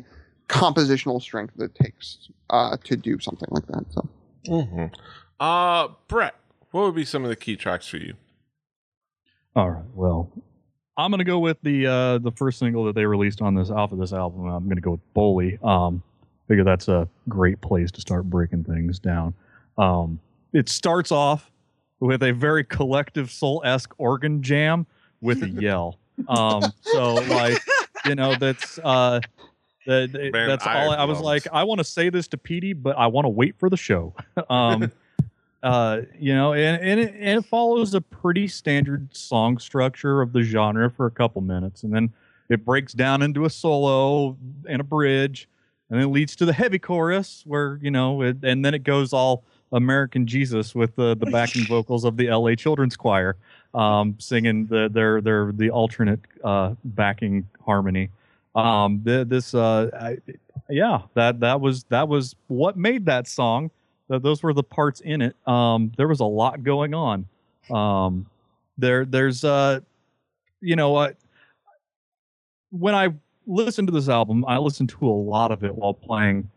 compositional 0.49 1.21
strength 1.21 1.53
that 1.57 1.65
it 1.65 1.75
takes 1.75 2.29
uh, 2.49 2.75
to 2.83 2.97
do 2.97 3.19
something 3.19 3.47
like 3.51 3.65
that. 3.67 3.85
So 3.91 4.09
hmm 4.47 4.85
Uh, 5.39 5.89
Brett, 6.07 6.35
what 6.71 6.83
would 6.83 6.95
be 6.95 7.05
some 7.05 7.23
of 7.23 7.29
the 7.29 7.35
key 7.35 7.55
tracks 7.55 7.87
for 7.87 7.97
you? 7.97 8.15
All 9.55 9.69
right. 9.69 9.85
Well, 9.93 10.31
I'm 10.97 11.11
gonna 11.11 11.23
go 11.23 11.39
with 11.39 11.57
the 11.63 11.87
uh, 11.87 12.17
the 12.17 12.31
first 12.31 12.59
single 12.59 12.83
that 12.85 12.95
they 12.95 13.05
released 13.05 13.41
on 13.41 13.55
this 13.55 13.69
off 13.69 13.91
of 13.91 13.99
this 13.99 14.13
album. 14.13 14.47
I'm 14.47 14.67
gonna 14.67 14.81
go 14.81 14.91
with 14.91 15.13
Bully. 15.13 15.57
Um, 15.63 16.03
figure 16.47 16.63
that's 16.63 16.87
a 16.87 17.07
great 17.29 17.61
place 17.61 17.91
to 17.91 18.01
start 18.01 18.29
breaking 18.29 18.63
things 18.65 18.99
down. 18.99 19.33
Um, 19.77 20.19
it 20.51 20.69
starts 20.69 21.11
off 21.11 21.49
with 22.03 22.21
a 22.21 22.33
very 22.33 22.65
collective 22.65 23.31
soul 23.31 23.61
esque 23.63 23.93
organ 23.97 24.43
jam 24.43 24.85
with 25.21 25.41
a 25.41 25.49
yell. 25.49 25.97
Um, 26.27 26.61
so 26.81 27.15
like 27.15 27.59
you 28.05 28.15
know 28.15 28.35
that's 28.35 28.79
uh. 28.83 29.19
That, 29.85 30.13
Man, 30.13 30.47
that's 30.47 30.65
all. 30.65 30.91
I, 30.91 30.95
I 30.95 31.03
was 31.03 31.19
like, 31.19 31.45
I 31.51 31.65
want 31.65 31.79
to 31.79 31.83
say 31.83 32.09
this 32.09 32.29
to 32.29 32.37
Petey, 32.37 32.71
but 32.71 32.97
I 32.97 33.07
want 33.07 33.25
to 33.25 33.29
wait 33.29 33.59
for 33.59 33.69
the 33.69 33.75
show. 33.75 34.13
um, 34.49 34.89
uh, 35.61 36.01
you 36.17 36.33
know, 36.33 36.53
and 36.53 36.81
and 36.81 36.99
it, 37.01 37.13
and 37.15 37.39
it 37.39 37.45
follows 37.45 37.93
a 37.93 37.99
pretty 37.99 38.47
standard 38.47 39.13
song 39.13 39.57
structure 39.57 40.21
of 40.21 40.31
the 40.31 40.41
genre 40.41 40.89
for 40.89 41.05
a 41.05 41.11
couple 41.11 41.41
minutes, 41.41 41.83
and 41.83 41.93
then 41.93 42.13
it 42.47 42.63
breaks 42.63 42.93
down 42.93 43.21
into 43.21 43.43
a 43.43 43.49
solo 43.49 44.37
and 44.69 44.79
a 44.79 44.85
bridge, 44.85 45.49
and 45.89 45.99
then 45.99 46.07
it 46.07 46.11
leads 46.11 46.35
to 46.37 46.45
the 46.45 46.53
heavy 46.53 46.79
chorus 46.79 47.43
where 47.45 47.77
you 47.81 47.91
know, 47.91 48.21
it, 48.21 48.37
and 48.41 48.63
then 48.63 48.73
it 48.73 48.85
goes 48.85 49.11
all 49.11 49.43
American 49.73 50.25
Jesus 50.25 50.73
with 50.73 50.95
the 50.95 51.15
the 51.15 51.25
backing 51.25 51.65
vocals 51.65 52.05
of 52.05 52.17
the 52.17 52.29
L.A. 52.29 52.55
Children's 52.55 52.95
Choir, 52.95 53.35
um, 53.73 54.15
singing 54.19 54.65
the 54.67 54.89
their 54.91 55.21
their 55.21 55.51
the 55.51 55.69
alternate 55.69 56.21
uh, 56.43 56.75
backing 56.83 57.47
harmony. 57.65 58.09
Um, 58.55 59.01
th- 59.03 59.27
this 59.27 59.53
uh, 59.53 59.89
I, 59.93 60.17
yeah, 60.69 61.01
that 61.15 61.39
that 61.41 61.59
was 61.59 61.83
that 61.85 62.07
was 62.07 62.35
what 62.47 62.77
made 62.77 63.05
that 63.07 63.27
song. 63.27 63.71
Th- 64.09 64.21
those 64.21 64.43
were 64.43 64.53
the 64.53 64.63
parts 64.63 65.01
in 65.01 65.21
it. 65.21 65.35
Um, 65.47 65.91
there 65.97 66.07
was 66.07 66.19
a 66.19 66.25
lot 66.25 66.63
going 66.63 66.93
on. 66.93 67.27
Um, 67.71 68.27
there, 68.77 69.05
there's 69.05 69.43
uh, 69.43 69.79
you 70.61 70.75
know 70.75 70.91
what? 70.91 71.17
when 72.73 72.95
I 72.95 73.09
listened 73.45 73.87
to 73.87 73.93
this 73.93 74.09
album. 74.09 74.43
I 74.47 74.57
listened 74.57 74.89
to 74.89 75.07
a 75.07 75.11
lot 75.11 75.51
of 75.51 75.63
it 75.63 75.75
while 75.75 75.93
playing 75.93 76.49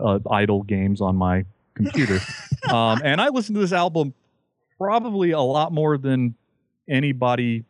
uh, 0.00 0.20
idle 0.30 0.62
games 0.62 1.00
on 1.00 1.16
my 1.16 1.44
computer, 1.84 2.18
um, 2.70 3.00
and 3.04 3.20
I 3.20 3.28
listened 3.28 3.56
to 3.56 3.60
this 3.60 3.72
album 3.72 4.14
probably 4.78 5.32
a 5.32 5.40
lot 5.40 5.72
more 5.72 5.98
than 5.98 6.34
anybody 6.88 7.64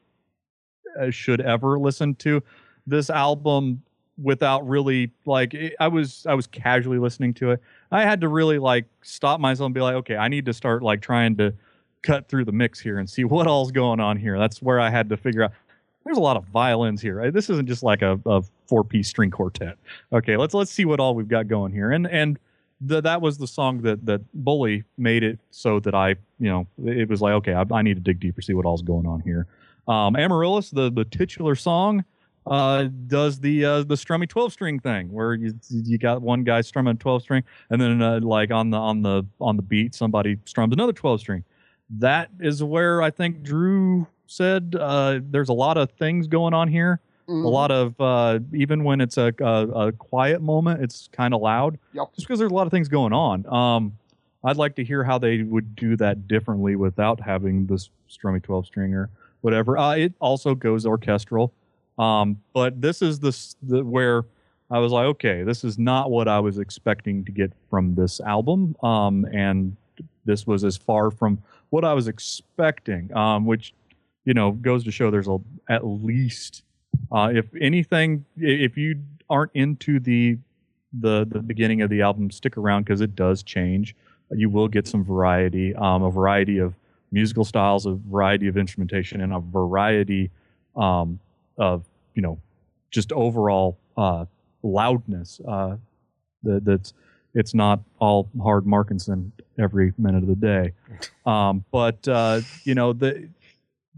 uh, 1.00 1.10
should 1.10 1.40
ever 1.40 1.78
listen 1.78 2.14
to 2.16 2.42
this 2.86 3.10
album 3.10 3.82
without 4.22 4.68
really 4.68 5.10
like 5.24 5.56
I 5.80 5.88
was 5.88 6.26
I 6.26 6.34
was 6.34 6.46
casually 6.46 6.98
listening 6.98 7.34
to 7.34 7.52
it. 7.52 7.62
I 7.90 8.02
had 8.02 8.20
to 8.20 8.28
really 8.28 8.58
like 8.58 8.86
stop 9.02 9.40
myself 9.40 9.66
and 9.66 9.74
be 9.74 9.80
like, 9.80 9.94
okay, 9.96 10.16
I 10.16 10.28
need 10.28 10.46
to 10.46 10.52
start 10.52 10.82
like 10.82 11.00
trying 11.00 11.36
to 11.36 11.54
cut 12.02 12.28
through 12.28 12.44
the 12.44 12.52
mix 12.52 12.80
here 12.80 12.98
and 12.98 13.08
see 13.08 13.24
what 13.24 13.46
all's 13.46 13.72
going 13.72 14.00
on 14.00 14.16
here. 14.16 14.38
That's 14.38 14.60
where 14.62 14.80
I 14.80 14.90
had 14.90 15.08
to 15.10 15.16
figure 15.16 15.44
out. 15.44 15.52
There's 16.04 16.16
a 16.16 16.22
lot 16.22 16.38
of 16.38 16.44
violins 16.46 17.02
here. 17.02 17.30
This 17.30 17.50
isn't 17.50 17.66
just 17.66 17.82
like 17.82 18.00
a, 18.00 18.18
a 18.24 18.42
four 18.66 18.84
piece 18.84 19.08
string 19.08 19.30
quartet. 19.30 19.76
Okay, 20.12 20.36
let's 20.36 20.54
let's 20.54 20.70
see 20.70 20.84
what 20.84 20.98
all 20.98 21.14
we've 21.14 21.28
got 21.28 21.46
going 21.46 21.72
here. 21.72 21.90
And 21.90 22.06
and 22.06 22.38
the, 22.80 23.00
that 23.00 23.20
was 23.20 23.38
the 23.38 23.46
song 23.46 23.82
that 23.82 24.06
that 24.06 24.22
Bully 24.32 24.84
made 24.96 25.22
it 25.22 25.38
so 25.50 25.80
that 25.80 25.94
I 25.94 26.10
you 26.38 26.48
know 26.48 26.66
it 26.84 27.08
was 27.08 27.20
like 27.20 27.34
okay 27.34 27.54
I, 27.54 27.64
I 27.70 27.82
need 27.82 27.94
to 27.94 28.00
dig 28.00 28.20
deeper 28.20 28.40
see 28.40 28.54
what 28.54 28.66
all's 28.66 28.82
going 28.82 29.06
on 29.06 29.20
here. 29.20 29.46
Um, 29.88 30.16
Amaryllis, 30.16 30.70
the 30.70 30.90
the 30.90 31.04
titular 31.04 31.54
song, 31.54 32.04
uh, 32.46 32.88
does 33.06 33.40
the 33.40 33.64
uh, 33.64 33.82
the 33.82 33.96
strummy 33.96 34.28
twelve 34.28 34.52
string 34.52 34.78
thing 34.80 35.12
where 35.12 35.34
you 35.34 35.54
you 35.68 35.98
got 35.98 36.22
one 36.22 36.42
guy 36.44 36.60
strumming 36.62 36.96
twelve 36.96 37.22
string 37.22 37.44
and 37.70 37.80
then 37.80 38.00
uh, 38.00 38.20
like 38.20 38.50
on 38.50 38.70
the 38.70 38.78
on 38.78 39.02
the 39.02 39.24
on 39.40 39.56
the 39.56 39.62
beat 39.62 39.94
somebody 39.94 40.38
strums 40.46 40.72
another 40.72 40.92
twelve 40.92 41.20
string. 41.20 41.44
That 41.98 42.30
is 42.40 42.62
where 42.62 43.02
I 43.02 43.10
think 43.10 43.42
Drew 43.42 44.06
said 44.26 44.76
uh, 44.78 45.20
there's 45.22 45.48
a 45.48 45.54
lot 45.54 45.76
of 45.76 45.90
things 45.92 46.28
going 46.28 46.54
on 46.54 46.68
here. 46.68 47.00
Mhm. 47.28 47.44
A 47.44 47.48
lot 47.48 47.70
of 47.70 48.00
uh, 48.00 48.38
even 48.52 48.84
when 48.84 49.00
it's 49.00 49.16
a 49.16 49.32
a, 49.40 49.68
a 49.88 49.92
quiet 49.92 50.42
moment, 50.42 50.82
it's 50.82 51.08
kind 51.12 51.34
of 51.34 51.40
loud. 51.40 51.78
Yep. 51.92 52.14
Just 52.14 52.26
because 52.26 52.38
there's 52.38 52.50
a 52.50 52.54
lot 52.54 52.66
of 52.66 52.72
things 52.72 52.88
going 52.88 53.12
on. 53.12 53.46
Um, 53.46 53.92
I'd 54.42 54.56
like 54.56 54.74
to 54.76 54.84
hear 54.84 55.04
how 55.04 55.18
they 55.18 55.42
would 55.42 55.76
do 55.76 55.96
that 55.96 56.26
differently 56.26 56.74
without 56.76 57.20
having 57.20 57.66
this 57.66 57.90
strummy 58.08 58.42
twelve 58.42 58.66
stringer, 58.66 59.10
whatever. 59.42 59.76
Uh, 59.78 59.94
it 59.96 60.14
also 60.20 60.54
goes 60.54 60.86
orchestral, 60.86 61.52
um, 61.98 62.40
but 62.52 62.80
this 62.80 63.02
is 63.02 63.20
this 63.20 63.56
the 63.62 63.84
where 63.84 64.24
I 64.70 64.78
was 64.78 64.92
like, 64.92 65.06
okay, 65.06 65.42
this 65.42 65.64
is 65.64 65.78
not 65.78 66.10
what 66.10 66.28
I 66.28 66.40
was 66.40 66.58
expecting 66.58 67.24
to 67.24 67.32
get 67.32 67.52
from 67.68 67.94
this 67.94 68.20
album, 68.20 68.76
um, 68.82 69.26
and 69.32 69.76
this 70.24 70.46
was 70.46 70.64
as 70.64 70.76
far 70.76 71.10
from 71.10 71.42
what 71.70 71.84
I 71.84 71.92
was 71.92 72.08
expecting, 72.08 73.14
um, 73.16 73.46
which 73.46 73.74
you 74.24 74.34
know 74.34 74.52
goes 74.52 74.84
to 74.84 74.90
show 74.90 75.10
there's 75.10 75.28
a 75.28 75.38
at 75.68 75.86
least 75.86 76.62
uh, 77.12 77.30
if 77.32 77.46
anything, 77.60 78.24
if 78.36 78.76
you 78.76 79.00
aren't 79.28 79.52
into 79.54 80.00
the 80.00 80.38
the 80.92 81.26
the 81.28 81.40
beginning 81.40 81.82
of 81.82 81.90
the 81.90 82.02
album, 82.02 82.30
stick 82.30 82.56
around 82.56 82.84
because 82.84 83.00
it 83.00 83.14
does 83.14 83.42
change. 83.42 83.94
You 84.30 84.48
will 84.48 84.68
get 84.68 84.86
some 84.86 85.04
variety, 85.04 85.74
um, 85.74 86.02
a 86.02 86.10
variety 86.10 86.58
of 86.58 86.74
musical 87.12 87.44
styles, 87.44 87.86
a 87.86 87.92
variety 87.92 88.46
of 88.48 88.56
instrumentation, 88.56 89.20
and 89.20 89.32
a 89.32 89.40
variety 89.40 90.30
um, 90.76 91.18
of 91.58 91.84
you 92.14 92.22
know 92.22 92.38
just 92.90 93.12
overall 93.12 93.78
uh, 93.96 94.24
loudness. 94.62 95.40
Uh, 95.46 95.76
that, 96.42 96.64
that's 96.64 96.92
it's 97.34 97.54
not 97.54 97.80
all 97.98 98.28
hard 98.42 98.66
Markinson 98.66 99.32
every 99.58 99.92
minute 99.98 100.22
of 100.22 100.28
the 100.28 100.34
day, 100.34 100.72
um, 101.26 101.64
but 101.70 102.06
uh, 102.08 102.40
you 102.64 102.74
know 102.74 102.92
the 102.92 103.28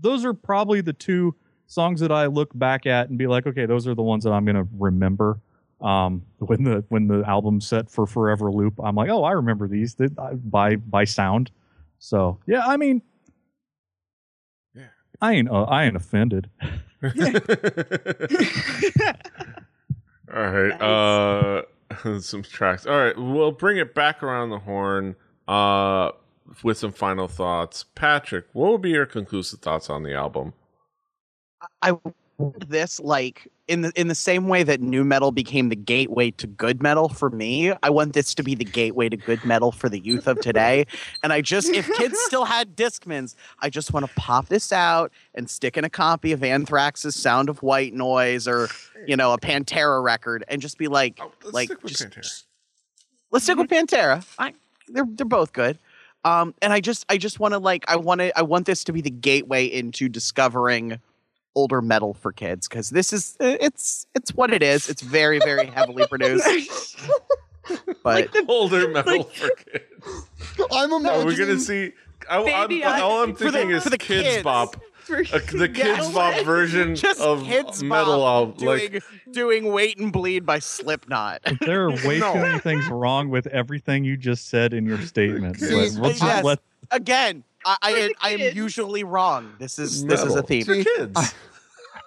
those 0.00 0.24
are 0.24 0.34
probably 0.34 0.80
the 0.80 0.92
two 0.92 1.34
songs 1.72 2.00
that 2.00 2.12
I 2.12 2.26
look 2.26 2.50
back 2.54 2.84
at 2.86 3.08
and 3.08 3.16
be 3.16 3.26
like, 3.26 3.46
okay, 3.46 3.64
those 3.66 3.86
are 3.86 3.94
the 3.94 4.02
ones 4.02 4.24
that 4.24 4.30
I'm 4.32 4.44
gonna 4.44 4.68
remember. 4.78 5.40
Um, 5.80 6.22
when 6.38 6.62
the 6.64 6.84
when 6.90 7.08
the 7.08 7.24
album's 7.26 7.66
set 7.66 7.90
for 7.90 8.06
Forever 8.06 8.52
Loop, 8.52 8.74
I'm 8.82 8.94
like, 8.94 9.08
oh, 9.10 9.24
I 9.24 9.32
remember 9.32 9.66
these 9.66 9.94
that 9.96 10.16
I- 10.18 10.34
by 10.34 10.76
by 10.76 11.04
sound. 11.04 11.50
So 11.98 12.38
yeah, 12.46 12.62
I 12.66 12.76
mean, 12.76 13.02
Yeah. 14.74 14.84
I 15.20 15.32
ain't 15.34 15.48
uh, 15.50 15.62
I 15.64 15.84
ain't 15.84 15.96
offended. 15.96 16.50
All 20.34 20.50
right. 20.50 20.80
Uh 20.80 21.62
some 22.20 22.42
tracks. 22.42 22.86
All 22.86 22.96
right, 22.96 23.16
we'll 23.18 23.50
bring 23.52 23.76
it 23.78 23.94
back 23.94 24.22
around 24.22 24.50
the 24.50 24.58
horn 24.60 25.16
uh 25.48 26.10
with 26.62 26.78
some 26.78 26.92
final 26.92 27.28
thoughts. 27.28 27.84
Patrick, 27.94 28.46
what 28.52 28.72
would 28.72 28.82
be 28.82 28.90
your 28.90 29.06
conclusive 29.06 29.60
thoughts 29.60 29.90
on 29.90 30.02
the 30.02 30.14
album? 30.14 30.52
I 31.82 31.92
want 32.38 32.68
this 32.68 32.98
like 32.98 33.46
in 33.68 33.82
the 33.82 33.92
in 33.94 34.08
the 34.08 34.14
same 34.14 34.48
way 34.48 34.62
that 34.64 34.80
nu 34.80 35.04
metal 35.04 35.30
became 35.30 35.68
the 35.68 35.76
gateway 35.76 36.30
to 36.32 36.46
good 36.46 36.82
metal 36.82 37.08
for 37.08 37.30
me. 37.30 37.72
I 37.82 37.90
want 37.90 38.14
this 38.14 38.34
to 38.34 38.42
be 38.42 38.54
the 38.54 38.64
gateway 38.64 39.08
to 39.08 39.16
good 39.16 39.44
metal 39.44 39.70
for 39.70 39.88
the 39.88 39.98
youth 40.00 40.26
of 40.26 40.40
today. 40.40 40.86
And 41.22 41.32
I 41.32 41.40
just 41.40 41.68
if 41.68 41.86
kids 41.94 42.18
still 42.26 42.44
had 42.44 42.74
Discmans, 42.76 43.34
I 43.60 43.70
just 43.70 43.92
want 43.92 44.06
to 44.06 44.12
pop 44.14 44.48
this 44.48 44.72
out 44.72 45.12
and 45.34 45.48
stick 45.48 45.76
in 45.76 45.84
a 45.84 45.90
copy 45.90 46.32
of 46.32 46.42
Anthrax's 46.42 47.14
Sound 47.14 47.48
of 47.48 47.62
White 47.62 47.94
Noise 47.94 48.48
or 48.48 48.68
you 49.06 49.16
know 49.16 49.32
a 49.32 49.38
Pantera 49.38 50.02
record 50.02 50.44
and 50.48 50.60
just 50.60 50.78
be 50.78 50.88
like 50.88 51.18
Oh, 51.22 51.30
let's 51.44 51.54
like 51.54 51.68
stick 51.68 51.82
with 51.82 51.92
just, 51.92 52.04
Pantera. 52.08 52.22
just- 52.22 52.46
let's 53.30 53.44
stick 53.44 53.58
with 53.58 53.68
Pantera. 53.70 54.26
I, 54.38 54.52
they're 54.88 55.06
they're 55.08 55.26
both 55.26 55.52
good. 55.52 55.78
Um, 56.24 56.54
and 56.62 56.72
I 56.72 56.80
just 56.80 57.04
I 57.08 57.18
just 57.18 57.40
want 57.40 57.52
to 57.52 57.58
like 57.58 57.84
I 57.88 57.96
want 57.96 58.20
to 58.20 58.36
I 58.36 58.42
want 58.42 58.66
this 58.66 58.84
to 58.84 58.92
be 58.92 59.00
the 59.00 59.10
gateway 59.10 59.66
into 59.66 60.08
discovering 60.08 61.00
older 61.54 61.82
metal 61.82 62.14
for 62.14 62.32
kids 62.32 62.68
because 62.68 62.90
this 62.90 63.12
is 63.12 63.36
it's 63.40 64.06
it's 64.14 64.34
what 64.34 64.52
it 64.52 64.62
is. 64.62 64.88
It's 64.88 65.02
very 65.02 65.38
very 65.40 65.66
heavily 65.66 66.06
produced, 66.06 66.96
but 67.68 68.04
like 68.04 68.32
the 68.32 68.44
Older 68.48 68.88
metal 68.92 69.18
like- 69.18 69.32
for 69.32 69.50
kids. 69.50 70.26
I'm 70.70 70.92
a. 70.92 71.08
Are 71.10 71.24
we 71.24 71.36
gonna 71.36 71.58
see? 71.58 71.92
I, 72.30 72.42
Baby, 72.44 72.84
I'm, 72.84 72.94
I- 72.94 73.00
all 73.00 73.22
I'm 73.22 73.34
for 73.34 73.44
the- 73.44 73.52
thinking 73.52 73.76
is 73.76 73.82
for 73.84 73.90
the 73.90 73.98
kids, 73.98 74.28
kids. 74.28 74.42
bop, 74.44 74.76
for- 75.00 75.18
uh, 75.20 75.38
the 75.52 75.68
kids 75.74 76.08
Yeah. 76.08 76.10
bop 76.14 76.44
version 76.44 76.94
just 76.94 77.20
of 77.20 77.42
kids 77.44 77.82
metal 77.82 78.20
Bop 78.20 78.48
album. 78.60 78.66
Like 78.66 78.90
doing 78.90 79.02
doing 79.64 79.72
Wait 79.72 79.98
and 79.98 80.12
Bleed 80.12 80.46
by 80.46 80.58
Slipknot. 80.60 81.40
There 81.60 81.84
are 81.86 81.90
way 81.90 82.18
No. 82.20 82.32
too 82.32 82.40
many 82.40 82.58
things 82.60 82.86
wrong 82.88 83.28
with 83.28 83.46
everything 83.48 84.04
you 84.04 84.16
just 84.16 84.48
said 84.48 84.72
in 84.72 84.86
your 84.86 85.00
statement. 85.02 85.58
See, 85.58 85.90
but 85.90 86.00
we'll 86.00 86.10
just 86.10 86.22
yes. 86.22 86.44
let 86.44 86.60
Again, 86.90 87.42
I 87.64 87.76
I, 87.82 88.12
I 88.20 88.30
am 88.30 88.56
usually 88.56 89.04
wrong. 89.04 89.52
This 89.58 89.78
is 89.78 90.04
this 90.04 90.20
is 90.22 90.32
a 90.32 90.36
metal. 90.36 90.46
theme. 90.46 90.64
for 90.64 90.82
kids. 90.82 91.34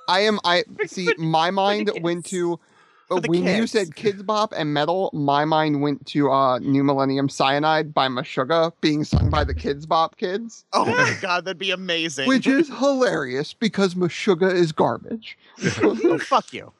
I 0.08 0.20
am. 0.22 0.40
I 0.44 0.64
see. 0.86 1.10
My 1.18 1.50
mind 1.52 1.90
went 2.02 2.26
to 2.28 2.60
For 3.08 3.20
the 3.20 3.28
when 3.28 3.44
you 3.44 3.66
said 3.68 3.90
Kidz 3.92 4.26
Bop 4.26 4.54
and 4.56 4.74
metal. 4.74 5.10
My 5.14 5.46
mind 5.46 5.82
went 5.82 6.06
to 6.08 6.32
uh, 6.32 6.60
New 6.60 6.84
Millennium 6.84 7.28
Cyanide 7.30 7.94
by 7.94 8.08
Meshuggah 8.08 8.72
being 8.82 9.04
sung 9.04 9.30
by 9.30 9.44
the 9.44 9.54
Kidz 9.56 9.88
Bop 9.88 10.18
kids, 10.18 10.66
Oh 10.74 10.86
my 10.86 11.16
god, 11.22 11.46
that'd 11.46 11.58
be 11.58 11.72
amazing. 11.72 12.28
which 12.28 12.46
is 12.48 12.68
hilarious 12.68 13.54
because 13.54 13.96
Meshuggah 13.96 14.54
is 14.54 14.72
garbage. 14.72 15.38
oh, 15.82 16.18
fuck 16.20 16.54
you. 16.54 16.72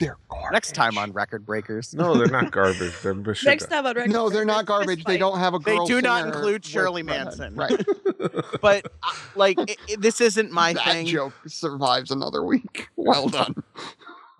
They're 0.00 0.16
garbage. 0.28 0.52
Next 0.52 0.74
time 0.74 0.98
on 0.98 1.12
Record 1.12 1.46
Breakers. 1.46 1.94
no, 1.94 2.16
they're 2.16 2.26
not 2.26 2.50
garbage. 2.52 2.92
They're 3.02 3.14
Meshuggah. 3.14 3.44
Next 3.44 3.66
time 3.66 3.86
on 3.86 3.94
record. 3.94 4.10
No, 4.10 4.28
they're 4.28 4.44
not 4.44 4.66
garbage. 4.66 5.04
They 5.04 5.16
don't 5.18 5.38
have 5.38 5.54
a 5.54 5.58
They 5.60 5.76
girl. 5.76 5.86
do 5.86 6.02
not 6.02 6.22
singer 6.24 6.34
include 6.34 6.52
with 6.64 6.66
Shirley 6.66 7.02
redhead. 7.02 7.38
Manson. 7.38 7.54
Right. 7.54 7.84
but 8.60 8.86
uh, 9.02 9.12
like 9.36 9.58
it, 9.60 9.78
it- 9.88 10.00
this 10.00 10.20
isn't 10.20 10.50
my 10.50 10.72
that 10.72 10.84
thing. 10.84 11.06
joke 11.06 11.32
survives 11.46 12.10
another 12.10 12.42
week. 12.42 12.88
Well 12.96 13.28
done. 13.28 13.54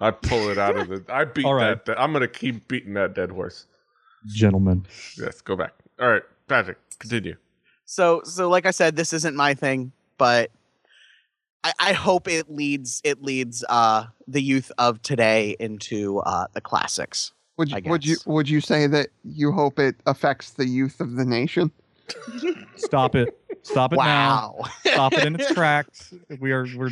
I 0.00 0.10
pull 0.10 0.48
it 0.50 0.58
out 0.58 0.76
of 0.76 0.88
the. 0.88 1.04
I 1.08 1.24
beat 1.24 1.44
All 1.44 1.54
right. 1.54 1.82
that. 1.84 2.00
I'm 2.00 2.12
gonna 2.12 2.26
keep 2.28 2.66
beating 2.66 2.94
that 2.94 3.14
dead 3.14 3.30
horse. 3.30 3.66
gentlemen. 4.26 4.86
Yes, 5.16 5.40
go 5.40 5.54
back. 5.54 5.72
All 6.00 6.10
right, 6.10 6.22
Patrick, 6.48 6.78
continue. 6.98 7.36
So 7.84 8.20
so 8.24 8.48
like 8.48 8.66
I 8.66 8.70
said, 8.72 8.96
this 8.96 9.12
isn't 9.12 9.36
my 9.36 9.54
thing, 9.54 9.92
but 10.18 10.50
I, 11.64 11.72
I 11.80 11.92
hope 11.94 12.28
it 12.28 12.50
leads 12.50 13.00
it 13.04 13.22
leads 13.22 13.64
uh 13.68 14.04
the 14.28 14.42
youth 14.42 14.70
of 14.78 15.02
today 15.02 15.56
into 15.58 16.20
uh 16.20 16.46
the 16.52 16.60
classics. 16.60 17.32
Would 17.56 17.70
you, 17.70 17.80
would 17.86 18.04
you 18.04 18.16
would 18.26 18.48
you 18.48 18.60
say 18.60 18.86
that 18.86 19.08
you 19.24 19.50
hope 19.50 19.78
it 19.78 19.96
affects 20.06 20.50
the 20.50 20.66
youth 20.66 21.00
of 21.00 21.16
the 21.16 21.24
nation? 21.24 21.70
Stop 22.76 23.14
it. 23.14 23.38
Stop 23.62 23.92
it 23.92 23.96
now. 23.96 24.56
Wow. 24.58 24.64
Stop 24.84 25.12
it 25.14 25.24
in 25.24 25.40
its 25.40 25.50
tracks. 25.54 26.12
We 26.40 26.52
are 26.52 26.66
we're 26.76 26.90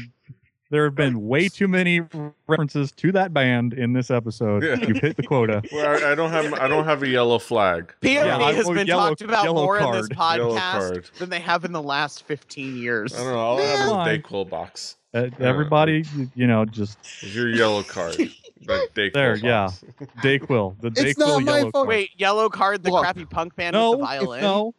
there 0.73 0.85
have 0.85 0.95
been 0.95 1.29
way 1.29 1.49
too 1.51 1.69
many 1.69 2.01
references 2.49 2.91
to 2.93 3.13
that 3.13 3.35
band 3.35 3.75
in 3.75 3.93
this 3.93 4.11
episode. 4.11 4.65
Yeah. 4.65 4.77
You've 4.77 4.97
hit 4.97 5.17
the 5.17 5.23
quota. 5.23 5.63
Well, 5.73 5.87
I, 6.05 6.13
I 6.13 6.15
don't 6.15 6.31
have. 6.31 6.55
I 6.55 6.67
don't 6.67 6.85
have 6.87 7.03
a 7.03 7.09
yellow 7.09 7.39
flag. 7.39 7.89
POD 8.01 8.11
Yeah, 8.11 8.39
I- 8.39 8.53
has 8.55 8.69
been 8.69 8.87
yellow- 8.87 9.11
talked 9.11 9.21
about 9.21 9.45
yellow 9.45 9.65
more 9.65 9.79
in 9.79 9.93
this 9.93 10.09
podcast 10.09 11.13
than 11.19 11.29
they 11.29 11.41
have 11.41 11.65
in 11.67 11.73
the 11.73 11.83
last 11.83 12.25
15 12.25 12.77
years. 12.79 13.15
I 13.15 13.19
don't 13.19 13.33
know. 13.33 13.39
I'll 13.39 13.59
have 13.59 13.89
a 14.09 14.19
Dayquil 14.19 14.49
box. 14.49 14.97
Uh, 15.15 15.29
everybody, 15.41 16.05
you, 16.17 16.31
you 16.35 16.47
know, 16.47 16.65
just 16.65 16.99
It's 17.21 17.35
your 17.35 17.51
yellow 17.51 17.83
card. 17.83 18.17
The 18.65 18.89
Dayquil 18.95 19.13
There, 19.13 19.33
box. 19.41 19.85
yeah. 20.01 20.07
Dayquil, 20.23 20.81
the 20.81 20.87
It's 20.89 21.01
Dayquil 21.01 21.19
not 21.19 21.43
my 21.43 21.53
yellow 21.59 21.71
fault. 21.73 21.75
card. 21.75 21.89
Wait, 21.89 22.11
Yellowcard, 22.19 22.83
the 22.85 22.91
Look. 22.93 23.03
crappy 23.03 23.25
punk 23.25 23.57
band 23.57 23.75
no, 23.75 23.91
with 23.91 24.01
the 24.01 24.05
violin? 24.07 24.41
no, 24.41 24.75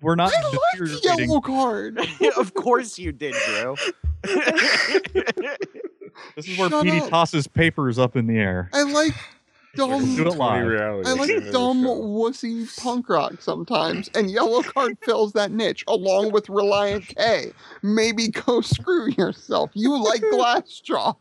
we're 0.00 0.14
not 0.14 0.32
I 0.32 0.42
like 0.42 0.78
the 0.78 1.00
yellow 1.02 1.40
card. 1.40 1.98
of 2.38 2.54
course 2.54 2.98
you 3.00 3.10
did, 3.12 3.34
Drew. 3.46 3.74
This 6.34 6.48
is 6.48 6.58
where 6.58 6.70
Shut 6.70 6.84
Petey 6.84 7.00
up. 7.00 7.10
tosses 7.10 7.46
papers 7.46 7.98
up 7.98 8.16
in 8.16 8.26
the 8.26 8.38
air. 8.38 8.70
I 8.72 8.82
like 8.84 9.12
Do 9.76 9.86
dumb. 9.86 10.02
it 10.18 10.36
live. 10.38 10.66
reality 10.66 11.10
I 11.10 11.12
like 11.12 11.52
dumb 11.52 11.84
wussy 11.84 12.66
punk 12.82 13.06
rock 13.10 13.34
sometimes, 13.40 14.08
and 14.14 14.30
Yellowcard 14.30 14.96
fills 15.04 15.34
that 15.34 15.50
niche 15.50 15.84
along 15.86 16.32
with 16.32 16.46
Relient 16.46 17.14
K. 17.14 17.52
Maybe 17.82 18.28
go 18.28 18.62
screw 18.62 19.10
yourself. 19.18 19.70
You 19.74 20.02
like 20.02 20.22
Glassjaw, 20.22 21.16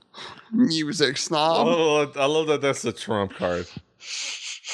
music 0.54 1.16
I 1.16 1.20
snob. 1.20 1.68
love, 1.68 2.18
I 2.18 2.26
love 2.26 2.48
that 2.48 2.62
that's 2.62 2.82
the 2.82 2.94
trump 2.94 3.34
card. 3.36 3.68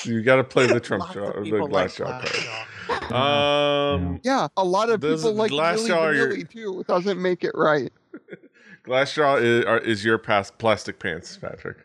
You 0.06 0.22
got 0.22 0.36
to 0.36 0.44
play 0.44 0.68
the 0.68 0.80
trump 0.80 1.04
Lots 1.04 1.14
jaw, 1.16 1.34
the 1.34 1.42
people 1.42 1.68
glass 1.68 2.00
like 2.00 2.08
jaw 2.08 2.20
card. 2.22 3.02
Glassjaw. 3.10 3.96
Um, 3.96 4.20
Yeah, 4.24 4.48
a 4.58 4.64
lot 4.64 4.90
of 4.92 5.02
people 5.02 5.34
like 5.34 5.50
Glassjaw 5.52 5.88
Milli 5.88 5.98
are 5.98 6.14
your- 6.14 6.36
Vanilli 6.36 6.50
too. 6.52 6.84
Doesn't 6.88 7.20
make 7.20 7.44
it 7.44 7.52
right. 7.56 7.92
Glassjaw 8.86 9.42
is, 9.42 9.66
are, 9.66 9.80
is 9.80 10.04
your 10.04 10.18
past 10.18 10.58
plastic 10.58 11.00
pants, 11.00 11.38
Patrick. 11.38 11.78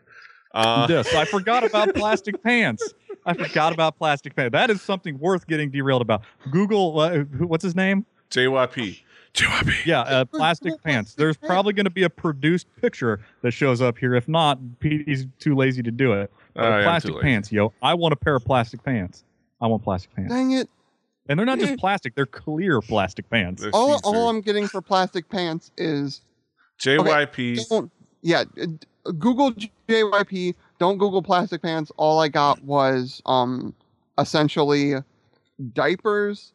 Uh, 0.53 0.87
yes, 0.89 1.13
I 1.13 1.25
forgot 1.25 1.63
about 1.69 1.93
plastic 1.93 2.41
pants. 2.41 2.93
I 3.25 3.33
forgot 3.33 3.73
about 3.73 3.97
plastic 3.97 4.35
pants. 4.35 4.53
That 4.53 4.69
is 4.69 4.81
something 4.81 5.19
worth 5.19 5.47
getting 5.47 5.69
derailed 5.69 6.01
about. 6.01 6.23
Google, 6.49 6.99
uh, 6.99 7.19
what's 7.19 7.63
his 7.63 7.75
name? 7.75 8.05
JYP. 8.31 9.01
JYP. 9.33 9.85
Yeah, 9.85 10.01
uh, 10.01 10.25
plastic 10.25 10.81
pants. 10.83 11.13
There's 11.13 11.37
probably 11.37 11.73
going 11.73 11.85
to 11.85 11.91
be 11.91 12.03
a 12.03 12.09
produced 12.09 12.67
picture 12.81 13.19
that 13.41 13.51
shows 13.51 13.81
up 13.81 13.97
here. 13.97 14.15
If 14.15 14.27
not, 14.27 14.57
Petey's 14.79 15.27
too 15.39 15.55
lazy 15.55 15.83
to 15.83 15.91
do 15.91 16.13
it. 16.13 16.31
I 16.55 16.83
plastic 16.83 17.19
pants, 17.21 17.51
yo. 17.51 17.73
I 17.83 17.93
want 17.93 18.13
a 18.13 18.15
pair 18.15 18.35
of 18.35 18.43
plastic 18.43 18.83
pants. 18.83 19.23
I 19.61 19.67
want 19.67 19.83
plastic 19.83 20.15
pants. 20.15 20.33
Dang 20.33 20.51
it! 20.51 20.69
And 21.29 21.37
they're 21.37 21.45
not 21.45 21.59
just 21.59 21.77
plastic, 21.79 22.15
they're 22.15 22.25
clear 22.25 22.81
plastic 22.81 23.29
pants. 23.29 23.61
They're 23.61 23.71
All, 23.73 23.97
see-through. 23.99 24.19
all 24.19 24.29
I'm 24.29 24.41
getting 24.41 24.67
for 24.67 24.81
plastic 24.81 25.29
pants 25.29 25.71
is 25.77 26.21
JYP. 26.81 27.67
don't. 27.69 27.91
Yeah, 28.21 28.43
Google 29.03 29.51
JYP. 29.87 30.55
Don't 30.79 30.97
Google 30.97 31.21
plastic 31.23 31.61
pants. 31.61 31.91
All 31.97 32.19
I 32.19 32.27
got 32.27 32.61
was 32.63 33.21
um, 33.25 33.73
essentially 34.19 34.93
diapers, 35.73 36.51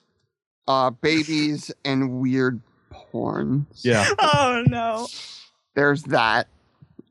uh, 0.68 0.90
babies, 0.90 1.70
and 1.84 2.20
weird 2.20 2.60
porn. 2.90 3.66
Yeah. 3.82 4.06
Oh 4.20 4.64
no. 4.68 5.06
There's 5.74 6.02
that 6.04 6.46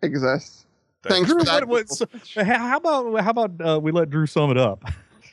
exists. 0.04 0.66
Thanks 1.04 1.30
Drew, 1.30 1.40
for 1.40 1.46
that. 1.46 1.68
what- 1.68 1.88
what- 1.90 2.26
so- 2.26 2.44
how 2.44 2.78
about 2.78 3.20
how 3.24 3.30
about 3.32 3.52
uh, 3.60 3.80
we 3.80 3.92
let 3.92 4.10
Drew 4.10 4.26
sum 4.28 4.52
it 4.52 4.58
up? 4.58 4.84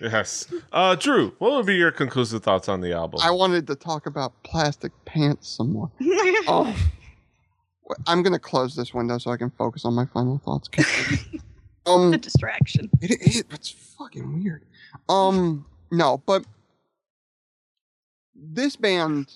Yes. 0.00 0.46
Uh, 0.72 0.94
Drew, 0.94 1.34
what 1.38 1.52
would 1.52 1.66
be 1.66 1.74
your 1.76 1.90
conclusive 1.90 2.42
thoughts 2.42 2.68
on 2.68 2.80
the 2.80 2.92
album? 2.92 3.20
I 3.22 3.30
wanted 3.30 3.66
to 3.66 3.74
talk 3.74 4.06
about 4.06 4.32
plastic 4.42 4.92
pants 5.04 5.48
some 5.48 5.72
more. 5.72 5.90
Oh, 6.50 6.74
I'm 8.06 8.22
gonna 8.22 8.38
close 8.38 8.76
this 8.76 8.92
window 8.92 9.16
so 9.16 9.30
I 9.30 9.38
can 9.38 9.50
focus 9.50 9.84
on 9.86 9.94
my 9.94 10.04
final 10.06 10.38
thoughts. 10.44 10.68
um, 11.86 12.10
the 12.10 12.18
distraction. 12.18 12.90
It, 13.00 13.12
it, 13.12 13.46
it's 13.50 13.70
fucking 13.70 14.42
weird. 14.42 14.64
Um, 15.08 15.64
no, 15.90 16.22
but 16.26 16.44
this 18.34 18.76
band 18.76 19.32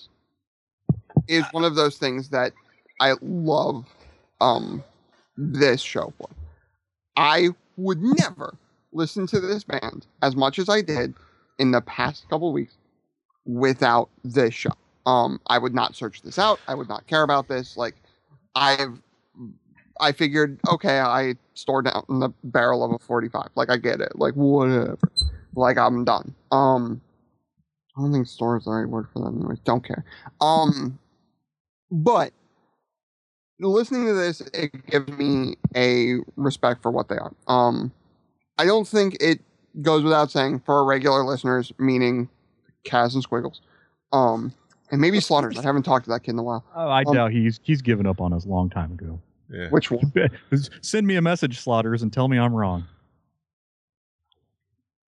is 1.27 1.43
one 1.51 1.63
of 1.63 1.73
those 1.73 1.97
things 1.97 2.29
that 2.29 2.53
I 2.99 3.15
love. 3.21 3.85
Um, 4.39 4.83
this 5.37 5.81
show 5.81 6.13
for. 6.17 6.29
I 7.15 7.49
would 7.77 8.01
never 8.01 8.55
listen 8.93 9.27
to 9.27 9.39
this 9.39 9.63
band 9.63 10.07
as 10.21 10.35
much 10.35 10.59
as 10.59 10.69
I 10.69 10.81
did 10.81 11.13
in 11.59 11.71
the 11.71 11.81
past 11.81 12.27
couple 12.29 12.51
weeks 12.53 12.77
without 13.45 14.09
this 14.23 14.53
show. 14.53 14.71
Um, 15.05 15.39
I 15.47 15.57
would 15.57 15.73
not 15.73 15.95
search 15.95 16.21
this 16.21 16.39
out. 16.39 16.59
I 16.67 16.75
would 16.75 16.87
not 16.87 17.07
care 17.07 17.23
about 17.23 17.47
this. 17.47 17.75
Like, 17.75 17.95
I've 18.55 19.01
I 19.99 20.11
figured, 20.11 20.59
okay, 20.67 20.99
I 20.99 21.35
stored 21.53 21.85
down 21.85 22.03
in 22.09 22.19
the 22.19 22.29
barrel 22.43 22.83
of 22.83 22.91
a 22.91 22.99
45. 22.99 23.49
Like, 23.55 23.69
I 23.69 23.77
get 23.77 24.01
it. 24.01 24.17
Like, 24.17 24.33
whatever. 24.33 24.97
Like, 25.55 25.77
I'm 25.77 26.03
done. 26.03 26.33
Um, 26.51 27.01
I 27.95 28.01
don't 28.01 28.11
think 28.11 28.27
store 28.27 28.57
is 28.57 28.65
the 28.65 28.71
right 28.71 28.89
word 28.89 29.07
for 29.13 29.19
that 29.19 29.35
anyways. 29.37 29.59
Don't 29.59 29.85
care. 29.85 30.03
Um, 30.41 30.97
but 31.91 32.33
listening 33.59 34.05
to 34.07 34.13
this, 34.13 34.41
it 34.53 34.85
gives 34.87 35.07
me 35.09 35.55
a 35.75 36.17
respect 36.35 36.81
for 36.81 36.91
what 36.91 37.07
they 37.07 37.17
are. 37.17 37.33
Um, 37.47 37.91
I 38.57 38.65
don't 38.65 38.87
think 38.87 39.17
it 39.19 39.39
goes 39.81 40.03
without 40.03 40.31
saying 40.31 40.61
for 40.65 40.75
our 40.75 40.85
regular 40.85 41.23
listeners, 41.23 41.71
meaning 41.79 42.29
Kaz 42.85 43.13
and 43.13 43.23
Squiggles. 43.23 43.61
Um, 44.11 44.53
and 44.91 45.01
maybe 45.01 45.19
Slaughters. 45.21 45.57
I 45.57 45.63
haven't 45.63 45.83
talked 45.83 46.05
to 46.05 46.11
that 46.11 46.21
kid 46.23 46.31
in 46.31 46.39
a 46.39 46.43
while. 46.43 46.63
Oh, 46.75 46.87
I 46.89 47.03
Um, 47.07 47.13
doubt 47.15 47.31
he's 47.31 47.59
he's 47.63 47.81
given 47.81 48.05
up 48.05 48.21
on 48.21 48.33
us 48.33 48.45
a 48.45 48.49
long 48.49 48.69
time 48.69 48.91
ago. 48.91 49.19
yeah. 49.49 49.69
Which 49.69 49.89
one? 49.91 50.11
Send 50.81 51.07
me 51.07 51.15
a 51.15 51.21
message, 51.21 51.59
Slaughters, 51.59 52.01
and 52.03 52.11
tell 52.13 52.27
me 52.27 52.37
I'm 52.37 52.53
wrong. 52.53 52.85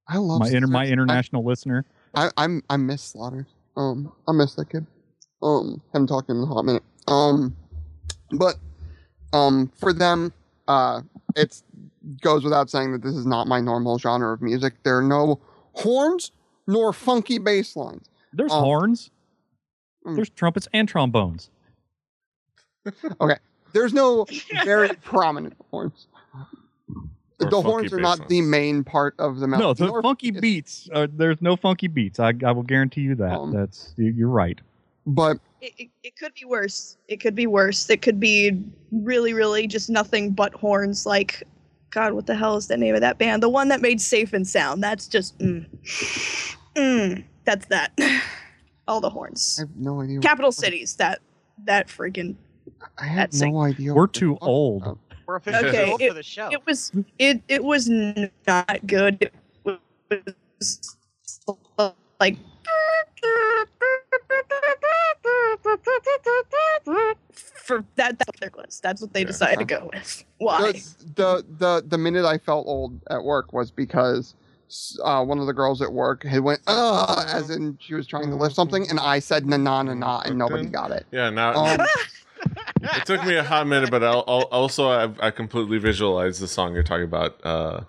I 0.08 0.18
love 0.18 0.40
My 0.40 0.48
inter, 0.50 0.68
my 0.68 0.72
Slaughters. 0.86 0.92
international 0.92 1.44
listener. 1.44 1.86
I, 2.14 2.30
I'm 2.38 2.64
I 2.70 2.78
miss 2.78 3.02
Slaughters. 3.02 3.48
Um, 3.76 4.12
I 4.28 4.32
miss 4.32 4.56
that 4.56 4.70
kid. 4.70 4.86
Um, 5.42 5.82
haven't 5.94 6.08
talked 6.08 6.28
to 6.28 6.34
him 6.34 6.40
in 6.44 6.44
a 6.50 6.54
hot 6.54 6.64
minute. 6.66 6.84
Um, 7.08 7.56
but 8.32 8.56
um, 9.34 9.72
for 9.76 9.94
them, 9.94 10.32
uh, 10.68 11.02
it 11.36 11.62
goes 12.22 12.44
without 12.44 12.70
saying 12.70 12.92
that 12.94 13.02
this 13.02 13.16
is 13.16 13.26
not 13.26 13.48
my 13.48 13.60
normal 13.62 13.98
genre 13.98 14.34
of 14.34 14.42
music. 14.42 14.74
There 14.84 14.98
are 14.98 15.02
no 15.04 15.40
horns 15.74 16.32
nor 16.68 16.94
funky 16.94 17.38
bass 17.38 17.76
lines. 17.76 18.10
There's 18.34 18.52
Oh. 18.52 18.62
horns. 18.62 19.12
Mm. 20.06 20.16
There's 20.16 20.30
trumpets 20.30 20.68
and 20.74 20.88
trombones. 20.88 21.50
Okay. 23.20 23.38
There's 23.74 23.94
no 23.94 24.26
very 24.64 24.90
prominent 25.04 25.56
horns. 25.72 26.08
Or 27.42 27.50
the 27.50 27.62
horns 27.62 27.92
are 27.92 27.98
bass 27.98 28.04
not 28.20 28.30
the 28.30 28.42
main 28.42 28.84
part 28.84 29.16
of 29.20 29.40
the 29.40 29.48
melody. 29.48 29.66
No, 29.68 29.74
the 29.74 29.92
nor 29.92 30.02
funky 30.02 30.28
it's- 30.30 30.42
beats. 30.42 30.90
Uh, 30.94 31.08
there's 31.12 31.42
no 31.42 31.56
funky 31.56 31.88
beats. 31.88 32.20
I, 32.20 32.34
I 32.46 32.52
will 32.52 32.64
guarantee 32.64 33.02
you 33.02 33.16
that. 33.16 33.34
Um, 33.38 33.52
That's 33.52 33.94
you- 33.98 34.14
you're 34.16 34.30
right. 34.30 34.60
But 35.08 35.38
It, 35.62 35.74
it, 35.78 35.90
it 36.04 36.16
could 36.18 36.34
be 36.36 36.46
worse. 36.46 36.98
It 37.08 37.18
could 37.20 37.36
be 37.36 37.48
worse. 37.48 37.90
It 37.90 38.02
could 38.02 38.20
be 38.20 38.64
really, 38.92 39.34
really 39.34 39.68
just 39.68 39.90
nothing 39.90 40.32
but 40.32 40.54
horns. 40.54 41.06
Like, 41.06 41.44
God, 41.96 42.12
what 42.12 42.26
the 42.28 42.36
hell 42.36 42.58
is 42.58 42.68
the 42.68 42.76
name 42.76 42.94
of 42.94 43.00
that 43.00 43.18
band? 43.18 43.42
The 43.42 43.48
one 43.48 43.70
that 43.70 43.80
made 43.82 44.02
Safe 44.02 44.34
and 44.34 44.46
Sound. 44.46 44.84
That's 44.84 45.08
just, 45.08 45.38
mm. 45.40 45.66
Mm, 46.76 47.24
that's 47.46 47.68
that. 47.68 47.98
All 48.90 49.00
the 49.00 49.10
horns. 49.10 49.56
I 49.58 49.62
have 49.62 49.76
no 49.78 50.02
idea. 50.02 50.20
Capital 50.20 50.52
Cities. 50.52 50.98
That 50.98 51.20
that 51.64 51.88
freaking. 51.88 52.36
I 53.00 53.06
have 53.06 53.16
that's 53.32 53.40
no 53.42 53.62
idea. 53.62 53.94
We're 53.94 54.08
too 54.08 54.38
old. 54.42 54.82
about. 54.84 55.00
We're 55.26 55.38
officially 55.38 55.70
Okay, 55.70 55.90
old 55.90 56.02
it- 56.02 56.10
for 56.10 56.14
the 56.16 56.22
show. 56.22 56.50
It 56.52 56.66
was 56.68 56.92
it 57.18 57.42
it 57.48 57.64
was 57.64 57.88
not 57.88 58.86
good. 58.86 59.32
It 60.12 60.36
was 60.60 60.98
like 62.20 62.38
for 67.66 67.84
that 67.96 68.18
that's 68.20 68.28
what 68.28 68.40
their 68.40 68.52
was. 68.56 68.80
That's 68.82 69.02
what 69.02 69.14
they 69.14 69.22
Yeah. 69.22 69.28
decided 69.28 69.60
to 69.60 69.66
go 69.66 69.90
with. 69.94 70.24
Why? 70.38 70.74
the, 70.74 70.84
the 71.16 71.46
the 71.58 71.84
the 71.88 71.98
minute 71.98 72.26
I 72.26 72.38
felt 72.38 72.68
old 72.68 73.00
at 73.10 73.24
work 73.24 73.54
was 73.54 73.72
because 73.72 74.36
uh, 75.04 75.24
one 75.24 75.40
of 75.40 75.48
the 75.48 75.54
girls 75.54 75.82
at 75.82 75.92
work 75.92 76.24
had 76.24 76.42
went 76.42 76.60
uh 76.68 77.24
as 77.28 77.50
in 77.50 77.78
she 77.82 77.94
was 77.94 78.08
trying 78.08 78.30
to 78.30 78.36
lift 78.36 78.56
something, 78.56 78.86
and 78.90 79.00
I 79.00 79.20
said 79.20 79.46
na 79.46 79.58
na 79.58 79.82
na 79.84 79.94
na, 79.94 80.22
and 80.26 80.38
nobody 80.38 80.66
got 80.68 80.92
it. 80.92 81.06
Yeah, 81.12 81.30
now 81.30 81.54
Um, 81.54 81.86
it 82.82 83.06
took 83.06 83.24
me 83.26 83.36
a 83.36 83.44
hot 83.44 83.66
minute, 83.68 83.90
but 83.90 84.04
I'll, 84.04 84.24
I'll, 84.28 84.44
also 84.52 84.90
I, 84.90 85.28
I 85.28 85.32
completely 85.32 85.78
visualized 85.80 86.42
the 86.42 86.48
song 86.48 86.74
you're 86.74 86.84
talking 86.84 87.06
about, 87.06 87.44
uh, 87.44 87.82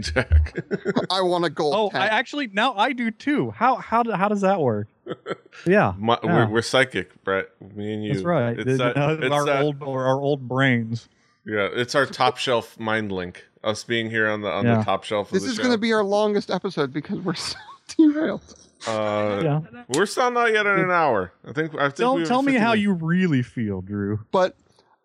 Jack. 0.00 0.56
I 1.10 1.20
want 1.22 1.44
a 1.44 1.50
gold. 1.50 1.74
Oh, 1.94 1.98
I 1.98 2.06
actually 2.06 2.48
now 2.52 2.74
I 2.74 2.92
do 2.92 3.10
too. 3.10 3.50
How 3.50 3.76
how 3.76 4.02
do- 4.02 4.12
how 4.12 4.28
does 4.28 4.40
that 4.42 4.60
work? 4.60 4.88
Yeah, 5.66 5.94
My, 5.98 6.18
Yeah. 6.22 6.46
we're, 6.46 6.54
we're 6.54 6.62
psychic, 6.62 7.22
Brett. 7.24 7.46
Me 7.74 7.92
and 7.94 8.04
you. 8.04 8.12
that's 8.14 8.24
right. 8.24 8.58
It's 8.58 8.78
that, 8.78 8.96
uh, 8.96 9.16
it's 9.20 9.32
our 9.32 9.44
that- 9.46 9.62
old 9.62 9.82
or 9.82 10.04
our 10.06 10.20
old 10.20 10.46
brains. 10.48 11.08
yeah, 11.46 11.68
it's 11.72 11.94
our 11.94 12.06
top 12.06 12.36
shelf 12.44 12.78
mind 12.78 13.10
link. 13.12 13.44
Us 13.64 13.82
being 13.84 14.10
here 14.10 14.28
on 14.28 14.42
the 14.42 14.48
on 14.50 14.64
the 14.64 14.82
top 14.84 15.02
shelf. 15.04 15.28
Of 15.28 15.34
this 15.34 15.42
the 15.44 15.50
is 15.50 15.58
going 15.58 15.72
to 15.72 15.78
be 15.78 15.92
our 15.92 16.04
longest 16.04 16.50
episode 16.50 16.92
because 16.92 17.18
we're 17.18 17.34
so 17.34 17.56
derailed. 17.96 18.42
Uh, 18.86 19.40
Yeah. 19.42 19.60
We're 19.88 20.06
still 20.06 20.30
not 20.30 20.52
yet 20.52 20.66
at 20.66 20.78
an 20.78 20.90
hour. 20.90 21.32
I 21.44 21.52
think. 21.52 21.74
I 21.74 21.84
think 21.86 21.96
Tell 21.96 22.14
we 22.16 22.24
tell 22.24 22.42
me 22.42 22.52
how 22.54 22.70
minutes. 22.74 22.82
you 22.82 22.92
really 22.92 23.42
feel, 23.42 23.80
Drew. 23.80 24.20
But 24.30 24.56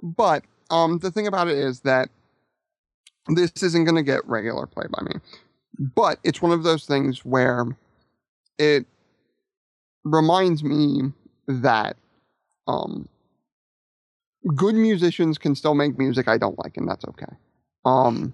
but 0.03 0.43
um 0.69 0.99
the 0.99 1.09
thing 1.09 1.25
about 1.25 1.47
it 1.47 1.57
is 1.57 1.79
that 1.81 2.09
this 3.27 3.51
isn't 3.61 3.85
going 3.85 3.95
to 3.95 4.03
get 4.03 4.25
regular 4.27 4.65
play 4.65 4.85
by 4.89 5.03
me. 5.03 5.19
But 5.95 6.19
it's 6.23 6.41
one 6.41 6.51
of 6.51 6.63
those 6.63 6.85
things 6.85 7.23
where 7.25 7.65
it 8.57 8.85
reminds 10.03 10.63
me 10.63 11.13
that 11.47 11.95
um 12.67 13.07
good 14.55 14.73
musicians 14.75 15.37
can 15.37 15.53
still 15.53 15.75
make 15.75 15.97
music 15.97 16.27
I 16.27 16.37
don't 16.37 16.57
like 16.57 16.77
and 16.77 16.87
that's 16.87 17.05
okay. 17.05 17.33
Um 17.85 18.33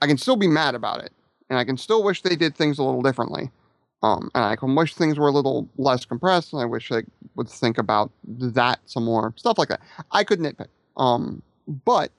I 0.00 0.06
can 0.06 0.18
still 0.18 0.36
be 0.36 0.48
mad 0.48 0.74
about 0.74 1.02
it 1.02 1.12
and 1.50 1.58
I 1.58 1.64
can 1.64 1.76
still 1.76 2.02
wish 2.02 2.22
they 2.22 2.36
did 2.36 2.56
things 2.56 2.78
a 2.78 2.82
little 2.82 3.02
differently. 3.02 3.50
Um, 4.02 4.30
and 4.34 4.44
I 4.44 4.56
can 4.56 4.74
wish 4.74 4.94
things 4.94 5.18
were 5.18 5.28
a 5.28 5.32
little 5.32 5.68
less 5.76 6.06
compressed, 6.06 6.54
and 6.54 6.62
I 6.62 6.64
wish 6.64 6.88
they 6.88 7.02
would 7.34 7.48
think 7.48 7.76
about 7.76 8.10
that 8.24 8.80
some 8.86 9.04
more, 9.04 9.34
stuff 9.36 9.58
like 9.58 9.68
that. 9.68 9.80
I 10.10 10.24
could 10.24 10.38
nitpick. 10.38 10.68
Um, 10.96 11.42
but 11.84 12.10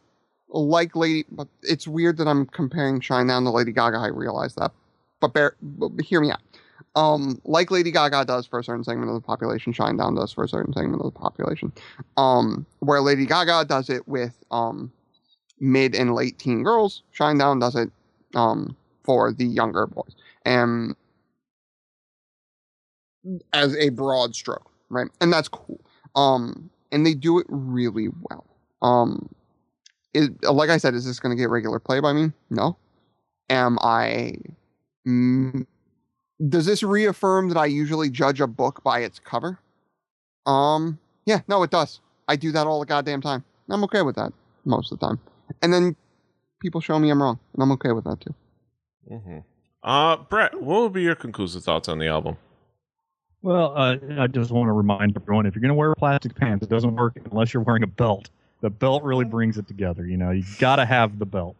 like 0.51 0.95
Lady, 0.95 1.25
but 1.31 1.47
it's 1.63 1.87
weird 1.87 2.17
that 2.17 2.27
I'm 2.27 2.45
comparing 2.45 2.99
Shinedown 2.99 3.43
to 3.45 3.51
Lady 3.51 3.71
Gaga. 3.71 3.97
I 3.97 4.07
realize 4.07 4.55
that, 4.55 4.71
but 5.19 5.33
bear, 5.33 5.55
but 5.61 5.91
hear 6.01 6.21
me 6.21 6.31
out. 6.31 6.41
Um, 6.95 7.41
like 7.45 7.71
Lady 7.71 7.91
Gaga 7.91 8.25
does 8.25 8.45
for 8.45 8.59
a 8.59 8.63
certain 8.63 8.83
segment 8.83 9.09
of 9.09 9.15
the 9.15 9.21
population, 9.21 9.71
Shinedown 9.71 10.15
does 10.17 10.33
for 10.33 10.43
a 10.43 10.49
certain 10.49 10.73
segment 10.73 11.01
of 11.01 11.13
the 11.13 11.19
population. 11.19 11.71
Um, 12.17 12.65
where 12.79 13.01
Lady 13.01 13.25
Gaga 13.25 13.65
does 13.65 13.89
it 13.89 14.07
with 14.07 14.37
um 14.51 14.91
mid 15.59 15.95
and 15.95 16.13
late 16.13 16.37
teen 16.37 16.63
girls, 16.63 17.03
Shinedown 17.17 17.61
does 17.61 17.75
it 17.75 17.89
um 18.35 18.75
for 19.03 19.31
the 19.31 19.45
younger 19.45 19.87
boys, 19.87 20.15
and 20.45 20.95
as 23.53 23.75
a 23.77 23.89
broad 23.89 24.35
stroke, 24.35 24.69
right? 24.89 25.07
And 25.21 25.31
that's 25.31 25.47
cool. 25.47 25.79
Um, 26.15 26.69
and 26.91 27.05
they 27.05 27.13
do 27.13 27.39
it 27.39 27.45
really 27.49 28.09
well. 28.29 28.45
Um, 28.81 29.29
is 30.13 30.29
like 30.43 30.69
I 30.69 30.77
said, 30.77 30.93
is 30.93 31.05
this 31.05 31.19
going 31.19 31.35
to 31.35 31.41
get 31.41 31.49
regular 31.49 31.79
play 31.79 31.99
by 31.99 32.13
me? 32.13 32.31
No. 32.49 32.77
Am 33.49 33.77
I? 33.81 34.35
Mm, 35.07 35.65
does 36.49 36.65
this 36.65 36.83
reaffirm 36.83 37.49
that 37.49 37.57
I 37.57 37.65
usually 37.65 38.09
judge 38.09 38.41
a 38.41 38.47
book 38.47 38.83
by 38.83 38.99
its 38.99 39.19
cover? 39.19 39.59
Um, 40.45 40.99
yeah, 41.25 41.41
no, 41.47 41.63
it 41.63 41.71
does. 41.71 41.99
I 42.27 42.35
do 42.35 42.51
that 42.51 42.67
all 42.67 42.79
the 42.79 42.85
goddamn 42.85 43.21
time. 43.21 43.43
I'm 43.69 43.83
okay 43.85 44.01
with 44.01 44.15
that 44.15 44.33
most 44.65 44.91
of 44.91 44.99
the 44.99 45.07
time. 45.07 45.19
And 45.61 45.73
then 45.73 45.95
people 46.61 46.81
show 46.81 46.97
me 46.99 47.09
I'm 47.09 47.21
wrong, 47.21 47.39
and 47.53 47.63
I'm 47.63 47.71
okay 47.73 47.91
with 47.91 48.05
that 48.05 48.21
too. 48.21 48.33
hmm 49.07 49.39
Uh, 49.83 50.17
Brett, 50.17 50.61
what 50.61 50.81
would 50.81 50.93
be 50.93 51.03
your 51.03 51.15
conclusive 51.15 51.63
thoughts 51.63 51.89
on 51.89 51.99
the 51.99 52.07
album? 52.07 52.37
Well, 53.41 53.75
uh, 53.75 53.95
I 54.19 54.27
just 54.27 54.51
want 54.51 54.67
to 54.67 54.73
remind 54.73 55.17
everyone 55.17 55.45
if 55.47 55.55
you're 55.55 55.61
going 55.61 55.69
to 55.69 55.75
wear 55.75 55.95
plastic 55.95 56.35
pants, 56.35 56.63
it 56.63 56.69
doesn't 56.69 56.95
work 56.95 57.17
unless 57.31 57.53
you're 57.53 57.63
wearing 57.63 57.83
a 57.83 57.87
belt. 57.87 58.29
The 58.61 58.69
belt 58.69 59.03
really 59.03 59.25
brings 59.25 59.57
it 59.57 59.67
together. 59.67 60.05
You 60.05 60.17
know, 60.17 60.31
you 60.31 60.43
got 60.59 60.77
to 60.77 60.85
have 60.85 61.19
the 61.19 61.25
belt. 61.25 61.55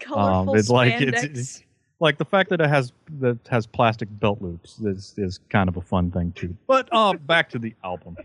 Colorful 0.00 0.54
it's 0.56 0.68
like- 0.70 0.94
spandex. 0.94 1.24
it's- 1.24 1.62
Like 2.00 2.16
the 2.16 2.24
fact 2.24 2.50
that 2.50 2.60
it 2.60 2.68
has 2.68 2.92
that 3.18 3.38
has 3.48 3.66
plastic 3.66 4.08
belt 4.20 4.40
loops 4.40 4.78
is 4.78 5.14
is 5.16 5.40
kind 5.50 5.68
of 5.68 5.76
a 5.76 5.80
fun 5.80 6.10
thing 6.12 6.30
too. 6.32 6.56
But 6.68 6.88
uh, 6.92 7.14
back 7.14 7.50
to 7.50 7.58
the 7.58 7.74
album. 7.82 8.16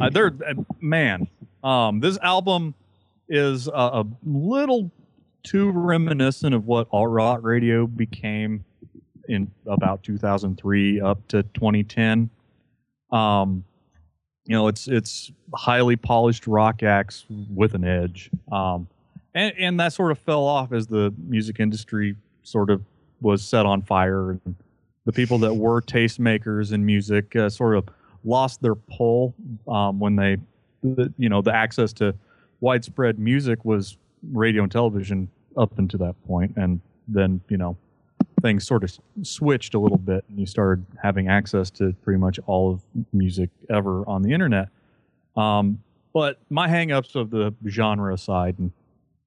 Uh, 0.00 0.08
there, 0.10 0.28
uh, 0.48 0.54
man, 0.80 1.26
um, 1.64 1.98
this 1.98 2.16
album 2.18 2.74
is 3.28 3.66
a, 3.66 3.72
a 3.72 4.06
little 4.24 4.88
too 5.42 5.70
reminiscent 5.72 6.54
of 6.54 6.66
what 6.68 6.86
alt 6.92 7.10
rock 7.10 7.40
radio 7.42 7.88
became 7.88 8.64
in 9.28 9.50
about 9.66 10.04
2003 10.04 11.00
up 11.00 11.26
to 11.28 11.42
2010. 11.42 12.30
Um, 13.10 13.64
you 14.46 14.56
know, 14.56 14.68
it's 14.68 14.88
it's 14.88 15.30
highly 15.54 15.96
polished 15.96 16.46
rock 16.46 16.82
acts 16.82 17.24
with 17.54 17.74
an 17.74 17.84
edge. 17.84 18.30
Um, 18.50 18.88
and 19.34 19.54
and 19.58 19.80
that 19.80 19.92
sort 19.92 20.10
of 20.10 20.18
fell 20.18 20.44
off 20.44 20.72
as 20.72 20.86
the 20.86 21.14
music 21.26 21.60
industry 21.60 22.16
sort 22.42 22.70
of 22.70 22.82
was 23.20 23.42
set 23.42 23.66
on 23.66 23.82
fire, 23.82 24.30
and 24.30 24.54
the 25.04 25.12
people 25.12 25.38
that 25.38 25.54
were 25.54 25.80
tastemakers 25.80 26.72
in 26.72 26.84
music 26.84 27.34
uh, 27.36 27.48
sort 27.48 27.76
of 27.76 27.88
lost 28.24 28.60
their 28.62 28.74
pull 28.74 29.34
um, 29.68 29.98
when 29.98 30.16
they, 30.16 30.36
the, 30.82 31.12
you 31.18 31.28
know, 31.28 31.42
the 31.42 31.54
access 31.54 31.92
to 31.92 32.14
widespread 32.60 33.18
music 33.18 33.64
was 33.64 33.96
radio 34.32 34.62
and 34.62 34.70
television 34.70 35.28
up 35.56 35.78
until 35.78 35.98
that 35.98 36.14
point, 36.26 36.52
and 36.56 36.80
then 37.06 37.40
you 37.48 37.56
know 37.56 37.76
things 38.42 38.66
sort 38.66 38.84
of 38.84 38.98
switched 39.22 39.74
a 39.74 39.78
little 39.78 39.98
bit, 39.98 40.24
and 40.28 40.38
you 40.38 40.46
started 40.46 40.84
having 41.02 41.28
access 41.28 41.70
to 41.70 41.94
pretty 42.02 42.18
much 42.18 42.38
all 42.46 42.72
of 42.72 42.80
music 43.12 43.50
ever 43.70 44.06
on 44.08 44.22
the 44.22 44.32
internet. 44.32 44.68
Um, 45.36 45.82
but 46.12 46.38
my 46.50 46.68
hangups 46.68 47.14
of 47.14 47.30
the 47.30 47.54
genre 47.66 48.12
aside, 48.12 48.58
and 48.58 48.72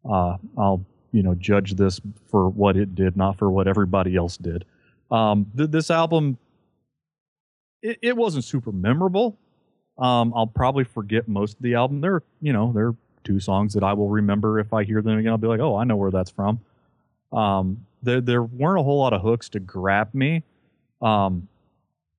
uh, 0.09 0.37
I'll 0.57 0.85
you 1.11 1.23
know 1.23 1.33
judge 1.35 1.75
this 1.75 1.99
for 2.27 2.49
what 2.49 2.77
it 2.77 2.93
did, 2.93 3.17
not 3.17 3.37
for 3.37 3.49
what 3.49 3.67
everybody 3.67 4.15
else 4.15 4.37
did. 4.37 4.65
Um, 5.09 5.51
th- 5.57 5.71
this 5.71 5.89
album, 5.89 6.37
it, 7.81 7.97
it 8.01 8.17
wasn't 8.17 8.43
super 8.43 8.71
memorable. 8.71 9.37
Um, 9.97 10.33
I'll 10.35 10.47
probably 10.47 10.83
forget 10.83 11.27
most 11.27 11.55
of 11.55 11.61
the 11.63 11.75
album. 11.75 12.01
There, 12.01 12.21
you 12.41 12.53
know, 12.53 12.71
there 12.73 12.87
are 12.87 12.95
two 13.23 13.39
songs 13.39 13.73
that 13.73 13.83
I 13.83 13.93
will 13.93 14.09
remember 14.09 14.59
if 14.59 14.73
I 14.73 14.83
hear 14.83 15.01
them 15.01 15.17
again. 15.17 15.31
I'll 15.31 15.37
be 15.37 15.47
like, 15.47 15.61
oh, 15.61 15.77
I 15.77 15.85
know 15.85 15.95
where 15.95 16.11
that's 16.11 16.31
from. 16.31 16.59
Um, 17.31 17.85
there, 18.05 18.21
there 18.21 18.43
weren't 18.43 18.79
a 18.79 18.83
whole 18.83 18.99
lot 18.99 19.13
of 19.13 19.21
hooks 19.21 19.49
to 19.49 19.59
grab 19.59 20.13
me. 20.13 20.43
Um, 21.01 21.47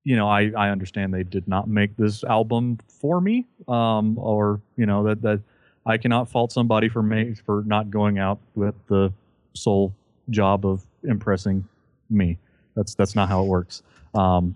you 0.03 0.15
know, 0.15 0.29
I, 0.29 0.51
I 0.57 0.69
understand 0.69 1.13
they 1.13 1.23
did 1.23 1.47
not 1.47 1.67
make 1.67 1.97
this 1.97 2.23
album 2.23 2.79
for 2.87 3.19
me. 3.19 3.45
Um, 3.67 4.17
or 4.17 4.61
you 4.77 4.85
know 4.85 5.03
that 5.03 5.21
that 5.21 5.41
I 5.85 5.97
cannot 5.97 6.29
fault 6.29 6.51
somebody 6.51 6.89
for 6.89 7.01
me 7.01 7.33
for 7.45 7.63
not 7.65 7.89
going 7.89 8.19
out 8.19 8.39
with 8.55 8.75
the 8.87 9.11
sole 9.53 9.93
job 10.29 10.65
of 10.65 10.85
impressing 11.03 11.67
me. 12.09 12.37
That's 12.75 12.95
that's 12.95 13.15
not 13.15 13.29
how 13.29 13.43
it 13.43 13.47
works. 13.47 13.83
Um, 14.13 14.55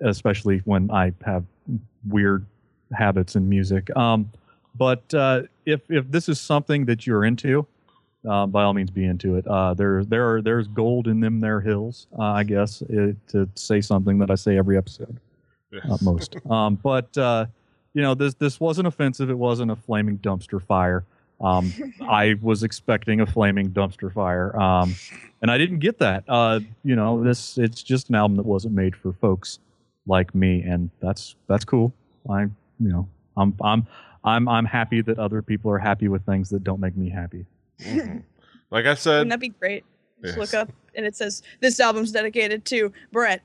especially 0.00 0.58
when 0.64 0.90
I 0.90 1.12
have 1.24 1.44
weird 2.06 2.44
habits 2.92 3.36
in 3.36 3.48
music. 3.48 3.94
Um, 3.96 4.30
but 4.76 5.12
uh, 5.14 5.42
if 5.66 5.80
if 5.88 6.10
this 6.10 6.28
is 6.28 6.40
something 6.40 6.84
that 6.86 7.06
you're 7.06 7.24
into, 7.24 7.66
uh, 8.28 8.46
by 8.46 8.62
all 8.62 8.74
means, 8.74 8.90
be 8.90 9.04
into 9.04 9.36
it. 9.36 9.46
Uh, 9.46 9.74
there 9.74 10.04
there 10.04 10.34
are 10.34 10.42
there's 10.42 10.68
gold 10.68 11.08
in 11.08 11.20
them 11.20 11.40
there 11.40 11.60
hills. 11.60 12.06
Uh, 12.18 12.22
I 12.22 12.44
guess 12.44 12.82
it, 12.88 13.16
to 13.28 13.48
say 13.54 13.80
something 13.80 14.18
that 14.18 14.30
I 14.30 14.34
say 14.34 14.56
every 14.56 14.76
episode 14.76 15.18
at 15.72 16.02
most. 16.02 16.36
Um, 16.50 16.76
but 16.76 17.16
uh, 17.18 17.46
you 17.94 18.02
know, 18.02 18.14
this 18.14 18.34
this 18.34 18.60
wasn't 18.60 18.88
offensive. 18.88 19.30
It 19.30 19.38
wasn't 19.38 19.70
a 19.70 19.76
flaming 19.76 20.18
dumpster 20.18 20.62
fire. 20.62 21.04
Um, 21.40 21.72
I 22.08 22.36
was 22.40 22.62
expecting 22.62 23.20
a 23.20 23.26
flaming 23.26 23.70
dumpster 23.70 24.12
fire, 24.12 24.58
um, 24.58 24.94
and 25.42 25.50
I 25.50 25.58
didn't 25.58 25.78
get 25.78 25.98
that. 25.98 26.24
Uh, 26.28 26.60
you 26.82 26.96
know, 26.96 27.22
this 27.22 27.58
it's 27.58 27.82
just 27.82 28.08
an 28.08 28.14
album 28.14 28.36
that 28.36 28.46
wasn't 28.46 28.74
made 28.74 28.94
for 28.94 29.12
folks 29.12 29.58
like 30.06 30.34
me, 30.34 30.62
and 30.62 30.90
that's 31.00 31.36
that's 31.48 31.64
cool. 31.64 31.92
I 32.30 32.42
you 32.42 32.50
know 32.78 33.08
I'm 33.36 33.54
I'm 33.60 33.86
I'm 34.24 34.48
I'm 34.48 34.64
happy 34.64 35.00
that 35.02 35.18
other 35.18 35.42
people 35.42 35.70
are 35.70 35.78
happy 35.78 36.08
with 36.08 36.24
things 36.24 36.50
that 36.50 36.64
don't 36.64 36.80
make 36.80 36.96
me 36.96 37.10
happy. 37.10 37.46
Mhm. 37.80 38.22
Like 38.70 38.86
I 38.86 38.94
said, 38.94 39.18
Wouldn't 39.18 39.30
that 39.30 39.40
be 39.40 39.50
great? 39.50 39.84
Just 40.22 40.36
Yes. 40.36 40.38
look 40.52 40.54
up 40.54 40.72
and 40.96 41.06
it 41.06 41.14
says 41.14 41.42
this 41.60 41.78
album's 41.78 42.10
dedicated 42.10 42.64
to 42.66 42.92
Brett. 43.12 43.42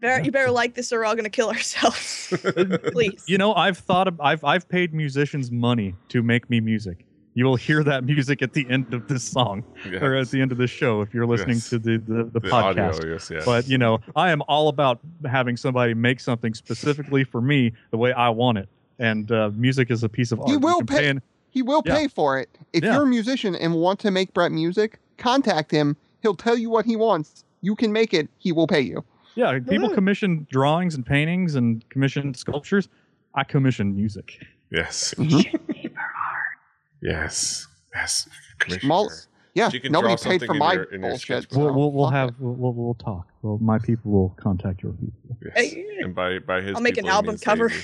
Better, 0.00 0.22
you 0.22 0.30
better 0.30 0.50
like 0.50 0.74
this 0.74 0.92
or 0.92 0.98
we're 0.98 1.04
all 1.06 1.14
gonna 1.16 1.30
kill 1.30 1.48
ourselves. 1.48 2.34
Please. 2.92 3.24
You 3.26 3.38
know, 3.38 3.54
I've 3.54 3.78
thought 3.78 4.06
of, 4.08 4.20
I've 4.20 4.44
I've 4.44 4.68
paid 4.68 4.92
musicians 4.92 5.50
money 5.50 5.94
to 6.10 6.22
make 6.22 6.50
me 6.50 6.60
music. 6.60 7.06
You 7.32 7.44
will 7.46 7.56
hear 7.56 7.82
that 7.84 8.04
music 8.04 8.42
at 8.42 8.52
the 8.54 8.66
end 8.68 8.92
of 8.92 9.08
this 9.08 9.22
song 9.24 9.62
yes. 9.90 10.02
or 10.02 10.14
at 10.16 10.28
the 10.30 10.40
end 10.42 10.52
of 10.52 10.58
this 10.58 10.70
show 10.70 11.00
if 11.00 11.14
you're 11.14 11.26
listening 11.26 11.56
Yes. 11.56 11.70
to 11.70 11.78
the 11.78 11.96
the, 11.98 12.24
the, 12.24 12.40
the 12.40 12.48
podcast. 12.48 12.96
audio, 12.98 13.12
yes, 13.12 13.30
yes. 13.30 13.44
But 13.46 13.68
you 13.68 13.78
know, 13.78 14.00
I 14.14 14.30
am 14.30 14.42
all 14.48 14.68
about 14.68 15.00
having 15.24 15.56
somebody 15.56 15.94
make 15.94 16.20
something 16.20 16.52
specifically 16.52 17.24
for 17.24 17.40
me 17.40 17.72
the 17.92 17.96
way 17.98 18.12
I 18.12 18.28
want 18.28 18.58
it. 18.58 18.68
And 18.98 19.30
uh, 19.32 19.50
music 19.54 19.90
is 19.90 20.02
a 20.02 20.08
piece 20.08 20.32
of 20.32 20.40
art. 20.40 20.50
You 20.50 20.58
will 20.58 20.78
can 20.78 20.86
pay- 20.86 21.08
in- 21.08 21.22
He 21.56 21.62
will 21.62 21.82
Yeah. 21.86 21.94
pay 21.94 22.08
for 22.08 22.38
it. 22.38 22.50
If 22.74 22.84
Yeah. 22.84 22.92
you're 22.96 23.04
a 23.04 23.06
musician 23.06 23.54
and 23.56 23.74
want 23.76 23.98
to 24.00 24.10
make 24.10 24.34
Brett 24.34 24.52
music, 24.52 24.98
contact 25.16 25.70
him. 25.70 25.96
He'll 26.20 26.34
tell 26.36 26.58
you 26.58 26.68
what 26.68 26.84
he 26.84 26.96
wants. 26.96 27.44
You 27.62 27.74
can 27.74 27.94
make 27.94 28.12
it. 28.12 28.28
He 28.36 28.52
will 28.52 28.66
pay 28.66 28.82
you. 28.82 29.04
yeah, 29.36 29.58
people 29.58 29.88
Woohoo. 29.88 29.94
commission 29.94 30.46
drawings 30.50 30.94
and 30.94 31.06
paintings 31.06 31.54
and 31.54 31.88
commission 31.88 32.34
sculptures. 32.34 32.90
I 33.34 33.44
commission 33.44 33.96
music. 33.96 34.38
yes, 34.70 35.14
yes, 37.02 37.66
yes. 37.94 38.28
Commissioner. 38.58 38.88
Mal- 38.88 39.10
Yeah, 39.54 39.70
She 39.70 39.80
can 39.80 39.92
nobody 39.92 40.14
draw 40.16 40.30
paid 40.32 40.42
for 40.44 40.52
in 40.52 40.58
my 40.58 40.74
your- 40.74 40.82
in 40.84 41.00
bullshit. 41.00 41.20
sketchbook. 41.22 41.58
We'll 41.58 41.72
we'll, 41.74 41.92
we'll 41.92 42.10
have 42.10 42.28
it. 42.28 42.34
we'll, 42.38 42.52
we'll 42.54 42.72
we'll 42.74 42.94
talk. 42.94 43.28
Well, 43.40 43.56
my 43.62 43.78
people 43.78 44.12
will 44.12 44.34
contact 44.36 44.82
your 44.82 44.92
people. 44.92 45.38
Yes. 45.42 45.52
Hey. 45.72 45.86
And 46.02 46.14
by 46.14 46.38
by 46.40 46.60
his, 46.60 46.74
I'll 46.74 46.82
make 46.82 46.98
an 46.98 47.06
album 47.08 47.38
cover. 47.38 47.70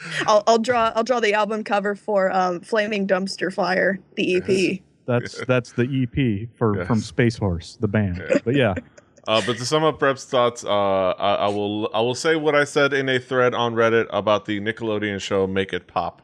Daisy. 0.00 0.24
I'll, 0.26 0.42
I'll 0.46 0.58
draw 0.58 0.92
I'll 0.94 1.04
draw 1.04 1.20
the 1.20 1.34
album 1.34 1.64
cover 1.64 1.94
for 1.94 2.30
um, 2.32 2.60
Flaming 2.60 3.06
Dumpster 3.06 3.52
Fire, 3.52 3.98
the 4.16 4.36
EP. 4.36 4.80
That's 5.06 5.44
that's 5.46 5.72
the 5.72 5.82
EP 5.84 6.48
for 6.56 6.76
Yes. 6.78 6.86
from 6.86 7.00
Space 7.00 7.36
Horse, 7.36 7.76
the 7.80 7.88
band. 7.88 8.22
Yeah. 8.28 8.38
But 8.44 8.54
yeah, 8.54 8.74
Uh, 9.28 9.40
but 9.46 9.56
to 9.56 9.64
sum 9.64 9.84
up 9.84 10.00
Brett's 10.00 10.24
thoughts, 10.24 10.64
uh, 10.64 10.68
I, 11.10 11.34
I 11.34 11.48
will 11.48 11.88
I 11.94 12.00
will 12.00 12.16
say 12.16 12.34
what 12.34 12.56
I 12.56 12.64
said 12.64 12.92
in 12.92 13.08
a 13.08 13.20
thread 13.20 13.54
on 13.54 13.74
Reddit 13.74 14.06
about 14.10 14.46
the 14.46 14.60
Nickelodeon 14.60 15.20
show 15.20 15.46
Make 15.46 15.72
It 15.72 15.86
Pop. 15.86 16.22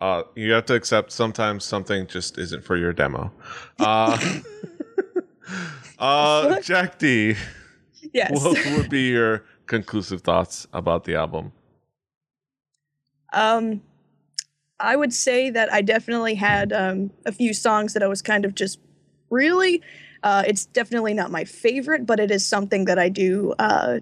Uh, 0.00 0.22
you 0.36 0.52
have 0.52 0.64
to 0.66 0.74
accept 0.74 1.10
sometimes 1.10 1.64
something 1.64 2.06
just 2.06 2.38
isn't 2.38 2.62
for 2.64 2.76
your 2.76 2.92
demo. 2.92 3.32
Uh, 3.80 4.18
uh, 5.98 6.60
Jack 6.60 6.98
D, 6.98 7.34
Yes. 8.12 8.30
what 8.32 8.58
would 8.76 8.90
be 8.90 9.08
your 9.10 9.44
conclusive 9.66 10.20
thoughts 10.22 10.66
about 10.72 11.04
the 11.04 11.14
album? 11.14 11.52
Um, 13.36 13.82
I 14.80 14.96
would 14.96 15.12
say 15.12 15.50
that 15.50 15.72
I 15.72 15.82
definitely 15.82 16.34
had 16.34 16.72
um, 16.72 17.10
a 17.24 17.32
few 17.32 17.54
songs 17.54 17.94
that 17.94 18.02
I 18.02 18.08
was 18.08 18.20
kind 18.22 18.44
of 18.44 18.54
just 18.54 18.80
really. 19.30 19.82
Uh, 20.22 20.42
it's 20.46 20.66
definitely 20.66 21.14
not 21.14 21.30
my 21.30 21.44
favorite, 21.44 22.04
but 22.04 22.18
it 22.18 22.30
is 22.30 22.44
something 22.44 22.86
that 22.86 22.98
I 22.98 23.08
do 23.08 23.54
uh, 23.58 24.00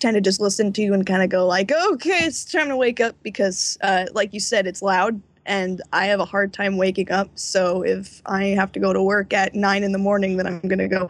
tend 0.00 0.14
to 0.14 0.20
just 0.20 0.40
listen 0.40 0.72
to 0.72 0.92
and 0.92 1.06
kind 1.06 1.22
of 1.22 1.28
go 1.28 1.46
like, 1.46 1.70
okay, 1.70 2.24
it's 2.24 2.44
time 2.44 2.68
to 2.68 2.76
wake 2.76 3.00
up 3.00 3.14
because, 3.22 3.76
uh, 3.82 4.06
like 4.14 4.32
you 4.32 4.40
said, 4.40 4.66
it's 4.66 4.80
loud 4.80 5.20
and 5.44 5.82
I 5.92 6.06
have 6.06 6.20
a 6.20 6.24
hard 6.24 6.52
time 6.52 6.76
waking 6.76 7.10
up. 7.10 7.28
So 7.34 7.82
if 7.82 8.22
I 8.26 8.44
have 8.46 8.72
to 8.72 8.80
go 8.80 8.92
to 8.92 9.02
work 9.02 9.32
at 9.32 9.54
nine 9.54 9.82
in 9.84 9.92
the 9.92 9.98
morning, 9.98 10.36
then 10.36 10.46
I'm 10.46 10.60
gonna 10.60 10.88
go. 10.88 11.08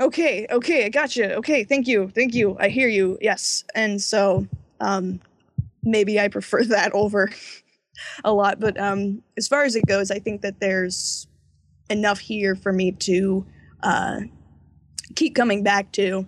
okay, 0.00 0.46
okay, 0.50 0.84
I 0.84 0.88
got 0.88 1.16
you. 1.16 1.24
Okay, 1.24 1.64
thank 1.64 1.86
you, 1.86 2.10
thank 2.14 2.34
you. 2.34 2.56
I 2.58 2.68
hear 2.68 2.88
you. 2.88 3.18
Yes, 3.20 3.64
and 3.74 4.00
so 4.00 4.46
um, 4.80 5.20
maybe 5.82 6.18
I 6.18 6.28
prefer 6.28 6.64
that 6.66 6.92
over 6.92 7.30
a 8.24 8.32
lot. 8.32 8.60
But 8.60 8.78
um, 8.78 9.22
as 9.36 9.48
far 9.48 9.64
as 9.64 9.76
it 9.76 9.86
goes, 9.86 10.10
I 10.10 10.18
think 10.18 10.42
that 10.42 10.60
there's 10.60 11.26
enough 11.90 12.18
here 12.18 12.54
for 12.54 12.72
me 12.72 12.92
to 12.92 13.46
uh, 13.82 14.20
keep 15.14 15.34
coming 15.34 15.62
back 15.62 15.92
to, 15.92 16.26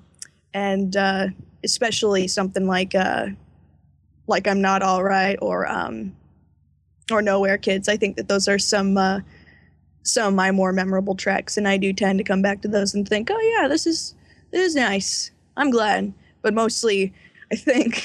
and 0.55 0.97
uh, 0.97 1.29
especially 1.65 2.29
something 2.29 2.67
like 2.67 2.95
uh, 2.95 3.29
like 4.27 4.47
I'm 4.47 4.61
not 4.61 4.83
all 4.83 5.03
right 5.03 5.39
or 5.41 5.67
um, 5.67 6.17
or 7.11 7.23
nowhere 7.23 7.59
kids. 7.59 7.89
I 7.89 7.97
think 7.97 8.17
that 8.17 8.29
those 8.29 8.49
are 8.49 8.59
some 8.59 8.97
uh, 8.97 9.21
some 10.03 10.29
of 10.29 10.35
my 10.35 10.51
more 10.51 10.73
memorable 10.73 11.15
tracks, 11.15 11.57
and 11.57 11.67
I 11.67 11.77
do 11.77 11.93
tend 11.93 12.19
to 12.19 12.25
come 12.25 12.43
back 12.43 12.63
to 12.63 12.69
those 12.69 12.95
and 12.95 13.09
think, 13.09 13.31
oh 13.31 13.59
yeah, 13.59 13.69
this 13.69 13.87
is 13.87 14.15
this 14.51 14.69
is 14.69 14.75
nice. 14.75 15.31
I'm 15.57 15.71
glad, 15.71 16.13
but 16.43 16.55
mostly 16.55 17.13
I 17.53 17.57
think. 17.57 18.03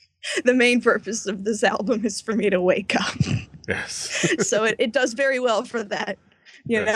the 0.44 0.52
main 0.54 0.80
purpose 0.80 1.26
of 1.26 1.44
this 1.44 1.64
album 1.64 2.04
is 2.04 2.20
for 2.20 2.34
me 2.34 2.50
to 2.50 2.60
wake 2.60 2.94
up. 2.96 3.14
Yes. 3.68 4.34
so 4.48 4.64
it, 4.64 4.76
it 4.78 4.92
does 4.92 5.14
very 5.14 5.40
well 5.40 5.64
for 5.64 5.82
that. 5.84 6.18
You 6.66 6.80
Yes. 6.80 6.86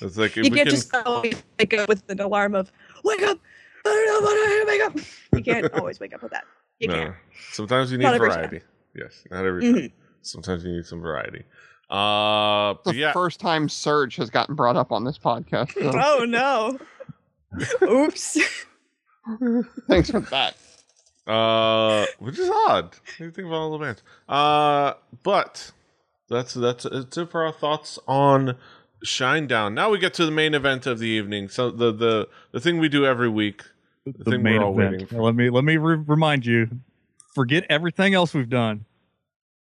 know, 0.00 0.06
It's 0.06 0.16
like 0.16 0.36
you 0.36 0.42
we 0.42 0.50
can't 0.50 0.68
can. 0.68 0.70
just 0.70 0.94
always 0.94 1.42
wake 1.58 1.74
up 1.74 1.88
with 1.88 2.02
an 2.08 2.20
alarm 2.20 2.54
of 2.54 2.70
"Wake 3.04 3.22
up! 3.22 3.38
I 3.84 3.88
don't 3.88 4.06
know 4.06 4.26
what 4.26 4.34
I 4.36 4.64
wake 4.66 4.82
up." 4.86 5.06
You 5.34 5.42
can't 5.42 5.72
always 5.78 6.00
wake 6.00 6.14
up 6.14 6.22
with 6.22 6.32
that. 6.32 6.44
You 6.80 6.88
no. 6.88 6.94
can't. 6.94 7.14
Sometimes 7.52 7.92
you 7.92 7.98
need 7.98 8.04
Not 8.04 8.14
every 8.14 8.28
variety. 8.30 8.60
Yes, 8.94 9.22
not 9.30 9.44
every 9.44 9.72
time. 9.72 9.92
Sometimes 10.22 10.64
you 10.64 10.72
need 10.72 10.86
some 10.86 11.00
variety. 11.00 11.44
Uh, 11.90 12.74
The 12.84 12.94
yeah, 12.94 13.12
first 13.12 13.38
time 13.38 13.68
Surge 13.68 14.16
has 14.16 14.28
gotten 14.30 14.54
brought 14.54 14.76
up 14.76 14.92
on 14.92 15.04
this 15.04 15.18
podcast. 15.18 15.72
so 15.74 15.90
Oh 15.94 16.24
no! 16.24 16.78
Oops. 17.82 18.38
thanks 19.88 20.10
for 20.10 20.20
that. 20.20 20.56
Uh, 21.26 22.06
which 22.18 22.38
is 22.38 22.48
odd. 22.68 22.84
What 22.84 23.00
do 23.18 23.24
you 23.24 23.30
think 23.30 23.48
about 23.48 23.56
all 23.56 23.78
the 23.78 23.84
bands? 23.84 24.02
Uh, 24.28 24.94
but 25.22 25.72
that's 26.28 26.54
that's 26.54 26.84
it's 26.84 27.16
it 27.16 27.30
for 27.30 27.44
our 27.44 27.52
thoughts 27.52 27.98
on 28.06 28.56
Shinedown. 29.04 29.74
Now 29.74 29.90
we 29.90 29.98
get 29.98 30.14
to 30.14 30.24
the 30.24 30.30
main 30.30 30.54
event 30.54 30.86
of 30.86 30.98
the 30.98 31.06
evening. 31.08 31.48
So 31.48 31.70
the 31.70 31.92
the 31.92 32.28
the 32.52 32.60
thing 32.60 32.78
we 32.78 32.88
do 32.88 33.04
every 33.04 33.28
week. 33.28 33.62
The, 34.04 34.12
the 34.12 34.30
thing 34.32 34.42
main 34.42 34.58
we're 34.58 34.64
all 34.64 34.72
event. 34.78 34.92
waiting 34.92 35.06
for. 35.08 35.22
Let 35.22 35.34
me 35.34 35.50
let 35.50 35.64
me 35.64 35.76
re- 35.76 35.96
remind 36.06 36.46
you. 36.46 36.68
Forget 37.34 37.64
everything 37.68 38.14
else 38.14 38.32
we've 38.32 38.48
done. 38.48 38.84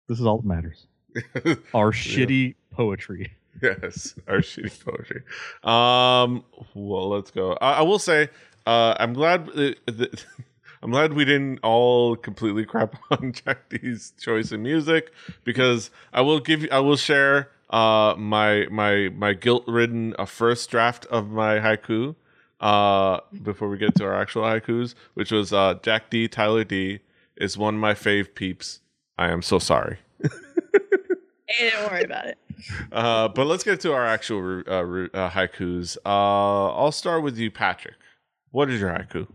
This 0.08 0.20
is 0.20 0.26
all 0.26 0.38
that 0.38 0.46
matters. 0.48 0.86
Our 1.74 1.92
shitty 1.92 2.56
poetry. 2.72 3.32
yes, 3.62 4.14
our 4.28 4.38
shitty 4.40 4.84
poetry. 4.84 5.24
Um, 5.64 6.44
well, 6.74 7.10
let's 7.10 7.32
go. 7.32 7.54
I, 7.62 7.76
I 7.76 7.82
will 7.84 8.00
say, 8.00 8.30
uh, 8.68 8.96
I'm 9.00 9.14
glad. 9.14 9.50
Uh, 9.50 9.72
th- 9.88 10.26
I'm 10.86 10.92
glad 10.92 11.14
we 11.14 11.26
didn't 11.26 11.62
all 11.64 12.16
completely 12.16 12.64
crap 12.64 12.96
on 13.12 13.34
Jack 13.34 13.70
D's 13.70 14.14
choice 14.22 14.52
in 14.52 14.62
music 14.62 15.12
because 15.44 15.90
I 16.14 16.22
will 16.22 16.40
give 16.40 16.62
you, 16.62 16.70
I 16.72 16.80
will 16.80 16.96
share 16.96 17.50
uh 17.72 18.14
my 18.16 18.68
my 18.70 19.10
my 19.10 19.34
guilt 19.34 19.64
ridden 19.68 20.14
uh, 20.20 20.26
first 20.26 20.70
draft 20.70 21.08
of 21.08 21.32
my 21.32 21.58
haiku 21.58 22.14
uh 22.60 23.20
before 23.42 23.68
we 23.68 23.80
get 23.80 23.96
to 23.96 24.06
our 24.06 24.14
actual 24.14 24.44
haikus 24.44 24.94
which 25.16 25.32
was 25.32 25.52
uh 25.52 25.74
Jack 25.82 26.12
D 26.12 26.28
Tyler 26.28 26.64
D 26.64 27.00
is 27.36 27.58
one 27.58 27.74
of 27.74 27.82
my 27.82 27.96
fave 27.96 28.36
peeps 28.36 28.82
I 29.18 29.32
am 29.32 29.42
so 29.42 29.58
sorry 29.58 29.98
Hey, 31.48 31.70
don't 31.72 31.92
worry 31.92 32.04
about 32.04 32.28
it. 32.28 32.38
uh, 32.92 33.28
but 33.30 33.48
let's 33.48 33.64
get 33.64 33.80
to 33.82 33.94
our 33.94 34.06
actual 34.06 34.64
uh, 34.68 34.72
uh, 34.72 35.30
haikus. 35.30 35.98
Uh, 36.06 36.74
I'll 36.74 36.92
start 36.92 37.24
with 37.24 37.38
you, 37.38 37.50
Patrick. 37.52 37.96
What 38.52 38.70
is 38.70 38.82
your 38.82 38.90
haiku? 38.92 39.28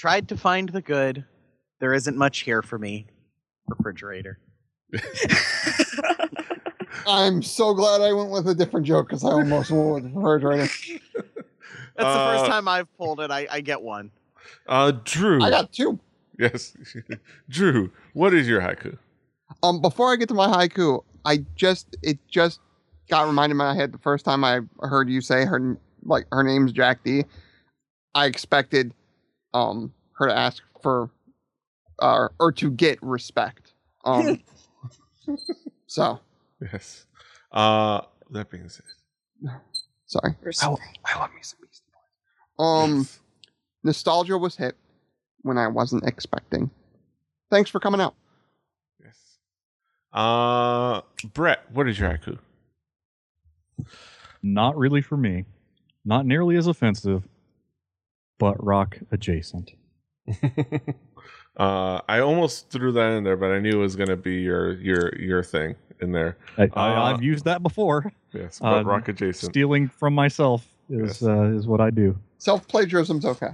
Tried 0.00 0.28
to 0.30 0.36
find 0.38 0.70
the 0.70 0.80
good. 0.80 1.26
There 1.78 1.92
isn't 1.92 2.16
much 2.16 2.38
here 2.38 2.62
for 2.62 2.78
me. 2.78 3.04
Refrigerator. 3.68 4.38
I'm 7.06 7.42
so 7.42 7.74
glad 7.74 8.00
I 8.00 8.10
went 8.14 8.30
with 8.30 8.48
a 8.48 8.54
different 8.54 8.86
joke 8.86 9.08
because 9.08 9.22
I 9.24 9.28
almost 9.28 9.70
went 9.70 9.92
with 9.92 10.04
the 10.04 10.08
refrigerator. 10.18 10.62
That's 11.14 11.34
the 11.96 12.06
Uh, 12.06 12.38
first 12.38 12.50
time 12.50 12.66
I've 12.66 12.90
pulled 12.96 13.20
it. 13.20 13.30
I, 13.30 13.46
I 13.50 13.60
get 13.60 13.82
one. 13.82 14.10
Uh, 14.66 14.92
Drew. 15.04 15.42
I 15.42 15.50
got 15.50 15.70
two. 15.70 16.00
yes, 16.38 16.74
Drew. 17.50 17.92
What 18.14 18.32
is 18.32 18.48
your 18.48 18.62
haiku? 18.62 18.96
Um, 19.62 19.82
before 19.82 20.10
I 20.10 20.16
get 20.16 20.28
to 20.28 20.34
my 20.34 20.46
haiku, 20.48 21.04
I 21.26 21.44
just 21.56 21.94
it 22.02 22.18
just 22.26 22.58
got 23.10 23.26
reminded 23.26 23.50
in 23.52 23.56
my 23.58 23.74
head 23.74 23.92
the 23.92 23.98
first 23.98 24.24
time 24.24 24.44
I 24.44 24.60
heard 24.80 25.10
you 25.10 25.20
say 25.20 25.44
her 25.44 25.76
like 26.04 26.24
her 26.32 26.42
name's 26.42 26.72
Jack 26.72 27.04
D. 27.04 27.24
I 28.14 28.24
expected 28.24 28.94
um 29.54 29.92
her 30.12 30.26
to 30.28 30.36
ask 30.36 30.62
for 30.82 31.10
uh, 32.00 32.28
or 32.38 32.52
to 32.52 32.70
get 32.70 32.98
respect. 33.02 33.72
Um, 34.04 34.42
so 35.86 36.20
Yes. 36.60 37.06
Uh, 37.52 38.02
that 38.30 38.50
being 38.50 38.68
said, 38.68 38.84
sorry. 40.06 40.34
Respect. 40.42 40.80
I 41.04 41.18
love 41.18 41.30
me 41.34 41.38
some 41.42 41.58
Beastie 41.62 41.84
Boys. 42.58 42.64
Um, 42.64 43.08
nostalgia 43.82 44.36
was 44.38 44.56
hit 44.56 44.76
when 45.42 45.58
I 45.58 45.68
wasn't 45.68 46.04
expecting. 46.06 46.70
Thanks 47.50 47.70
for 47.70 47.80
coming 47.80 48.00
out. 48.00 48.14
yes. 49.02 49.16
Uh, 50.12 51.00
Brett. 51.32 51.60
What 51.72 51.88
is 51.88 51.98
your 51.98 52.10
haiku? 52.10 52.38
Not 54.42 54.76
really 54.76 55.02
for 55.02 55.16
me. 55.16 55.44
Not 56.04 56.26
nearly 56.26 56.56
as 56.56 56.66
offensive, 56.66 57.24
but 58.40 58.62
rock 58.64 58.98
adjacent. 59.12 59.70
uh, 61.56 62.00
I 62.08 62.20
almost 62.20 62.70
threw 62.70 62.90
that 62.92 63.12
in 63.12 63.24
there, 63.24 63.36
but 63.36 63.50
I 63.52 63.60
knew 63.60 63.70
it 63.70 63.76
was 63.82 63.94
gonna 63.96 64.16
be 64.16 64.40
your 64.40 64.72
your 64.80 65.14
your 65.16 65.42
thing 65.44 65.76
in 66.00 66.12
there. 66.12 66.36
I, 66.58 66.64
Uh, 66.64 66.68
I, 66.74 67.12
I've 67.12 67.22
used 67.22 67.44
that 67.44 67.62
before. 67.62 68.12
Yes, 68.32 68.58
but 68.58 68.78
Um, 68.80 68.86
rock 68.86 69.08
adjacent. 69.08 69.52
Stealing 69.52 69.88
from 69.88 70.14
myself 70.14 70.66
is 70.88 71.20
Yes. 71.20 71.22
uh, 71.22 71.42
is 71.56 71.66
what 71.66 71.80
I 71.80 71.90
do. 71.90 72.16
Self 72.38 72.66
plagiarism's 72.66 73.24
okay. 73.24 73.50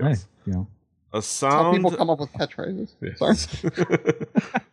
Yes. 0.00 0.22
Hey, 0.22 0.28
you 0.46 0.52
know, 0.52 0.66
A 1.12 1.16
How 1.16 1.20
sound. 1.20 1.76
people 1.76 1.90
come 1.96 2.10
up 2.10 2.20
with 2.20 2.32
catchphrases. 2.32 2.94
Yes. 3.00 3.18
Sorry. 3.18 4.16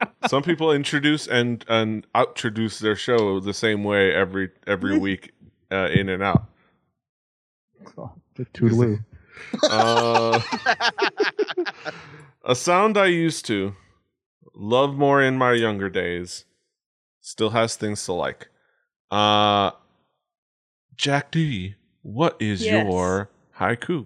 Some 0.27 0.43
people 0.43 0.71
introduce 0.71 1.27
and 1.27 1.63
and 1.67 2.05
outroduce 2.13 2.79
their 2.79 2.95
show 2.95 3.39
the 3.39 3.53
same 3.53 3.83
way 3.83 4.13
every 4.13 4.49
every 4.67 4.97
week, 4.97 5.31
uh, 5.71 5.89
in 5.91 6.09
and 6.09 6.21
out. 6.21 6.45
the 8.35 8.45
toodaloo. 8.53 9.03
Uh, 9.63 10.39
a 12.43 12.55
sound 12.55 12.97
I 12.97 13.05
used 13.07 13.45
to 13.45 13.75
love 14.53 14.95
more 14.95 15.21
in 15.21 15.37
my 15.37 15.53
younger 15.53 15.89
days. 15.89 16.45
Still 17.21 17.49
has 17.51 17.75
things 17.75 18.03
to 18.05 18.13
like. 18.13 18.47
Uh, 19.11 19.71
Jack 20.95 21.31
D, 21.31 21.75
what 22.01 22.37
is 22.39 22.63
Yes. 22.63 22.85
your 22.85 23.29
haiku? 23.59 24.05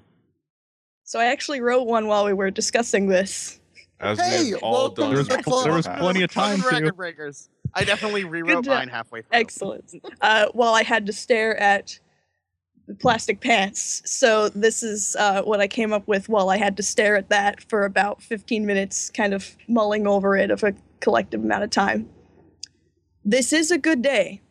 So 1.04 1.20
I 1.20 1.26
actually 1.26 1.60
wrote 1.62 1.86
one 1.88 2.08
while 2.08 2.26
we 2.26 2.34
were 2.34 2.52
discussing 2.52 3.08
this. 3.08 3.60
As 4.00 4.20
Hey, 4.20 4.54
all 4.54 4.90
done. 4.90 5.10
There 5.10 5.18
was 5.20 5.28
in 5.30 5.38
the 5.38 5.44
pl- 5.44 5.64
there 5.64 5.74
was 5.74 5.88
plenty 5.88 6.22
of 6.24 6.32
time 6.32 6.62
to. 6.62 6.68
record 6.70 6.96
breakers. 6.96 7.50
I 7.74 7.84
definitely 7.84 8.24
rewrote 8.24 8.66
mine 8.66 8.88
halfway 8.88 9.22
through. 9.24 9.38
Excellent. 9.38 9.94
Uh, 10.22 10.46
while 10.54 10.74
I 10.74 10.84
had 10.84 11.06
to 11.08 11.14
stare 11.14 11.58
at 11.58 11.88
the 11.88 12.00
plastic 12.96 13.42
pants. 13.42 14.02
So 14.06 14.50
this 14.50 14.84
is 14.84 15.16
uh, 15.18 15.44
what 15.44 15.60
I 15.60 15.68
came 15.68 15.94
up 15.94 16.08
with 16.08 16.30
while 16.30 16.50
I 16.50 16.58
had 16.58 16.78
to 16.78 16.84
stare 16.84 17.16
at 17.16 17.30
that 17.30 17.62
for 17.70 17.86
about 17.86 18.22
15 18.22 18.66
minutes, 18.66 19.10
kind 19.10 19.34
of 19.34 19.56
mulling 19.68 20.08
over 20.08 20.36
it 20.36 20.52
of 20.52 20.64
a 20.64 20.74
collective 21.00 21.44
amount 21.44 21.64
of 21.64 21.70
time. 21.70 22.10
This 23.24 23.54
is 23.54 23.72
a 23.72 23.78
good 23.78 24.02
day. 24.02 24.42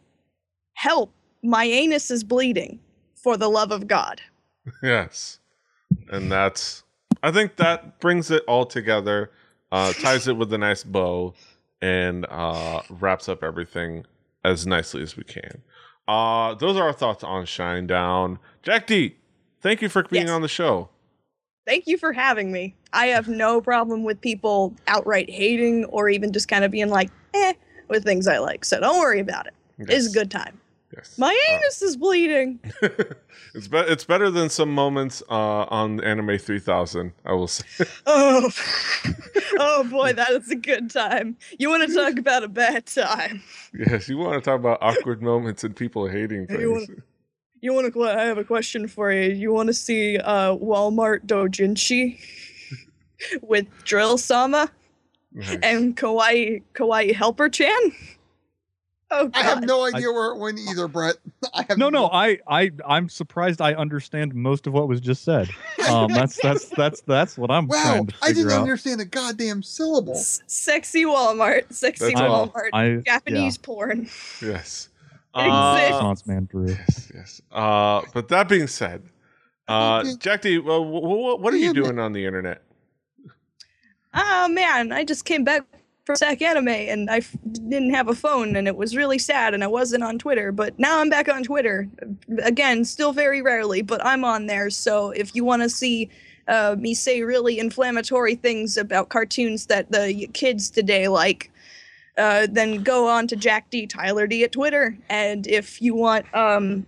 Help! 0.75 1.13
My 1.43 1.65
anus 1.65 2.11
is 2.11 2.25
bleeding. 2.25 2.81
For 3.17 3.37
the 3.37 3.49
love 3.49 3.73
of 3.73 3.89
God. 3.89 4.21
Yes. 4.83 5.41
And 6.09 6.31
that's 6.31 6.85
I 7.23 7.33
think 7.33 7.57
that 7.57 8.01
brings 8.01 8.31
it 8.31 8.45
all 8.47 8.65
together, 8.65 9.33
uh 9.73 9.93
ties 9.95 10.29
it 10.29 10.37
with 10.37 10.53
a 10.53 10.59
nice 10.59 10.85
bow 10.85 11.35
and 11.83 12.27
uh 12.31 12.83
wraps 12.89 13.29
up 13.29 13.43
everything 13.43 14.07
as 14.45 14.67
nicely 14.67 15.03
as 15.03 15.17
we 15.17 15.25
can. 15.25 15.63
Uh 16.09 16.55
those 16.55 16.77
are 16.77 16.87
our 16.87 16.93
thoughts 16.93 17.23
on 17.23 17.45
Shinedown. 17.45 18.39
Jack 18.63 18.87
D, 18.87 19.17
thank 19.61 19.83
you 19.83 19.89
for 19.89 20.03
being 20.05 20.27
Yes. 20.27 20.31
on 20.33 20.43
the 20.43 20.49
show. 20.49 20.89
Thank 21.67 21.87
you 21.87 21.99
for 21.99 22.15
having 22.15 22.51
me. 22.51 22.75
I 22.95 23.07
have 23.09 23.29
no 23.29 23.61
problem 23.61 24.03
with 24.03 24.19
people 24.23 24.75
outright 24.87 25.29
hating 25.29 25.85
or 25.87 26.09
even 26.09 26.33
just 26.33 26.49
kind 26.49 26.65
of 26.65 26.71
being 26.71 26.89
like, 26.89 27.11
eh, 27.35 27.53
with 27.89 28.05
things 28.05 28.27
I 28.27 28.39
like. 28.39 28.65
So 28.65 28.81
don't 28.81 28.99
worry 28.99 29.21
about 29.21 29.47
it. 29.47 29.55
It's 29.81 30.07
a 30.09 30.11
good 30.13 30.31
time. 30.31 30.59
Yes. 30.97 31.19
My 31.19 31.39
Uh, 31.49 31.53
anus 31.55 31.83
is 31.83 31.97
bleeding. 31.97 32.61
it's 33.55 33.69
be- 33.69 33.79
it's 33.79 34.05
better 34.05 34.31
than 34.31 34.49
some 34.49 34.73
moments 34.75 35.23
uh, 35.29 35.65
on 35.69 36.03
Anime 36.03 36.39
3000. 36.39 37.13
I 37.27 37.33
will 37.33 37.47
say. 37.49 37.65
Oh, 38.07 38.51
oh 39.59 39.85
boy, 39.85 40.15
that 40.15 40.31
is 40.31 40.51
a 40.51 40.57
good 40.57 40.91
time. 40.91 41.37
You 41.59 41.69
want 41.69 41.87
to 41.89 41.95
talk 41.95 42.19
about 42.19 42.43
a 42.43 42.49
bad 42.49 42.87
time? 42.87 43.43
yes, 43.75 44.09
you 44.09 44.17
want 44.17 44.43
to 44.43 44.51
talk 44.51 44.59
about 44.59 44.79
awkward 44.81 45.23
moments 45.23 45.63
and 45.63 45.77
people 45.77 46.09
hating 46.09 46.47
Hey, 46.49 46.61
you 46.61 46.87
things. 46.87 47.01
You 47.61 47.75
want 47.75 47.93
to? 47.93 48.05
I 48.05 48.23
have 48.25 48.39
a 48.39 48.45
question 48.45 48.89
for 48.89 49.13
you. 49.13 49.31
You 49.33 49.53
want 49.53 49.67
to 49.67 49.75
see 49.75 50.17
uh, 50.17 50.55
Walmart 50.57 51.27
Dojinshi 51.27 52.19
with 53.43 53.67
Drill 53.85 54.17
Sama 54.17 54.71
Nice. 55.33 55.59
and 55.63 55.97
Kawaii 55.97 56.63
Kawaii 56.75 57.13
Helper 57.15 57.49
Chan? 57.49 57.93
Oh 59.11 59.31
I 59.33 59.43
have 59.43 59.65
no 59.65 59.85
idea 59.87 60.13
where 60.13 60.33
it 60.33 60.39
went 60.39 60.59
either, 60.59 60.87
Brett. 60.87 61.17
I 61.55 61.65
have 61.69 61.79
No, 61.79 61.89
no, 61.89 62.09
I, 62.11 62.39
I, 62.47 62.71
I'm 62.87 63.09
surprised. 63.09 63.63
I 63.63 63.73
understand 63.75 64.35
most 64.35 64.67
of 64.67 64.75
what 64.75 64.87
was 64.89 65.01
just 65.01 65.25
said. 65.25 65.49
Um, 65.89 66.13
that's 66.13 66.39
that's 66.43 66.67
that's 66.77 67.01
that's 67.03 67.39
what 67.39 67.51
I'm 67.51 67.67
Wow, 67.67 67.83
trying 67.83 68.07
to 68.09 68.15
I 68.21 68.33
didn't 68.33 68.53
out. 68.53 68.61
understand 68.61 69.01
a 69.01 69.07
goddamn 69.07 69.63
syllable. 69.63 70.17
S- 70.17 70.43
sexy 70.47 71.05
Walmart, 71.07 71.73
sexy 71.73 72.13
That's. 72.13 72.21
Walmart, 72.21 72.69
I, 72.75 72.97
Japanese 73.07 73.57
porn. 73.57 74.01
yes. 74.43 74.43
Exists. 74.43 74.89
Uh, 75.35 75.75
Renaissance 75.81 76.27
man, 76.27 76.45
Drew. 76.51 76.67
yes, 76.69 77.11
yes. 77.15 77.43
Uh, 77.51 78.03
but 78.13 78.29
that 78.29 78.49
being 78.51 78.67
said, 78.67 79.03
uh, 79.69 80.01
Okay. 80.05 80.17
Jack 80.19 80.43
D, 80.43 80.59
well, 80.59 80.85
wh- 80.85 81.39
wh- 81.39 81.41
what 81.43 81.55
are 81.55 81.57
you 81.57 81.73
Damn 81.73 81.83
it. 81.83 81.87
doing 81.87 81.99
on 81.99 82.13
the 82.13 82.27
internet? 82.27 82.61
Oh 84.15 84.49
man, 84.49 84.93
I 84.93 85.05
just 85.05 85.25
came 85.25 85.45
back 85.45 85.65
from 86.09 86.17
Sac 86.17 86.41
Anime 86.41 86.69
and 86.69 87.11
I 87.11 87.19
f- 87.19 87.37
didn't 87.53 87.93
have 87.93 88.09
a 88.09 88.15
phone 88.15 88.57
and 88.57 88.67
it 88.67 88.79
was 88.79 88.97
really 88.97 89.19
sad 89.19 89.53
and 89.53 89.63
I 89.63 89.67
wasn't 89.67 90.03
on 90.03 90.19
Twitter, 90.19 90.53
but 90.53 90.79
now 90.79 91.01
I'm 91.01 91.11
back 91.11 91.29
on 91.29 91.43
Twitter. 91.43 91.87
Again, 92.43 92.87
still 92.87 93.13
very 93.13 93.43
rarely, 93.43 93.83
but 93.83 94.03
I'm 94.03 94.25
on 94.25 94.47
there. 94.47 94.71
So 94.71 95.11
if 95.11 95.37
you 95.37 95.45
want 95.45 95.61
to 95.61 95.69
see 95.69 96.09
uh, 96.49 96.77
me 96.79 96.95
say 96.95 97.21
really 97.21 97.59
inflammatory 97.59 98.37
things 98.37 98.79
about 98.79 99.11
cartoons 99.11 99.67
that 99.67 99.93
the 99.93 100.27
kids 100.33 100.71
today 100.71 101.09
like, 101.09 101.51
uh, 102.17 102.47
then 102.51 102.83
go 102.83 103.07
on 103.07 103.27
to 103.27 103.37
Jack 103.37 103.69
D 103.69 103.87
Tyler 103.87 104.27
D 104.27 104.45
at 104.45 104.53
Twitter. 104.53 104.97
And 105.11 105.47
if 105.47 105.83
you 105.83 105.95
want, 105.95 106.25
um, 106.35 106.87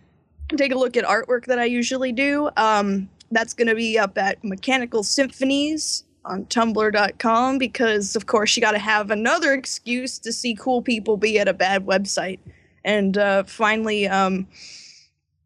take 0.56 0.72
a 0.72 0.78
look 0.78 0.96
at 0.96 1.04
artwork 1.04 1.44
that 1.44 1.58
I 1.58 1.66
usually 1.66 2.12
do. 2.12 2.48
Um, 2.56 3.06
that's 3.30 3.52
going 3.52 3.68
to 3.68 3.74
be 3.74 3.98
up 3.98 4.16
at 4.16 4.42
Mechanical 4.42 5.02
Symphonies 5.02 6.04
on 6.24 6.44
tumblr.com 6.46 7.58
because 7.58 8.14
of 8.16 8.26
course 8.26 8.56
you 8.56 8.60
got 8.60 8.72
to 8.72 8.78
have 8.78 9.10
another 9.10 9.52
excuse 9.54 10.18
to 10.18 10.32
see 10.32 10.54
cool 10.54 10.82
people 10.82 11.16
be 11.16 11.38
at 11.38 11.48
a 11.48 11.52
bad 11.54 11.86
website 11.86 12.38
and 12.84 13.16
uh, 13.18 13.42
finally 13.44 14.06
um 14.06 14.46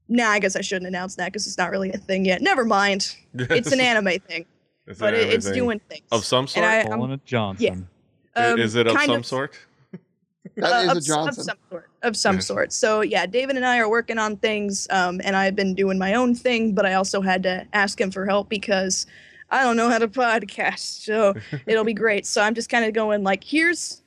nah 0.09 0.29
i 0.31 0.39
guess 0.39 0.57
i 0.57 0.61
shouldn't 0.61 0.87
announce 0.89 1.15
that 1.15 1.27
because 1.27 1.47
it's 1.47 1.57
not 1.59 1.71
really 1.71 1.91
a 1.93 1.97
thing 1.99 2.25
yet 2.25 2.43
never 2.43 2.65
mind 2.65 3.17
it's 3.35 3.71
an 3.73 3.81
anime 3.81 4.19
thing 4.27 4.45
It's 4.87 4.99
but 4.99 5.15
an 5.15 5.21
it, 5.21 5.29
it's 5.33 5.47
thing. 5.47 5.55
doing 5.55 5.81
things 5.89 6.05
of 6.11 6.25
some 6.25 6.47
sort. 6.47 6.67
I- 6.67 6.79
I'm- 6.81 6.89
Calling 6.89 7.13
it 7.13 7.25
Johnson. 7.25 7.89
Um, 8.37 8.59
is 8.59 8.75
it 8.75 8.89
of 8.89 8.97
kind 8.97 9.09
some 9.11 9.23
sort? 9.23 9.55
That 10.57 10.73
uh, 10.73 10.77
is 10.83 10.89
of, 10.91 10.97
a 10.97 10.99
s- 10.99 11.07
Johnson. 11.07 11.29
Of 11.41 11.45
some 11.47 11.57
sort. 11.71 11.91
Of 12.03 12.17
some 12.17 12.35
Yes. 12.37 12.47
sort. 12.47 12.73
So 12.73 13.01
yeah, 13.01 13.27
David 13.27 13.57
and 13.57 13.65
I 13.65 13.79
are 13.79 13.89
working 13.89 14.19
on 14.19 14.37
things, 14.37 14.87
um, 14.91 15.21
and 15.25 15.35
I've 15.37 15.55
been 15.57 15.75
doing 15.75 15.99
my 15.99 16.15
own 16.15 16.35
thing, 16.35 16.75
but 16.75 16.85
I 16.85 16.95
also 16.95 17.21
had 17.23 17.43
to 17.45 17.65
ask 17.73 17.99
him 18.01 18.11
for 18.11 18.27
help 18.27 18.49
because 18.51 19.07
I 19.55 19.63
don't 19.63 19.77
know 19.77 19.89
how 19.89 19.99
to 19.99 20.09
podcast. 20.09 21.05
So 21.05 21.35
it'll 21.67 21.85
be 21.85 21.95
great. 21.95 22.27
So 22.27 22.43
I'm 22.43 22.55
just 22.55 22.69
kind 22.69 22.85
of 22.85 22.93
going 22.93 23.23
like, 23.23 23.45
here's 23.45 24.03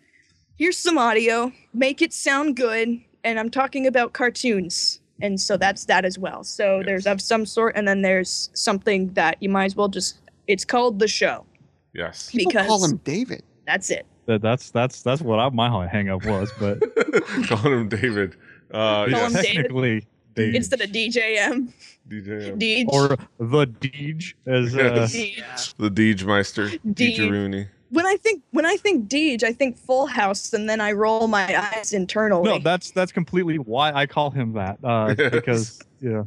here's 0.58 0.78
some 0.78 0.98
audio, 0.98 1.52
make 1.74 2.02
it 2.02 2.12
sound 2.14 2.56
good, 2.58 3.00
and 3.24 3.40
I'm 3.40 3.50
talking 3.50 3.88
about 3.88 4.14
cartoons. 4.14 5.00
And 5.22 5.40
so 5.40 5.58
that's 5.58 5.86
that 5.86 6.06
as 6.06 6.20
well. 6.20 6.44
So 6.44 6.78
Yes. 6.78 6.86
there's 6.86 7.08
of 7.08 7.22
some 7.22 7.46
sort, 7.46 7.76
and 7.76 7.88
then 7.88 8.02
there's 8.04 8.50
something 8.54 9.12
that 9.14 9.38
you 9.42 9.50
might 9.50 9.66
as 9.66 9.76
well 9.76 9.88
just. 9.88 10.20
It's 10.48 10.64
called 10.64 11.00
the 11.00 11.08
show. 11.08 11.46
Yes. 11.94 12.30
People 12.30 12.52
call 12.52 12.84
him 12.86 12.98
David. 13.04 13.44
That's 13.66 13.90
it. 13.90 14.06
That, 14.28 14.42
that's 14.42 14.70
that's 14.72 15.02
that's 15.02 15.22
what 15.22 15.40
I, 15.40 15.50
my 15.50 15.88
hang 15.88 16.10
up 16.10 16.26
was. 16.26 16.52
But 16.60 16.80
Calling 17.48 17.74
him 17.82 17.90
David. 17.90 18.36
Uh, 18.72 19.08
Call 19.08 19.26
him. 19.26 19.34
David. 19.34 19.46
technically, 19.46 20.06
Deej. 20.38 20.56
Instead 20.56 20.82
of 20.82 20.90
DJM, 20.92 21.74
DJ, 22.08 22.58
Deej, 22.58 22.86
or 22.90 23.18
the 23.40 23.66
Deej, 23.68 24.34
as 24.46 24.76
uh, 24.76 25.08
Yes. 25.12 25.74
The 25.78 25.90
Deej 25.90 26.24
Meister. 26.24 26.68
Deej. 26.70 27.18
Deej 27.18 27.30
Rooney. 27.32 27.68
when 27.90 28.06
I 28.06 28.18
think 28.18 28.44
when 28.52 28.66
I 28.66 28.78
think 28.78 29.10
Deej, 29.10 29.44
I 29.44 29.52
think 29.54 29.78
Full 29.78 30.06
House, 30.06 30.54
and 30.54 30.70
then 30.70 30.80
I 30.80 30.92
roll 30.92 31.28
my 31.28 31.46
eyes 31.74 31.92
internally. 31.94 32.44
no, 32.50 32.60
that's 32.60 32.92
that's 32.92 33.12
completely 33.12 33.58
why 33.58 33.92
I 33.94 34.06
call 34.06 34.30
him 34.32 34.54
that. 34.54 34.78
Uh, 34.84 35.16
Yes. 35.18 35.32
Because 35.32 35.82
yeah, 36.02 36.24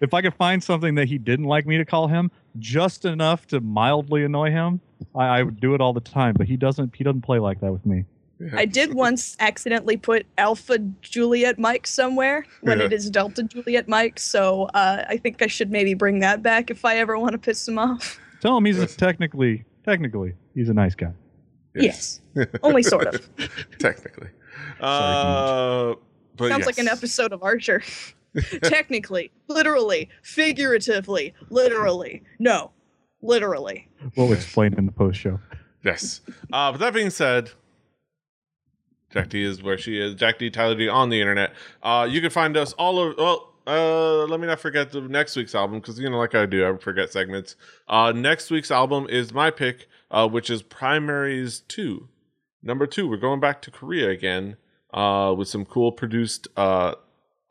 if 0.00 0.12
I 0.14 0.20
could 0.22 0.34
find 0.34 0.62
something 0.62 0.94
that 0.96 1.06
he 1.08 1.18
didn't 1.18 1.46
like 1.46 1.66
me 1.66 1.76
to 1.78 1.84
call 1.84 2.08
him, 2.08 2.30
just 2.58 3.04
enough 3.04 3.46
to 3.48 3.60
mildly 3.60 4.24
annoy 4.24 4.50
him, 4.50 4.80
I, 5.14 5.26
I 5.26 5.42
would 5.44 5.60
do 5.60 5.74
it 5.74 5.80
all 5.80 5.92
the 5.92 6.00
time. 6.00 6.34
But 6.36 6.48
he 6.48 6.56
doesn't. 6.56 6.94
He 6.96 7.04
doesn't 7.04 7.22
play 7.22 7.38
like 7.38 7.60
that 7.60 7.72
with 7.72 7.86
me. 7.86 8.04
Yeah. 8.44 8.50
I 8.58 8.64
did 8.66 8.92
once 8.94 9.36
accidentally 9.40 9.96
put 9.96 10.26
Alpha 10.38 10.78
Juliet 11.00 11.58
Mike 11.58 11.86
somewhere 11.86 12.44
when 12.60 12.78
Yeah. 12.78 12.84
it 12.86 12.92
is 12.92 13.08
Delta 13.10 13.42
Juliet 13.42 13.88
Mike, 13.88 14.18
so 14.18 14.64
uh, 14.74 15.04
I 15.08 15.16
think 15.16 15.40
I 15.40 15.46
should 15.46 15.70
maybe 15.70 15.94
bring 15.94 16.18
that 16.20 16.42
back 16.42 16.70
if 16.70 16.84
I 16.84 16.98
ever 16.98 17.18
want 17.18 17.32
to 17.32 17.38
piss 17.38 17.66
him 17.66 17.78
off. 17.78 18.20
Tell 18.40 18.56
him 18.58 18.64
he's 18.66 18.78
Yes. 18.78 18.96
technically 18.96 19.64
technically 19.84 20.34
he's 20.54 20.68
a 20.68 20.74
nice 20.74 20.94
guy. 20.94 21.12
Yes, 21.74 22.20
only 22.62 22.82
sort 22.82 23.06
of. 23.14 23.28
Technically. 23.78 24.28
Sorry, 24.80 25.92
Uh, 25.92 25.94
but 26.36 26.48
Sounds 26.50 26.66
like 26.66 26.78
an 26.78 26.88
episode 26.88 27.32
of 27.32 27.42
Archer. 27.42 27.82
Technically, 28.62 29.30
literally, 29.48 30.08
figuratively, 30.22 31.34
literally. 31.50 32.22
No, 32.38 32.70
literally. 33.22 33.88
We'll 34.16 34.32
explain 34.32 34.74
in 34.74 34.86
the 34.86 34.92
post 34.92 35.18
show. 35.20 35.40
Yes. 35.84 36.20
Uh, 36.52 36.72
but 36.72 36.78
that 36.78 36.94
being 36.94 37.10
said, 37.10 37.50
Jack 39.14 39.28
D 39.28 39.44
is 39.44 39.62
where 39.62 39.78
she 39.78 40.00
is. 40.00 40.16
Jack 40.16 40.38
D, 40.38 40.50
Tyler 40.50 40.74
D 40.74 40.88
on 40.88 41.08
the 41.08 41.20
internet. 41.20 41.52
Uh, 41.82 42.06
you 42.10 42.20
can 42.20 42.30
find 42.30 42.56
us 42.56 42.72
all 42.72 42.98
over. 42.98 43.14
Well, 43.16 43.52
uh, 43.64 44.24
let 44.24 44.40
me 44.40 44.48
not 44.48 44.58
forget 44.58 44.90
the 44.90 45.02
next 45.02 45.36
week's 45.36 45.54
album 45.54 45.78
because 45.78 46.00
you 46.00 46.10
know, 46.10 46.18
like 46.18 46.34
I 46.34 46.46
do, 46.46 46.68
I 46.68 46.76
forget 46.78 47.12
segments. 47.12 47.54
Uh, 47.88 48.10
next 48.10 48.50
week's 48.50 48.72
album 48.72 49.06
is 49.08 49.32
my 49.32 49.52
pick, 49.52 49.86
uh, 50.10 50.28
which 50.28 50.50
is 50.50 50.62
Primaries 50.62 51.60
Two, 51.60 52.08
number 52.60 52.88
two. 52.88 53.08
We're 53.08 53.16
going 53.16 53.38
back 53.38 53.62
to 53.62 53.70
Korea 53.70 54.10
again, 54.10 54.56
uh, 54.92 55.32
with 55.38 55.46
some 55.46 55.64
cool 55.64 55.92
produced 55.92 56.48
uh, 56.56 56.96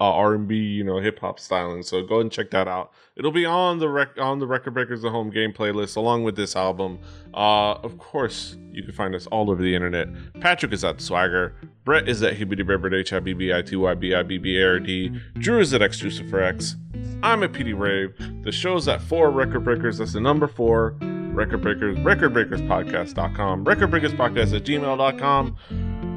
uh 0.03 0.15
R 0.15 0.33
and 0.33 0.47
B, 0.47 0.57
you 0.57 0.83
know, 0.83 0.97
hip 0.99 1.19
hop 1.19 1.39
styling. 1.39 1.81
So 1.83 2.01
go 2.01 2.15
ahead 2.15 2.21
and 2.23 2.31
check 2.31 2.51
that 2.51 2.67
out. 2.67 2.91
It'll 3.15 3.31
be 3.31 3.45
on 3.45 3.79
the 3.79 3.87
rec- 3.87 4.19
on 4.19 4.39
the 4.39 4.47
Record 4.47 4.73
Breakers 4.73 5.01
the 5.01 5.09
Home 5.09 5.29
Game 5.29 5.53
playlist 5.53 5.95
along 5.95 6.23
with 6.23 6.35
this 6.35 6.55
album. 6.55 6.99
Uh, 7.33 7.73
of 7.75 7.97
course, 7.97 8.57
you 8.71 8.83
can 8.83 8.91
find 8.91 9.15
us 9.15 9.27
all 9.27 9.49
over 9.49 9.61
the 9.63 9.73
internet. 9.73 10.07
Patrick 10.41 10.73
is 10.73 10.83
at 10.83 10.99
Swagger. 10.99 11.55
Brett 11.85 12.09
is 12.09 12.21
at 12.21 12.35
Hibbity 12.35 12.65
Bibbard, 12.65 12.93
H 12.93 13.13
I 13.13 13.19
B 13.19 13.33
B 13.33 13.53
I 13.53 13.61
T 13.61 13.75
Y 13.75 13.93
B 13.93 14.13
I 14.13 14.23
B 14.23 14.37
B 14.37 14.57
A 14.59 14.67
R 14.67 14.79
D. 14.79 15.09
Drew 15.35 15.59
is 15.59 15.73
at 15.73 15.81
Extrusive 15.81 16.29
for 16.29 16.41
X. 16.41 16.75
I'm 17.21 17.43
at 17.43 17.53
PD 17.53 17.77
Rave. 17.77 18.13
The 18.43 18.51
show's 18.51 18.87
at 18.89 19.01
four 19.01 19.31
Record 19.31 19.63
Breakers. 19.63 19.99
That's 19.99 20.13
the 20.13 20.19
number 20.19 20.47
four. 20.47 20.97
Record 21.33 21.61
Breakers, 21.63 21.97
recordbreakerspodcast.com, 21.97 23.65
recordbreakerspodcast 23.65 24.55
at 24.55 24.63
gmail.com, 24.63 25.57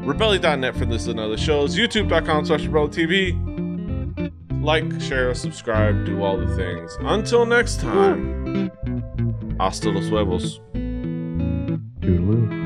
rebelli.net 0.05 0.77
for 0.77 0.85
this 0.85 1.07
and 1.07 1.19
other 1.19 1.39
shows, 1.39 1.75
youtube.com 1.77 2.45
slash 2.45 2.63
rebellitv. 2.65 3.46
Like, 4.67 5.01
share, 5.01 5.33
subscribe, 5.33 6.05
do 6.05 6.25
all 6.25 6.37
the 6.39 6.57
things. 6.57 6.99
Until 7.03 7.47
next 7.47 7.79
time, 7.79 8.69
hasta 9.61 9.91
los 9.91 10.11
huevos. 10.11 10.61
Toodaloo. 12.01 12.66